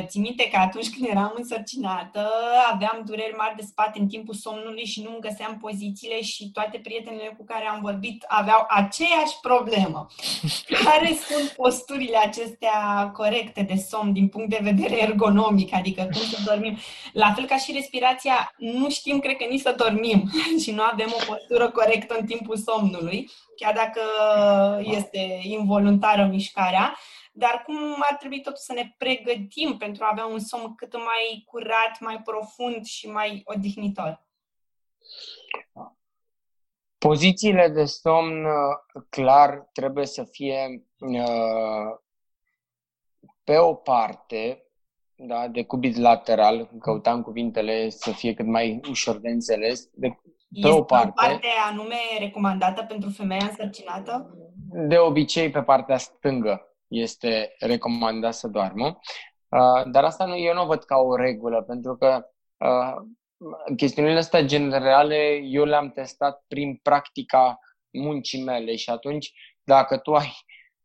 țin 0.08 0.22
minte 0.22 0.50
că 0.52 0.58
atunci 0.58 0.90
când 0.90 1.10
eram 1.10 1.34
însărcinată, 1.36 2.30
aveam 2.72 3.04
dureri 3.06 3.36
mari 3.38 3.56
de 3.56 3.62
spate 3.62 4.00
în 4.00 4.08
timpul 4.08 4.34
somnului 4.34 4.86
și 4.86 5.02
nu 5.02 5.10
îmi 5.10 5.22
găseam 5.22 5.58
pozițiile 5.58 6.22
și 6.22 6.52
toate 6.52 6.78
prietenele 6.78 7.36
cu 7.38 7.44
care 7.44 7.68
am 7.68 7.80
vorbit 7.82 8.26
aveau 8.28 8.66
aceeași 8.70 9.40
problemă. 9.42 10.08
Care 10.86 11.18
sunt 11.28 11.50
posturile 11.50 12.18
acestea 12.18 13.10
corecte 13.14 13.62
de 13.62 13.76
somn 13.76 14.14
din 14.14 14.28
punct 14.28 14.50
de 14.50 14.60
vedere 14.62 15.02
ergonomic, 15.02 15.74
adică 15.74 16.02
cum 16.02 16.22
să 16.22 16.38
dormim? 16.46 16.78
La 17.14 17.34
fel 17.34 17.46
ca 17.46 17.58
și 17.58 17.72
respirația, 17.72 18.54
nu 18.58 18.90
știm, 18.90 19.20
cred 19.20 19.36
că 19.36 19.46
nici 19.50 19.62
să 19.62 19.76
dormim 19.78 20.32
și 20.64 20.72
nu 20.72 20.82
avem 20.82 21.14
o 21.20 21.24
postură 21.28 21.70
corectă 21.70 22.16
în 22.20 22.26
timpul 22.26 22.58
somnului, 22.58 23.30
chiar 23.56 23.74
dacă 23.74 24.02
este 24.84 25.40
involuntară 25.44 26.26
mișcarea 26.32 26.98
dar 27.38 27.64
cum 27.66 27.78
ar 28.10 28.16
trebui 28.16 28.42
totuși 28.42 28.64
să 28.64 28.74
ne 28.74 28.94
pregătim 28.98 29.78
pentru 29.78 30.04
a 30.04 30.10
avea 30.12 30.26
un 30.26 30.40
somn 30.40 30.76
cât 30.76 30.94
mai 30.94 31.44
curat, 31.46 32.00
mai 32.00 32.22
profund 32.24 32.86
și 32.86 33.12
mai 33.12 33.42
odihnitor? 33.46 34.26
Pozițiile 36.98 37.70
de 37.70 37.86
somn 37.86 38.46
clar 39.10 39.70
trebuie 39.74 40.06
să 40.06 40.24
fie 40.24 40.86
uh, 40.98 42.00
pe 43.44 43.58
o 43.58 43.74
parte, 43.74 44.64
da, 45.16 45.48
de 45.48 45.64
cubit 45.64 45.96
lateral, 45.96 46.70
căutam 46.80 47.22
cuvintele 47.22 47.90
să 47.90 48.12
fie 48.12 48.34
cât 48.34 48.46
mai 48.46 48.82
ușor 48.90 49.18
de 49.18 49.30
înțeles, 49.30 49.90
de, 49.94 50.08
pe 50.08 50.18
este 50.50 50.70
o 50.70 50.84
parte. 50.84 51.10
o 51.10 51.12
parte 51.12 51.48
anume 51.70 51.96
recomandată 52.20 52.84
pentru 52.84 53.10
femeia 53.10 53.46
însărcinată? 53.46 54.38
De 54.88 54.98
obicei 54.98 55.50
pe 55.50 55.64
partea 55.64 55.98
stângă 55.98 56.75
este 57.02 57.56
recomandat 57.60 58.34
să 58.34 58.48
doarmă. 58.48 59.00
Uh, 59.50 59.92
dar 59.92 60.04
asta 60.04 60.26
nu, 60.26 60.38
eu 60.38 60.54
nu 60.54 60.62
o 60.62 60.66
văd 60.66 60.84
ca 60.84 60.98
o 60.98 61.16
regulă, 61.16 61.62
pentru 61.62 61.96
că 61.98 62.26
uh, 62.58 63.06
chestiunile 63.78 64.18
astea 64.18 64.42
generale 64.42 65.42
eu 65.44 65.64
le-am 65.64 65.92
testat 65.92 66.44
prin 66.48 66.80
practica 66.84 67.60
muncii 67.90 68.44
mele 68.44 68.76
și 68.76 68.90
atunci 68.90 69.32
dacă 69.64 69.98
tu 69.98 70.14
ai 70.14 70.34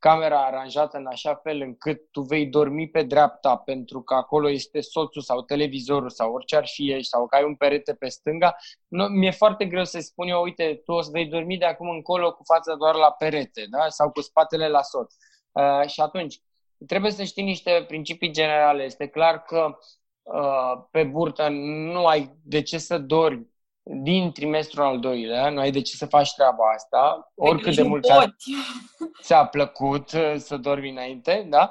camera 0.00 0.46
aranjată 0.46 0.96
în 0.96 1.06
așa 1.06 1.34
fel 1.34 1.61
încât 1.61 2.11
tu 2.11 2.20
vei 2.20 2.46
dormi 2.46 2.88
pe 2.88 3.02
dreapta 3.02 3.56
pentru 3.56 4.02
că 4.02 4.14
acolo 4.14 4.50
este 4.50 4.80
soțul 4.80 5.22
sau 5.22 5.42
televizorul 5.42 6.11
sau 6.11 6.32
orice 6.32 6.56
ar 6.56 6.66
fi 6.66 6.90
ești 6.90 7.08
sau 7.08 7.26
că 7.26 7.36
ai 7.36 7.44
un 7.44 7.54
perete 7.54 7.94
pe 7.94 8.08
stânga, 8.08 8.56
nu, 8.88 9.04
mi-e 9.04 9.30
foarte 9.30 9.64
greu 9.64 9.84
să 9.84 10.00
spun 10.00 10.28
eu, 10.28 10.42
uite, 10.42 10.80
tu 10.84 10.92
o 10.92 11.00
să 11.00 11.11
vei 11.12 11.26
dormi 11.26 11.58
de 11.58 11.64
acum 11.64 11.88
încolo 11.88 12.32
cu 12.32 12.42
fața 12.44 12.74
doar 12.74 12.94
la 12.94 13.11
perete 13.11 13.66
da? 13.70 13.88
sau 13.88 14.11
cu 14.11 14.20
spatele 14.20 14.68
la 14.68 14.82
soț. 14.82 15.14
Uh, 15.53 15.88
și 15.88 16.01
atunci, 16.01 16.40
trebuie 16.86 17.11
să 17.11 17.24
știi 17.24 17.42
niște 17.42 17.84
principii 17.88 18.30
generale. 18.30 18.82
Este 18.82 19.07
clar 19.07 19.42
că 19.42 19.78
uh, 20.22 20.82
pe 20.90 21.05
burtă 21.05 21.48
nu 21.92 22.07
ai 22.07 22.36
de 22.42 22.62
ce 22.62 22.78
să 22.78 22.98
dormi 22.98 23.48
din 23.82 24.32
trimestrul 24.32 24.84
al 24.84 25.01
doilea, 25.01 25.51
nu 25.51 25.61
ai 25.61 25.70
de 25.70 25.82
ce 25.82 25.96
să 25.96 26.07
faci 26.07 26.34
treaba 26.34 26.64
asta, 26.74 27.32
oricât 27.34 27.74
de 27.74 27.82
mult 27.82 28.05
ți-a, 28.05 28.36
ți-a 29.22 29.46
plăcut 29.46 30.12
uh, 30.12 30.34
să 30.36 30.57
dormi 30.57 30.90
înainte, 30.90 31.46
da? 31.48 31.70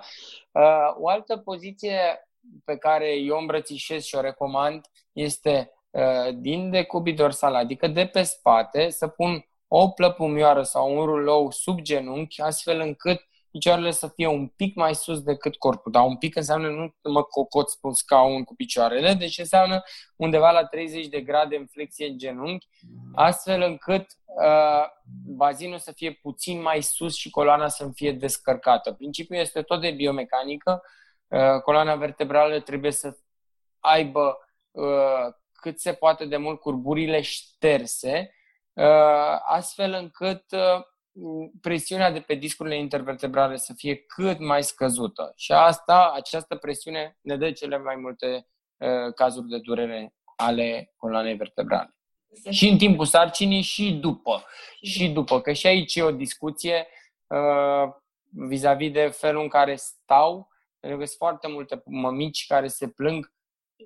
Uh, 0.52 0.96
o 0.98 1.08
altă 1.08 1.38
poziție 1.38 2.30
pe 2.66 2.78
care 2.78 3.16
eu 3.16 3.38
îmbrățișez 3.38 4.04
și 4.04 4.16
o 4.16 4.22
recomand 4.22 4.86
este 5.12 5.72
uh, 5.90 6.34
din 6.34 6.70
decubit 6.70 7.16
dorsal, 7.16 7.56
adică 7.56 7.88
de 7.88 8.06
pe 8.06 8.24
spate, 8.24 8.90
să 8.90 9.08
pun 9.08 9.46
o 9.68 9.90
plăpumioară 9.90 10.64
sau 10.64 10.98
un 11.00 11.06
rulou 11.06 11.52
sub 11.52 11.82
genunchi, 11.82 12.42
astfel 12.42 12.80
încât 12.80 13.29
picioarele 13.52 13.92
să 13.92 14.08
fie 14.08 14.28
un 14.28 14.48
pic 14.48 14.76
mai 14.76 14.96
sus 14.96 15.22
decât 15.22 15.56
corpul, 15.56 15.92
dar 15.92 16.06
un 16.06 16.18
pic 16.18 16.36
înseamnă 16.36 16.68
nu 16.70 16.96
mă 17.12 17.24
cocoț 17.24 17.74
pe 17.74 17.88
un 17.88 17.94
scaun 17.94 18.44
cu 18.44 18.56
picioarele, 18.56 19.14
deci 19.14 19.38
înseamnă 19.38 19.84
undeva 20.16 20.52
la 20.52 20.66
30 20.66 21.08
de 21.08 21.22
grade 21.22 21.56
în 21.56 21.66
flexie 21.66 22.08
în 22.08 22.18
genunchi, 22.18 22.68
astfel 23.16 23.62
încât 23.62 24.06
uh, 24.26 24.86
bazinul 25.26 25.78
să 25.78 25.92
fie 25.92 26.12
puțin 26.12 26.62
mai 26.62 26.82
sus 26.82 27.16
și 27.16 27.30
coloana 27.30 27.68
să 27.68 27.90
fie 27.94 28.12
descărcată. 28.12 28.94
Principiul 28.94 29.40
este 29.40 29.62
tot 29.62 29.82
de 29.82 29.92
biomecanică, 29.92 30.82
uh, 31.28 31.62
coloana 31.64 31.96
vertebrală 31.96 32.60
trebuie 32.60 32.92
să 32.92 33.18
aibă 33.80 34.38
uh, 34.72 35.34
cât 35.54 35.80
se 35.80 35.94
poate 35.94 36.26
de 36.26 36.38
mult 36.38 36.60
curburile 36.60 37.22
șterse, 37.22 38.34
uh, 38.74 39.40
astfel 39.46 39.94
încât 39.94 40.44
uh, 40.52 40.84
presiunea 41.62 42.12
de 42.12 42.20
pe 42.20 42.34
discurile 42.34 42.78
intervertebrale 42.78 43.56
să 43.56 43.74
fie 43.74 43.96
cât 43.96 44.40
mai 44.40 44.64
scăzută. 44.64 45.34
Și 45.36 45.52
asta, 45.52 46.12
această 46.16 46.56
presiune 46.56 47.18
ne 47.22 47.38
dă 47.38 47.52
cele 47.52 47.78
mai 47.78 47.96
multe 47.96 48.48
uh, 48.78 49.14
cazuri 49.16 49.48
de 49.48 49.60
durere 49.60 50.14
ale 50.36 50.94
coloanei 50.98 51.36
vertebrale. 51.36 51.94
Și 52.50 52.68
în 52.68 52.78
timpul 52.78 53.06
sarcinii 53.06 53.62
și 53.62 53.94
după. 53.94 54.44
Și 54.82 55.10
după. 55.10 55.42
Că 55.42 55.52
și 55.52 55.68
aici 55.68 55.96
e 55.96 56.04
o 56.04 56.12
discuție 56.12 56.88
uh, 57.28 57.94
vis-a-vis 58.48 58.92
de 58.92 59.08
felul 59.08 59.42
în 59.42 59.48
care 59.48 59.76
stau, 59.76 60.50
pentru 60.80 61.00
că 61.00 61.06
sunt 61.06 61.18
foarte 61.18 61.48
multe 61.48 61.82
mămici 61.86 62.46
care 62.48 62.68
se 62.68 62.88
plâng 62.88 63.34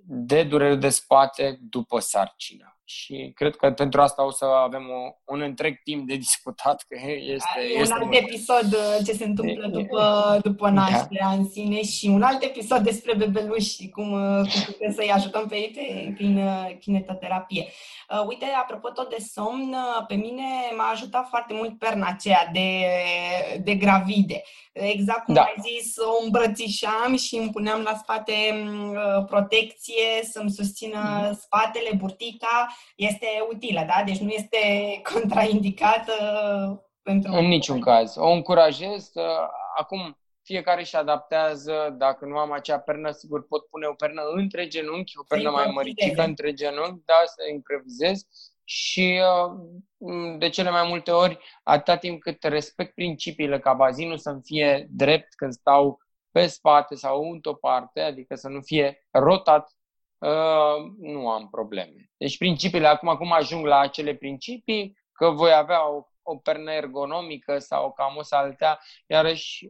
de 0.05 0.43
durere 0.43 0.75
de 0.75 0.89
spate 0.89 1.59
după 1.61 1.99
sarcină. 1.99 2.72
Și 2.85 3.31
cred 3.35 3.55
că 3.55 3.71
pentru 3.71 4.01
asta 4.01 4.25
o 4.25 4.31
să 4.31 4.45
avem 4.45 4.89
o, 4.89 5.33
un 5.33 5.41
întreg 5.41 5.81
timp 5.83 6.07
de 6.07 6.15
discutat, 6.15 6.85
că 6.87 6.97
este... 7.09 7.59
E 7.59 7.79
este 7.79 7.93
un 7.93 7.99
alt 7.99 8.05
mult. 8.05 8.17
episod 8.17 8.73
uh, 8.73 9.05
ce 9.05 9.13
se 9.13 9.25
întâmplă 9.25 9.67
după, 9.67 10.39
după 10.43 10.65
da. 10.65 10.71
nașterea 10.71 11.27
da. 11.27 11.31
în 11.31 11.49
sine 11.49 11.83
și 11.83 12.05
un 12.07 12.21
alt 12.21 12.43
episod 12.43 12.83
despre 12.83 13.15
bebeluși 13.15 13.75
și 13.75 13.89
cum, 13.89 14.11
uh, 14.11 14.51
cum 14.51 14.61
putem 14.65 14.93
să-i 14.93 15.11
ajutăm 15.11 15.47
pe 15.47 15.55
ei 15.55 16.13
prin 16.15 16.37
uh, 16.37 16.77
kinetoterapie. 16.79 17.67
Uh, 18.09 18.25
uite, 18.27 18.45
apropo 18.45 18.89
tot 18.89 19.09
de 19.09 19.23
somn, 19.33 19.75
pe 20.07 20.15
mine 20.15 20.43
m-a 20.77 20.89
ajutat 20.91 21.27
foarte 21.27 21.53
mult 21.53 21.77
perna 21.79 22.07
aceea 22.07 22.49
de, 22.53 22.85
de 23.63 23.75
gravide. 23.75 24.43
Exact 24.73 25.25
cum 25.25 25.33
da. 25.33 25.41
ai 25.41 25.55
zis, 25.61 25.97
o 25.97 26.23
îmbrățișam 26.23 27.15
și 27.17 27.35
îmi 27.35 27.49
puneam 27.49 27.81
la 27.81 27.95
spate 27.95 28.33
mm, 28.63 29.25
protecție 29.25 30.03
să-mi 30.31 30.51
susțină 30.51 31.25
mm. 31.27 31.33
spatele, 31.33 31.89
burtica. 31.95 32.72
Este 32.95 33.27
utilă, 33.49 33.83
da? 33.87 34.03
Deci 34.05 34.17
nu 34.17 34.29
este 34.29 34.57
contraindicată 35.13 36.13
pentru... 37.01 37.31
În 37.33 37.45
niciun 37.45 37.79
caz. 37.79 38.15
O 38.17 38.27
încurajez. 38.27 39.11
Acum, 39.77 40.17
fiecare 40.43 40.81
își 40.81 40.95
adaptează. 40.95 41.95
Dacă 41.97 42.25
nu 42.25 42.37
am 42.37 42.51
acea 42.51 42.79
pernă, 42.79 43.11
sigur 43.11 43.47
pot 43.47 43.65
pune 43.65 43.87
o 43.87 43.93
pernă 43.93 44.21
între 44.33 44.67
genunchi, 44.67 45.17
o 45.17 45.23
pernă 45.27 45.49
mai 45.49 45.71
măricică 45.73 46.23
între 46.23 46.53
genunchi, 46.53 47.05
da, 47.05 47.21
să 47.25 47.49
improvizez. 47.51 48.27
Și 48.63 49.21
uh, 49.97 50.37
de 50.37 50.49
cele 50.49 50.69
mai 50.69 50.87
multe 50.87 51.11
ori, 51.11 51.37
atâta 51.63 51.97
timp 51.97 52.21
cât 52.21 52.43
respect 52.43 52.93
principiile 52.93 53.59
ca 53.59 53.73
bazinul 53.73 54.17
să-mi 54.17 54.41
fie 54.43 54.87
drept 54.91 55.35
când 55.35 55.53
stau 55.53 55.99
pe 56.31 56.47
spate 56.47 56.95
sau 56.95 57.31
într-o 57.31 57.53
parte, 57.53 58.01
adică 58.01 58.35
să 58.35 58.47
nu 58.47 58.61
fie 58.61 59.07
rotat, 59.11 59.75
uh, 60.17 60.91
nu 60.99 61.29
am 61.29 61.49
probleme. 61.49 62.11
Deci 62.23 62.37
principiile, 62.37 62.87
acum, 62.87 63.09
acum 63.09 63.31
ajung 63.31 63.65
la 63.65 63.79
acele 63.79 64.13
principii, 64.13 64.97
că 65.11 65.29
voi 65.29 65.53
avea 65.53 65.89
o 65.89 66.07
o 66.23 66.35
pernă 66.35 66.71
ergonomică 66.71 67.59
sau 67.59 67.91
cam 67.91 68.15
o 68.17 68.23
saltea. 68.23 68.79
Iarăși, 69.07 69.69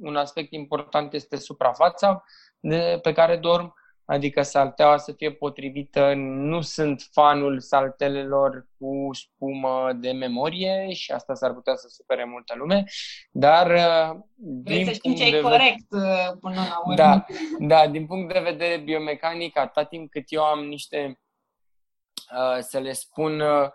un 0.00 0.16
aspect 0.16 0.52
important 0.52 1.12
este 1.12 1.36
suprafața 1.36 2.24
de, 2.60 2.98
pe 3.02 3.12
care 3.12 3.36
dorm, 3.36 3.74
adică 4.04 4.42
salteaua 4.42 4.96
să 4.96 5.12
fie 5.12 5.32
potrivită. 5.32 6.12
Nu 6.16 6.60
sunt 6.60 7.08
fanul 7.12 7.60
saltelelor 7.60 8.66
cu 8.78 9.08
spumă 9.12 9.92
de 9.94 10.12
memorie 10.12 10.92
și 10.92 11.12
asta 11.12 11.34
s-ar 11.34 11.52
putea 11.52 11.74
să 11.74 11.88
supere 11.88 12.24
multă 12.24 12.54
lume, 12.56 12.84
dar 13.30 13.70
uh, 13.70 14.20
din 14.36 14.84
să 14.84 14.92
știm 14.92 15.14
ce 15.14 15.36
e 15.36 15.40
corect 15.40 15.86
uh, 15.90 16.36
până 16.40 16.54
la 16.54 16.78
urmă. 16.84 16.94
Da, 16.94 17.24
da, 17.58 17.86
din 17.86 18.06
punct 18.06 18.32
de 18.32 18.40
vedere 18.40 18.82
biomecanic, 18.82 19.58
atât 19.58 19.88
timp 19.88 20.10
cât 20.10 20.24
eu 20.26 20.42
am 20.42 20.64
niște, 20.64 21.06
uh, 21.06 21.14
să 22.60 22.78
le 22.78 22.92
spun, 22.92 23.40
uh, 23.40 23.70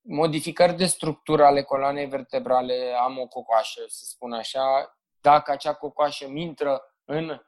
modificări 0.00 0.76
de 0.76 0.86
structură 0.86 1.44
ale 1.44 1.62
coloanei 1.62 2.06
vertebrale, 2.06 2.94
am 3.02 3.18
o 3.18 3.26
cocoașă, 3.26 3.80
să 3.86 4.04
spun 4.04 4.32
așa, 4.32 4.96
dacă 5.20 5.50
acea 5.50 5.74
cocoașă 5.74 6.28
mi 6.28 6.42
intră 6.42 6.82
în 7.04 7.40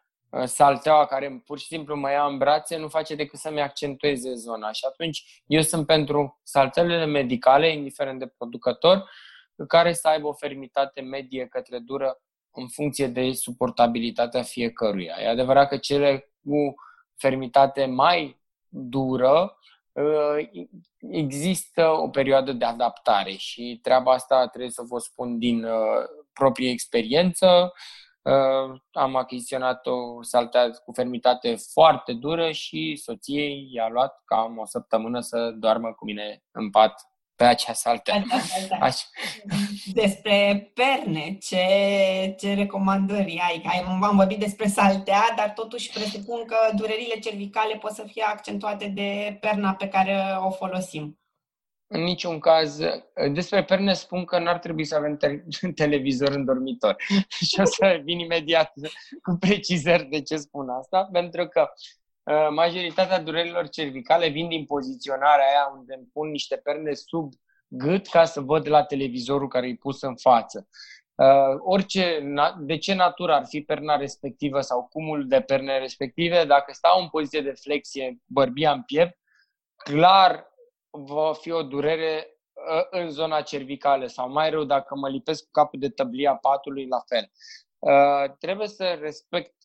salteaua 0.45 1.07
care 1.07 1.43
pur 1.45 1.59
și 1.59 1.67
simplu 1.67 1.97
mă 1.97 2.11
ia 2.11 2.25
în 2.25 2.39
brațe, 2.39 2.77
nu 2.77 2.89
face 2.89 3.15
decât 3.15 3.39
să-mi 3.39 3.61
accentueze 3.61 4.35
zona. 4.35 4.73
Și 4.73 4.85
atunci 4.89 5.43
eu 5.47 5.63
sunt 5.63 5.87
pentru 5.87 6.41
saltelele 6.43 7.05
medicale, 7.05 7.73
indiferent 7.73 8.19
de 8.19 8.27
producător, 8.27 9.11
care 9.69 9.93
să 9.93 10.09
aibă 10.09 10.27
o 10.27 10.33
fermitate 10.33 11.01
medie 11.01 11.47
către 11.47 11.79
dură 11.79 12.19
în 12.51 12.69
funcție 12.69 13.07
de 13.07 13.33
suportabilitatea 13.33 14.43
fiecăruia. 14.43 15.17
E 15.21 15.29
adevărat 15.29 15.69
că 15.69 15.77
cele 15.77 16.33
cu 16.45 16.75
fermitate 17.17 17.85
mai 17.85 18.41
dură 18.69 19.59
Uh, 19.95 20.51
există 21.11 21.89
o 21.89 22.09
perioadă 22.09 22.53
de 22.53 22.65
adaptare 22.65 23.31
și 23.31 23.79
treaba 23.83 24.13
asta 24.13 24.47
trebuie 24.47 24.71
să 24.71 24.83
vă 24.89 24.99
spun 24.99 25.39
din 25.39 25.65
uh, 25.65 26.05
proprie 26.33 26.71
experiență. 26.71 27.73
Uh, 28.23 28.81
am 28.93 29.17
achiziționat 29.17 29.87
o 29.87 30.23
saltea 30.23 30.71
cu 30.71 30.93
fermitate 30.93 31.57
foarte 31.73 32.13
dură 32.13 32.51
și 32.51 32.97
soției 32.97 33.69
i-a 33.73 33.89
luat 33.89 34.23
cam 34.25 34.59
o 34.59 34.67
săptămână 34.67 35.21
să 35.21 35.51
doarmă 35.51 35.93
cu 35.93 36.05
mine 36.05 36.43
în 36.51 36.71
pat 36.71 37.03
pe 37.37 37.45
acea 37.45 37.73
saltea. 37.73 38.25
Da, 38.29 38.37
da, 38.69 38.77
da. 38.79 38.89
Despre 39.93 40.71
perne, 40.75 41.39
ce, 41.41 41.65
ce 42.39 42.55
recomandări 42.55 43.43
ai? 43.49 43.85
Am 44.03 44.17
vorbit 44.17 44.39
despre 44.39 44.67
saltea, 44.67 45.23
dar 45.37 45.51
totuși 45.51 45.93
presupun 45.93 46.45
că 46.45 46.57
durerile 46.75 47.19
cervicale 47.19 47.77
pot 47.77 47.91
să 47.91 48.05
fie 48.07 48.23
accentuate 48.23 48.87
de 48.87 49.39
perna 49.41 49.75
pe 49.75 49.89
care 49.89 50.17
o 50.39 50.51
folosim. 50.51 51.19
În 51.87 52.03
niciun 52.03 52.39
caz. 52.39 52.79
Despre 53.33 53.65
perne 53.65 53.93
spun 53.93 54.25
că 54.25 54.39
n-ar 54.39 54.59
trebui 54.59 54.85
să 54.85 54.95
avem 54.95 55.17
te- 55.17 55.43
televizor 55.83 56.29
în 56.29 56.45
dormitor. 56.45 56.97
și 57.49 57.61
o 57.61 57.65
să 57.65 58.01
vin 58.05 58.19
imediat 58.19 58.73
cu 59.23 59.37
precizări 59.41 60.05
de 60.05 60.23
ce 60.23 60.37
spun 60.37 60.69
asta, 60.69 61.09
pentru 61.13 61.49
că 61.49 61.69
Uh, 61.71 62.04
majoritatea 62.51 63.21
durerilor 63.21 63.69
cervicale 63.69 64.29
vin 64.29 64.49
din 64.49 64.65
poziționarea 64.65 65.47
aia 65.49 65.73
unde 65.79 65.95
îmi 65.95 66.09
pun 66.13 66.31
niște 66.31 66.57
perne 66.57 66.95
sub 66.95 67.33
gât 67.69 68.07
ca 68.07 68.25
să 68.25 68.41
văd 68.41 68.69
la 68.69 68.85
televizorul 68.85 69.49
care 69.49 69.69
e 69.69 69.77
pus 69.77 70.03
în 70.03 70.17
față. 70.17 70.69
Uh, 71.15 71.57
orice, 71.59 72.35
de 72.61 72.79
ce 72.79 72.95
natură 72.95 73.35
ar 73.35 73.47
fi 73.47 73.61
perna 73.61 73.97
respectivă 73.97 74.61
sau 74.61 74.89
cumul 74.93 75.29
de 75.29 75.41
perne 75.41 75.79
respective, 75.79 76.45
dacă 76.45 76.73
stau 76.73 77.01
în 77.01 77.09
poziție 77.09 77.41
de 77.41 77.53
flexie, 77.53 78.19
bărbia 78.27 78.73
în 78.73 78.83
piept, 78.83 79.19
clar 79.77 80.53
va 80.91 81.33
fi 81.33 81.51
o 81.51 81.63
durere 81.63 82.27
uh, 82.53 82.87
în 82.91 83.11
zona 83.11 83.41
cervicală 83.41 84.07
sau 84.07 84.31
mai 84.31 84.51
rău 84.51 84.65
dacă 84.65 84.95
mă 84.95 85.09
lipesc 85.09 85.45
cu 85.45 85.51
capul 85.51 85.79
de 85.79 85.89
tăblia 85.89 86.37
patului, 86.37 86.87
la 86.87 86.99
fel. 87.07 87.31
Uh, 87.79 88.37
trebuie 88.39 88.69
să 88.69 88.99
respect 89.01 89.55
Uh, 89.55 89.64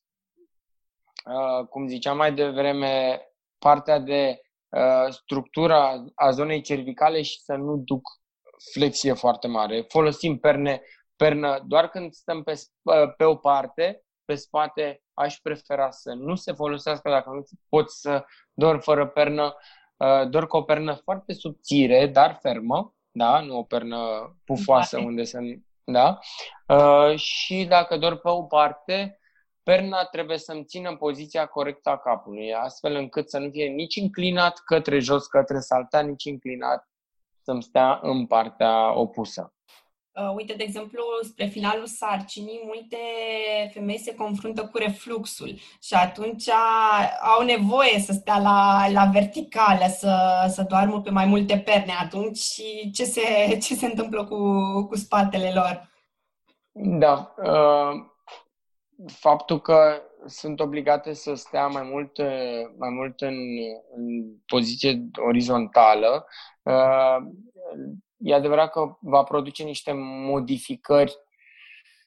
cum 1.69 1.87
ziceam 1.87 2.17
mai 2.17 2.33
devreme, 2.33 3.21
partea 3.59 3.99
de 3.99 4.41
uh, 4.69 5.09
structura 5.09 6.05
a 6.15 6.31
zonei 6.31 6.61
cervicale 6.61 7.21
și 7.21 7.41
să 7.41 7.53
nu 7.53 7.77
duc 7.77 8.01
flexie 8.73 9.13
foarte 9.13 9.47
mare. 9.47 9.85
Folosim 9.87 10.39
perne, 10.39 10.81
pernă 11.15 11.63
doar 11.67 11.89
când 11.89 12.13
stăm 12.13 12.43
pe, 12.43 12.53
uh, 12.81 13.13
pe 13.17 13.23
o 13.23 13.35
parte, 13.35 14.03
pe 14.25 14.35
spate 14.35 15.03
aș 15.13 15.37
prefera 15.41 15.91
să 15.91 16.13
nu 16.13 16.35
se 16.35 16.51
folosească 16.53 17.09
dacă 17.09 17.29
nu 17.29 17.43
pot 17.69 17.91
să 17.91 18.25
dor 18.53 18.81
fără 18.81 19.07
pernă, 19.07 19.55
dor 20.29 20.47
cu 20.47 20.57
o 20.57 20.61
pernă 20.61 20.93
foarte 20.93 21.33
subțire, 21.33 22.07
dar 22.07 22.37
fermă, 22.41 22.95
da, 23.11 23.39
nu 23.39 23.57
o 23.57 23.63
pernă 23.63 23.97
pufoasă 24.45 24.97
unde 24.97 25.23
să... 25.23 25.39
Da? 25.83 26.19
și 27.15 27.65
dacă 27.69 27.97
dor 27.97 28.19
pe 28.19 28.29
o 28.29 28.43
parte, 28.43 29.18
perna 29.69 30.03
trebuie 30.03 30.37
să-mi 30.37 30.63
țină 30.63 30.95
poziția 30.95 31.45
corectă 31.45 31.89
a 31.89 31.97
capului, 31.97 32.53
astfel 32.53 32.95
încât 32.95 33.29
să 33.29 33.37
nu 33.37 33.49
fie 33.49 33.67
nici 33.67 33.95
înclinat 33.95 34.61
către 34.65 34.99
jos, 34.99 35.25
către 35.25 35.59
saltea, 35.59 35.99
nici 35.99 36.25
înclinat 36.25 36.87
să-mi 37.41 37.63
stea 37.63 37.99
în 38.01 38.25
partea 38.25 38.99
opusă. 38.99 39.53
Uh, 40.11 40.33
uite, 40.35 40.53
de 40.53 40.63
exemplu, 40.63 41.03
spre 41.21 41.45
finalul 41.45 41.85
sarcinii, 41.85 42.61
multe 42.65 42.97
femei 43.73 43.97
se 43.97 44.15
confruntă 44.15 44.65
cu 44.65 44.77
refluxul 44.77 45.55
și 45.81 45.93
atunci 45.93 46.49
au 47.37 47.43
nevoie 47.43 47.99
să 47.99 48.11
stea 48.11 48.39
la, 48.39 48.89
la 48.91 49.09
verticală, 49.13 49.85
să, 49.87 50.45
să 50.47 50.65
doarmă 50.69 51.01
pe 51.01 51.09
mai 51.09 51.25
multe 51.25 51.57
perne. 51.57 51.93
Atunci, 52.01 52.61
ce 52.93 53.03
se, 53.03 53.21
ce 53.61 53.75
se 53.75 53.85
întâmplă 53.85 54.25
cu, 54.25 54.37
cu 54.87 54.95
spatele 54.95 55.51
lor? 55.53 55.89
Da. 56.71 57.33
Uh, 57.43 58.07
faptul 59.07 59.61
că 59.61 60.01
sunt 60.25 60.59
obligate 60.59 61.13
să 61.13 61.33
stea 61.33 61.67
mai 61.67 61.83
mult, 61.83 62.17
mai 62.77 62.89
mult 62.89 63.21
în, 63.21 63.37
în 63.95 64.35
poziție 64.45 65.09
orizontală, 65.15 66.25
uh, 66.63 67.17
e 68.17 68.33
adevărat 68.33 68.71
că 68.71 68.97
va 68.99 69.23
produce 69.23 69.63
niște 69.63 69.91
modificări 70.31 71.17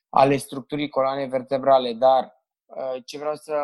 ale 0.09 0.37
structurii 0.37 0.89
coloanei 0.89 1.29
vertebrale, 1.29 1.93
dar 1.93 2.43
uh, 2.67 3.03
ce 3.05 3.19
vreau 3.19 3.35
să 3.35 3.55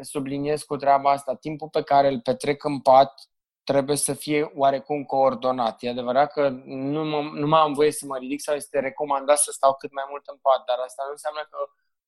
subliniez 0.00 0.62
cu 0.62 0.76
treaba 0.76 1.10
asta, 1.10 1.34
timpul 1.34 1.68
pe 1.68 1.82
care 1.82 2.08
îl 2.08 2.20
petrec 2.20 2.64
în 2.64 2.80
pat 2.80 3.30
trebuie 3.64 3.96
să 3.96 4.14
fie 4.14 4.52
oarecum 4.54 5.04
coordonat. 5.04 5.76
E 5.82 5.88
adevărat 5.88 6.32
că 6.32 6.48
nu, 6.64 7.04
mă, 7.04 7.20
nu 7.34 7.46
mai 7.46 7.60
am 7.60 7.72
voie 7.72 7.92
să 7.92 8.06
mă 8.06 8.16
ridic 8.16 8.40
sau 8.40 8.54
este 8.54 8.80
recomandat 8.80 9.38
să 9.38 9.50
stau 9.52 9.74
cât 9.74 9.92
mai 9.92 10.04
mult 10.10 10.26
în 10.26 10.38
pat, 10.42 10.64
dar 10.64 10.78
asta 10.78 11.02
nu 11.06 11.10
înseamnă 11.10 11.46
că 11.50 11.58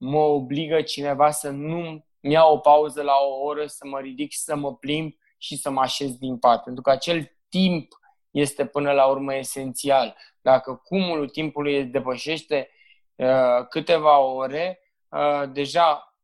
mă 0.01 0.18
obligă 0.18 0.82
cineva 0.82 1.30
să 1.30 1.51
nu 1.51 2.05
mi 2.20 2.32
iau 2.32 2.55
o 2.55 2.59
pauză 2.59 3.03
la 3.03 3.12
o 3.28 3.44
oră, 3.44 3.66
să 3.66 3.86
mă 3.86 4.01
ridic 4.01 4.30
și 4.30 4.38
să 4.38 4.57
mă 4.57 4.76
plimb 4.76 5.12
și 5.38 5.57
să 5.57 5.70
mă 5.70 5.80
așez 5.80 6.11
din 6.16 6.38
pat. 6.38 6.62
Pentru 6.62 6.82
că 6.82 6.90
acel 6.90 7.36
timp 7.48 7.92
este 8.30 8.66
până 8.66 8.92
la 8.92 9.07
urmă 9.07 9.34
esențial. 9.34 10.16
Dacă 10.40 10.82
cumulul 10.84 11.28
timpului 11.28 11.84
depășește 11.84 12.70
uh, 13.14 13.66
câteva 13.68 14.18
ore, 14.18 14.80
uh, 15.09 15.42
deja 15.53 16.14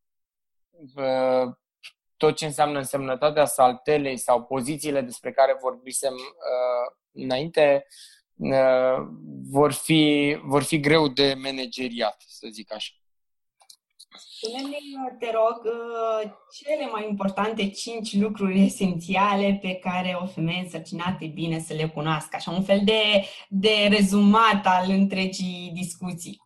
uh, 0.95 1.55
tot 2.17 2.37
ce 2.37 2.45
înseamnă 2.45 2.79
însemnătatea 2.79 3.45
saltelei 3.45 4.17
sau 4.17 4.43
pozițiile 4.43 5.01
despre 5.01 5.33
care 5.33 5.57
vorbisem 5.61 6.13
uh, 6.13 6.97
înainte 7.13 7.87
uh, 8.35 9.07
vor, 9.51 9.73
fi, 9.73 10.37
vor 10.43 10.63
fi 10.63 10.81
greu 10.81 11.09
de 11.09 11.35
manageriat, 11.35 12.25
să 12.27 12.49
zic 12.51 12.73
așa. 12.73 12.93
Spune-ne, 14.15 14.77
te 15.19 15.31
rog, 15.31 15.61
uh, 15.65 16.31
cele 16.51 16.87
mai 16.93 17.07
importante 17.09 17.71
cinci 17.71 18.17
lucruri 18.17 18.65
esențiale 18.65 19.59
pe 19.63 19.75
care 19.75 20.19
o 20.23 20.27
femeie 20.27 20.61
însărcinată 20.63 21.25
e 21.25 21.27
bine 21.27 21.59
să 21.59 21.75
le 21.75 21.89
cunoască, 21.89 22.37
așa 22.37 22.51
un 22.51 22.63
fel 22.63 22.81
de, 22.85 23.03
de 23.49 23.89
rezumat 23.89 24.67
al 24.67 24.91
întregii 24.91 25.71
discuții. 25.75 26.45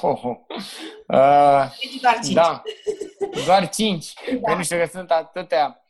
Oh, 0.00 0.24
oh. 0.24 0.36
Uh, 1.06 1.70
deci 1.80 2.00
doar 2.00 2.18
cinci. 2.22 2.34
Da, 2.34 2.62
doar 3.46 3.68
cinci. 3.68 4.12
Da. 4.40 4.54
Nu 4.54 4.62
știu 4.62 4.76
că 4.76 4.84
sunt 4.84 5.10
atâtea. 5.10 5.84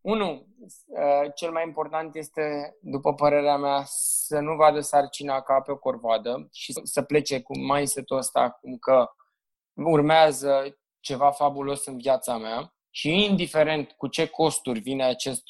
Unu, 0.00 0.46
uh, 0.86 1.32
cel 1.34 1.50
mai 1.50 1.62
important 1.66 2.14
este, 2.14 2.76
după 2.80 3.14
părerea 3.14 3.56
mea, 3.56 3.82
să 3.86 4.38
nu 4.38 4.54
vadă 4.54 4.80
sarcina 4.80 5.40
ca 5.40 5.60
pe 5.60 5.70
o 5.70 5.76
corvoadă 5.76 6.48
și 6.52 6.72
să 6.82 7.02
plece 7.02 7.40
cu 7.40 7.58
mindset-ul 7.58 8.16
ăsta 8.16 8.50
cum 8.60 8.76
că 8.76 9.10
urmează 9.74 10.78
ceva 11.00 11.30
fabulos 11.30 11.86
în 11.86 11.98
viața 11.98 12.36
mea 12.36 12.74
și 12.90 13.24
indiferent 13.24 13.92
cu 13.92 14.06
ce 14.06 14.26
costuri 14.26 14.80
vine 14.80 15.04
acest, 15.04 15.42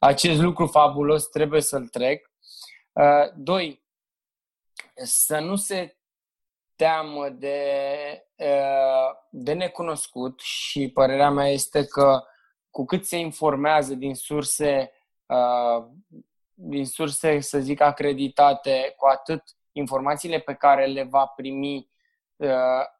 acest 0.00 0.40
lucru 0.40 0.66
fabulos, 0.66 1.28
trebuie 1.28 1.60
să-l 1.60 1.88
trec. 1.88 2.30
Uh, 2.92 3.32
doi, 3.36 3.84
să 5.02 5.38
nu 5.38 5.56
se 5.56 5.96
teamă 6.76 7.28
de, 7.28 7.68
uh, 8.36 9.16
de 9.30 9.52
necunoscut 9.52 10.40
și 10.40 10.90
părerea 10.90 11.30
mea 11.30 11.48
este 11.48 11.86
că 11.86 12.22
cu 12.70 12.84
cât 12.84 13.06
se 13.06 13.16
informează 13.16 13.94
din 13.94 14.14
surse, 14.14 14.92
uh, 15.26 15.86
din 16.54 16.86
surse, 16.86 17.40
să 17.40 17.58
zic, 17.58 17.80
acreditate, 17.80 18.94
cu 18.96 19.06
atât 19.06 19.42
informațiile 19.72 20.38
pe 20.38 20.54
care 20.54 20.86
le 20.86 21.02
va 21.02 21.26
primi 21.26 21.76
uh, 21.76 21.97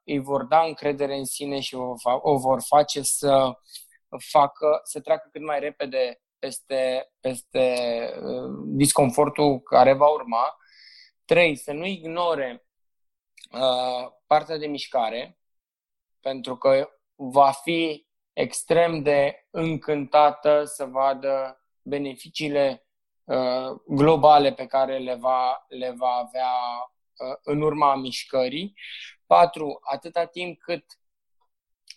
îi 0.04 0.18
vor 0.18 0.44
da 0.44 0.62
încredere 0.62 1.16
în 1.16 1.24
sine 1.24 1.60
și 1.60 1.74
o, 1.74 1.94
o 2.20 2.36
vor 2.36 2.62
face 2.66 3.02
să 3.02 3.52
facă, 4.30 4.80
să 4.82 5.00
treacă 5.00 5.28
cât 5.32 5.42
mai 5.42 5.60
repede 5.60 6.20
peste, 6.38 7.12
peste 7.20 7.74
disconfortul 8.64 9.60
care 9.60 9.92
va 9.92 10.06
urma. 10.06 10.56
Trei, 11.24 11.56
să 11.56 11.72
nu 11.72 11.86
ignore 11.86 12.68
Uh, 13.52 14.12
partea 14.26 14.56
de 14.58 14.66
mișcare, 14.66 15.38
pentru 16.20 16.56
că 16.56 16.88
va 17.14 17.50
fi 17.50 18.06
extrem 18.32 19.02
de 19.02 19.46
încântată 19.50 20.64
să 20.64 20.84
vadă 20.84 21.62
beneficiile 21.82 22.86
uh, 23.24 23.70
globale 23.86 24.52
pe 24.52 24.66
care 24.66 24.98
le 24.98 25.14
va, 25.14 25.64
le 25.68 25.90
va 25.90 26.10
avea 26.10 26.52
uh, 27.16 27.36
în 27.42 27.60
urma 27.60 27.94
mișcării. 27.94 28.74
Patru, 29.28 29.78
atâta 29.82 30.24
timp 30.24 30.60
cât 30.60 30.84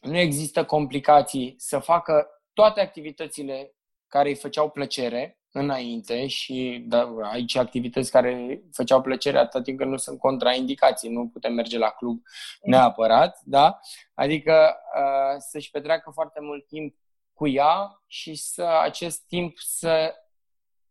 nu 0.02 0.18
există 0.18 0.66
complicații, 0.66 1.56
să 1.58 1.80
facă 1.80 2.28
toate 2.54 2.82
activitățile 2.82 3.76
care 4.08 4.30
îi 4.30 4.36
făceau 4.36 4.70
plăcere, 4.70 5.40
înainte 5.52 6.28
și 6.28 6.84
da, 6.88 7.16
aici 7.22 7.56
activități 7.56 8.12
care 8.12 8.62
făceau 8.72 9.02
plăcere 9.02 9.38
atât 9.38 9.64
timp 9.64 9.78
când 9.78 9.92
nu 9.92 9.98
sunt 9.98 10.20
contraindicații, 10.20 11.10
nu 11.10 11.28
putem 11.28 11.54
merge 11.54 11.78
la 11.78 11.90
club 11.90 12.22
neapărat, 12.62 13.40
da? 13.44 13.80
Adică 14.14 14.76
uh, 14.96 15.36
să-și 15.38 15.72
petreacă 15.72 16.12
foarte 16.14 16.40
mult 16.42 16.68
timp 16.68 16.96
cu 17.34 17.48
ea 17.48 18.02
și 18.08 18.36
să 18.36 18.64
acest 18.82 19.28
timp 19.28 19.58
să 19.58 20.16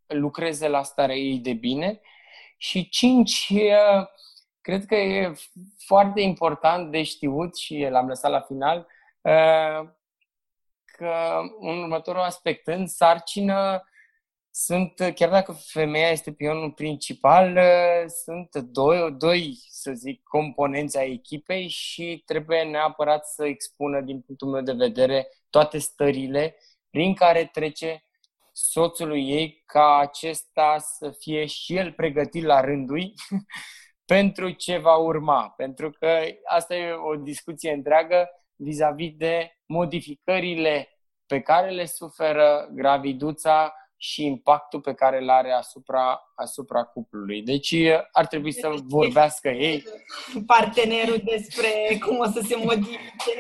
lucreze 0.07 0.69
la 0.69 0.83
starea 0.83 1.17
ei 1.17 1.39
de 1.39 1.53
bine. 1.53 2.01
Și 2.57 2.89
cinci, 2.89 3.49
uh, 3.51 4.07
cred 4.61 4.87
că 4.87 4.95
e 4.95 5.35
foarte 5.87 6.21
important 6.21 6.91
de 6.91 7.03
știut 7.03 7.57
și 7.57 7.87
l-am 7.91 8.07
lăsat 8.09 8.31
la 8.31 8.41
final, 8.41 8.87
uh, 9.21 9.89
că 10.85 11.41
un 11.59 11.79
următorul 11.79 12.21
aspect 12.21 12.67
în 12.67 12.87
sarcină 12.87 13.85
sunt, 14.51 14.95
chiar 15.15 15.31
dacă 15.31 15.53
femeia 15.53 16.11
este 16.11 16.33
pionul 16.33 16.73
principal, 16.73 17.59
sunt 18.25 18.57
doi, 18.57 19.13
doi, 19.13 19.59
să 19.69 19.93
zic, 19.93 20.23
componenți 20.23 20.99
ai 20.99 21.13
echipei 21.13 21.69
și 21.69 22.23
trebuie 22.27 22.63
neapărat 22.63 23.27
să 23.27 23.45
expună, 23.47 24.01
din 24.01 24.21
punctul 24.21 24.49
meu 24.49 24.63
de 24.63 24.73
vedere, 24.73 25.29
toate 25.51 25.79
stările 25.79 26.57
prin 26.91 27.15
care 27.15 27.45
trece 27.53 28.05
soțului 28.53 29.29
ei 29.31 29.63
ca 29.67 29.97
acesta 29.97 30.79
să 30.79 31.11
fie 31.11 31.47
și 31.47 31.77
el 31.77 31.93
pregătit 31.93 32.45
la 32.45 32.61
rândul 32.61 33.13
pentru 34.15 34.51
ce 34.51 34.79
va 34.79 34.97
urma. 34.97 35.53
Pentru 35.57 35.91
că 35.91 36.21
asta 36.45 36.75
e 36.75 36.93
o 36.93 37.17
discuție 37.17 37.73
întreagă 37.73 38.29
vis-a-vis 38.57 39.13
de 39.17 39.51
modificările 39.67 40.89
pe 41.27 41.41
care 41.41 41.71
le 41.71 41.87
suferă 41.87 42.69
graviduța 42.73 43.75
și 43.97 44.25
impactul 44.25 44.81
pe 44.81 44.95
care 44.95 45.21
îl 45.21 45.31
are 45.31 45.53
asupra, 45.53 46.21
asupra 46.35 46.85
cuplului. 46.85 47.43
Deci 47.43 47.75
ar 48.13 48.27
trebui 48.27 48.53
să 48.53 48.75
vorbească 48.85 49.49
ei. 49.49 49.83
Partenerul 50.47 51.21
despre 51.25 51.99
cum 52.07 52.19
o 52.19 52.25
să 52.25 52.41
se 52.41 52.57
modifice. 52.57 53.33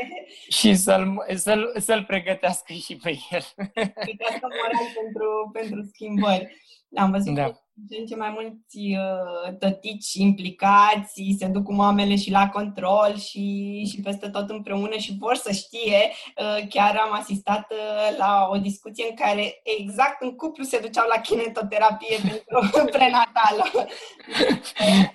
și 0.48 0.74
să-l, 0.74 1.24
să-l, 1.34 1.72
să-l 1.78 2.04
pregătească 2.04 2.72
și 2.72 2.96
pe 2.96 3.10
el. 3.30 3.42
Pregătească 3.72 4.48
moral 4.58 4.86
pentru, 4.94 5.50
pentru 5.52 5.82
schimbări. 5.92 6.58
Am 6.94 7.10
văzut 7.10 7.34
da. 7.34 7.52
din 7.72 8.06
ce 8.06 8.16
mai 8.16 8.30
mulți 8.30 8.78
uh, 8.78 9.56
tătici 9.58 10.14
implicați 10.14 11.36
se 11.38 11.46
duc 11.46 11.64
cu 11.64 11.74
mamele 11.74 12.16
și 12.16 12.30
la 12.30 12.48
control 12.48 13.16
și, 13.16 13.84
și 13.90 14.00
peste 14.00 14.28
tot 14.28 14.50
împreună 14.50 14.96
și 14.96 15.16
vor 15.18 15.34
să 15.34 15.52
știe. 15.52 16.10
Uh, 16.36 16.68
chiar 16.68 16.96
am 16.96 17.12
asistat 17.12 17.72
uh, 17.72 18.16
la 18.18 18.48
o 18.50 18.56
discuție 18.56 19.06
în 19.08 19.16
care 19.16 19.60
exact 19.80 20.22
în 20.22 20.36
cuplu 20.36 20.64
se 20.64 20.80
duceau 20.80 21.06
la 21.14 21.20
kinetoterapie 21.20 22.16
pentru 22.28 22.70
prenatală. 22.96 23.64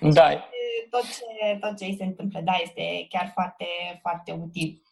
Da. 0.00 0.30
Tot 0.90 1.02
ce, 1.02 1.58
tot 1.60 1.76
ce 1.76 1.84
îi 1.84 1.96
se 1.98 2.04
întâmplă, 2.04 2.40
da, 2.44 2.52
este 2.62 3.06
chiar 3.08 3.30
foarte, 3.34 3.66
foarte 4.02 4.32
util. 4.42 4.85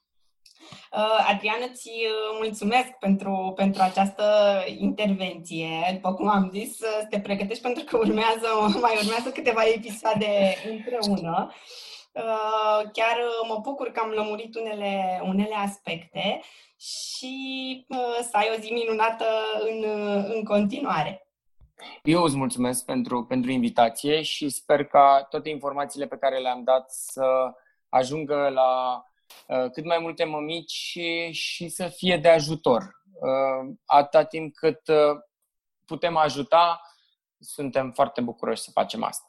Uh, 0.95 1.27
Adrian, 1.29 1.69
îți 1.71 1.89
uh, 1.89 2.39
mulțumesc 2.43 2.91
pentru, 3.01 3.53
pentru 3.57 3.83
această 3.83 4.25
intervenție. 4.79 5.69
După 5.93 6.15
cum 6.15 6.29
am 6.29 6.51
zis, 6.53 6.77
să 6.77 7.07
te 7.11 7.21
pregătești 7.21 7.62
pentru 7.62 7.85
că 7.85 7.97
urmează, 7.97 8.49
mai 8.85 8.97
urmează 9.03 9.31
câteva 9.35 9.62
episoade 9.75 10.55
împreună. 10.71 11.53
Uh, 12.12 12.91
chiar 12.93 13.17
mă 13.49 13.59
bucur 13.62 13.91
că 13.91 14.01
am 14.01 14.11
lămurit 14.11 14.57
unele, 14.57 15.21
unele 15.25 15.55
aspecte 15.55 16.41
și 16.77 17.87
să 18.21 18.31
ai 18.33 18.51
o 18.57 18.61
zi 18.61 18.73
minunată 18.73 19.25
în, 19.61 19.85
în 20.35 20.45
continuare. 20.45 21.29
Eu 22.03 22.23
îți 22.23 22.37
mulțumesc 22.37 22.85
pentru, 22.85 23.25
pentru 23.25 23.51
invitație 23.51 24.23
și 24.23 24.49
sper 24.49 24.85
ca 24.85 25.27
toate 25.31 25.49
informațiile 25.49 26.07
pe 26.07 26.17
care 26.17 26.39
le-am 26.39 26.62
dat 26.65 26.91
să 26.91 27.53
ajungă 27.89 28.49
la 28.55 29.03
Uh, 29.05 29.12
cât 29.72 29.85
mai 29.85 29.99
multe 30.01 30.24
mămici 30.24 30.70
și, 30.70 31.32
și 31.32 31.68
să 31.68 31.87
fie 31.87 32.16
de 32.16 32.28
ajutor. 32.28 33.03
Uh, 33.20 33.74
atâta 33.85 34.24
timp 34.24 34.55
cât 34.55 34.89
uh, 34.89 35.20
putem 35.85 36.16
ajuta, 36.16 36.80
suntem 37.39 37.93
foarte 37.93 38.20
bucuroși 38.20 38.62
să 38.62 38.70
facem 38.70 39.03
asta. 39.03 39.28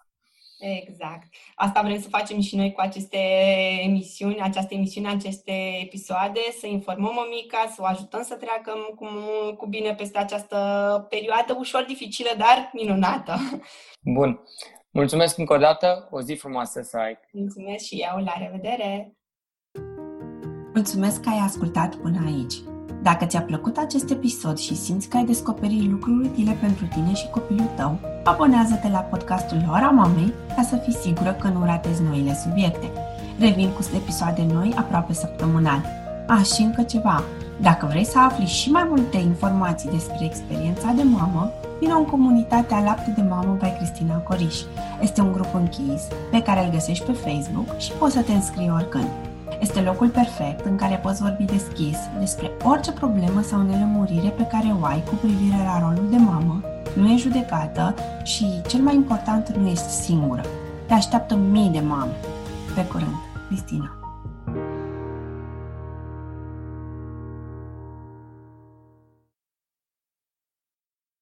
Exact. 0.59 1.27
Asta 1.55 1.81
vrem 1.81 2.01
să 2.01 2.09
facem 2.09 2.41
și 2.41 2.55
noi 2.55 2.71
cu 2.71 2.81
aceste 2.81 3.17
emisiuni, 3.81 4.41
această 4.41 4.73
emisiune, 4.73 5.09
aceste 5.09 5.79
episoade, 5.81 6.39
să 6.59 6.67
informăm 6.67 7.13
mămica, 7.13 7.71
să 7.73 7.81
o 7.81 7.85
ajutăm 7.85 8.23
să 8.23 8.35
treacă 8.35 8.71
cu, 8.95 9.07
cu 9.57 9.65
bine 9.65 9.95
peste 9.95 10.17
această 10.17 10.57
perioadă 11.09 11.55
ușor 11.57 11.83
dificilă, 11.83 12.29
dar 12.37 12.69
minunată. 12.73 13.35
Bun. 14.01 14.39
Mulțumesc 14.89 15.37
încă 15.37 15.53
o 15.53 15.57
dată, 15.57 16.07
o 16.11 16.21
zi 16.21 16.33
frumoasă 16.33 16.81
să 16.81 16.97
ai. 16.97 17.17
Mulțumesc 17.31 17.85
și 17.85 17.95
eu, 17.95 18.23
la 18.23 18.33
revedere! 18.37 19.15
Mulțumesc 20.75 21.21
că 21.21 21.29
ai 21.29 21.41
ascultat 21.45 21.95
până 21.95 22.19
aici. 22.25 22.53
Dacă 23.01 23.25
ți-a 23.25 23.41
plăcut 23.41 23.77
acest 23.77 24.09
episod 24.09 24.57
și 24.57 24.75
simți 24.75 25.07
că 25.07 25.17
ai 25.17 25.25
descoperit 25.25 25.89
lucruri 25.89 26.27
utile 26.27 26.51
pentru 26.51 26.85
tine 26.85 27.13
și 27.13 27.29
copilul 27.29 27.69
tău, 27.75 27.99
abonează-te 28.23 28.89
la 28.89 28.97
podcastul 28.97 29.69
Ora 29.71 29.89
Mamei 29.89 30.33
ca 30.55 30.61
să 30.61 30.75
fii 30.75 30.93
sigură 30.93 31.31
că 31.41 31.47
nu 31.47 31.65
ratezi 31.65 32.01
noile 32.03 32.35
subiecte. 32.43 32.91
Revin 33.39 33.69
cu 33.69 33.81
episoade 33.95 34.45
noi 34.53 34.73
aproape 34.77 35.13
săptămânal. 35.13 35.85
A, 36.27 36.41
și 36.41 36.61
încă 36.61 36.81
ceva. 36.81 37.23
Dacă 37.61 37.85
vrei 37.85 38.05
să 38.05 38.19
afli 38.19 38.45
și 38.45 38.71
mai 38.71 38.85
multe 38.89 39.17
informații 39.17 39.89
despre 39.89 40.25
experiența 40.25 40.91
de 40.95 41.03
mamă, 41.03 41.51
vină 41.79 41.95
în 41.95 42.05
comunitatea 42.05 42.83
Lapte 42.83 43.13
de 43.15 43.21
Mamă 43.21 43.57
by 43.59 43.73
Cristina 43.77 44.15
Coriș. 44.15 44.55
Este 45.01 45.21
un 45.21 45.31
grup 45.31 45.53
închis 45.53 46.01
pe 46.31 46.41
care 46.41 46.63
îl 46.65 46.71
găsești 46.71 47.05
pe 47.05 47.11
Facebook 47.11 47.77
și 47.77 47.91
poți 47.91 48.13
să 48.13 48.21
te 48.21 48.31
înscrii 48.31 48.71
oricând. 48.75 49.07
Este 49.59 49.81
locul 49.81 50.09
perfect 50.09 50.65
în 50.65 50.75
care 50.75 50.95
poți 50.95 51.21
vorbi 51.21 51.43
deschis 51.43 51.97
despre 52.19 52.51
orice 52.63 52.91
problemă 52.91 53.41
sau 53.41 53.61
nelămurire 53.61 54.29
pe 54.29 54.47
care 54.51 54.75
o 54.81 54.85
ai 54.85 55.03
cu 55.03 55.15
privire 55.15 55.63
la 55.63 55.79
rolul 55.79 56.09
de 56.09 56.17
mamă, 56.17 56.61
nu 56.95 57.11
e 57.11 57.17
judecată 57.17 57.93
și, 58.23 58.45
cel 58.67 58.79
mai 58.81 58.95
important, 58.95 59.55
nu 59.55 59.67
ești 59.67 59.89
singură. 59.89 60.41
Te 60.87 60.93
așteaptă 60.93 61.35
mii 61.35 61.69
de 61.69 61.79
mame. 61.79 62.15
Pe 62.75 62.85
curând, 62.85 63.15
Cristina. 63.47 63.94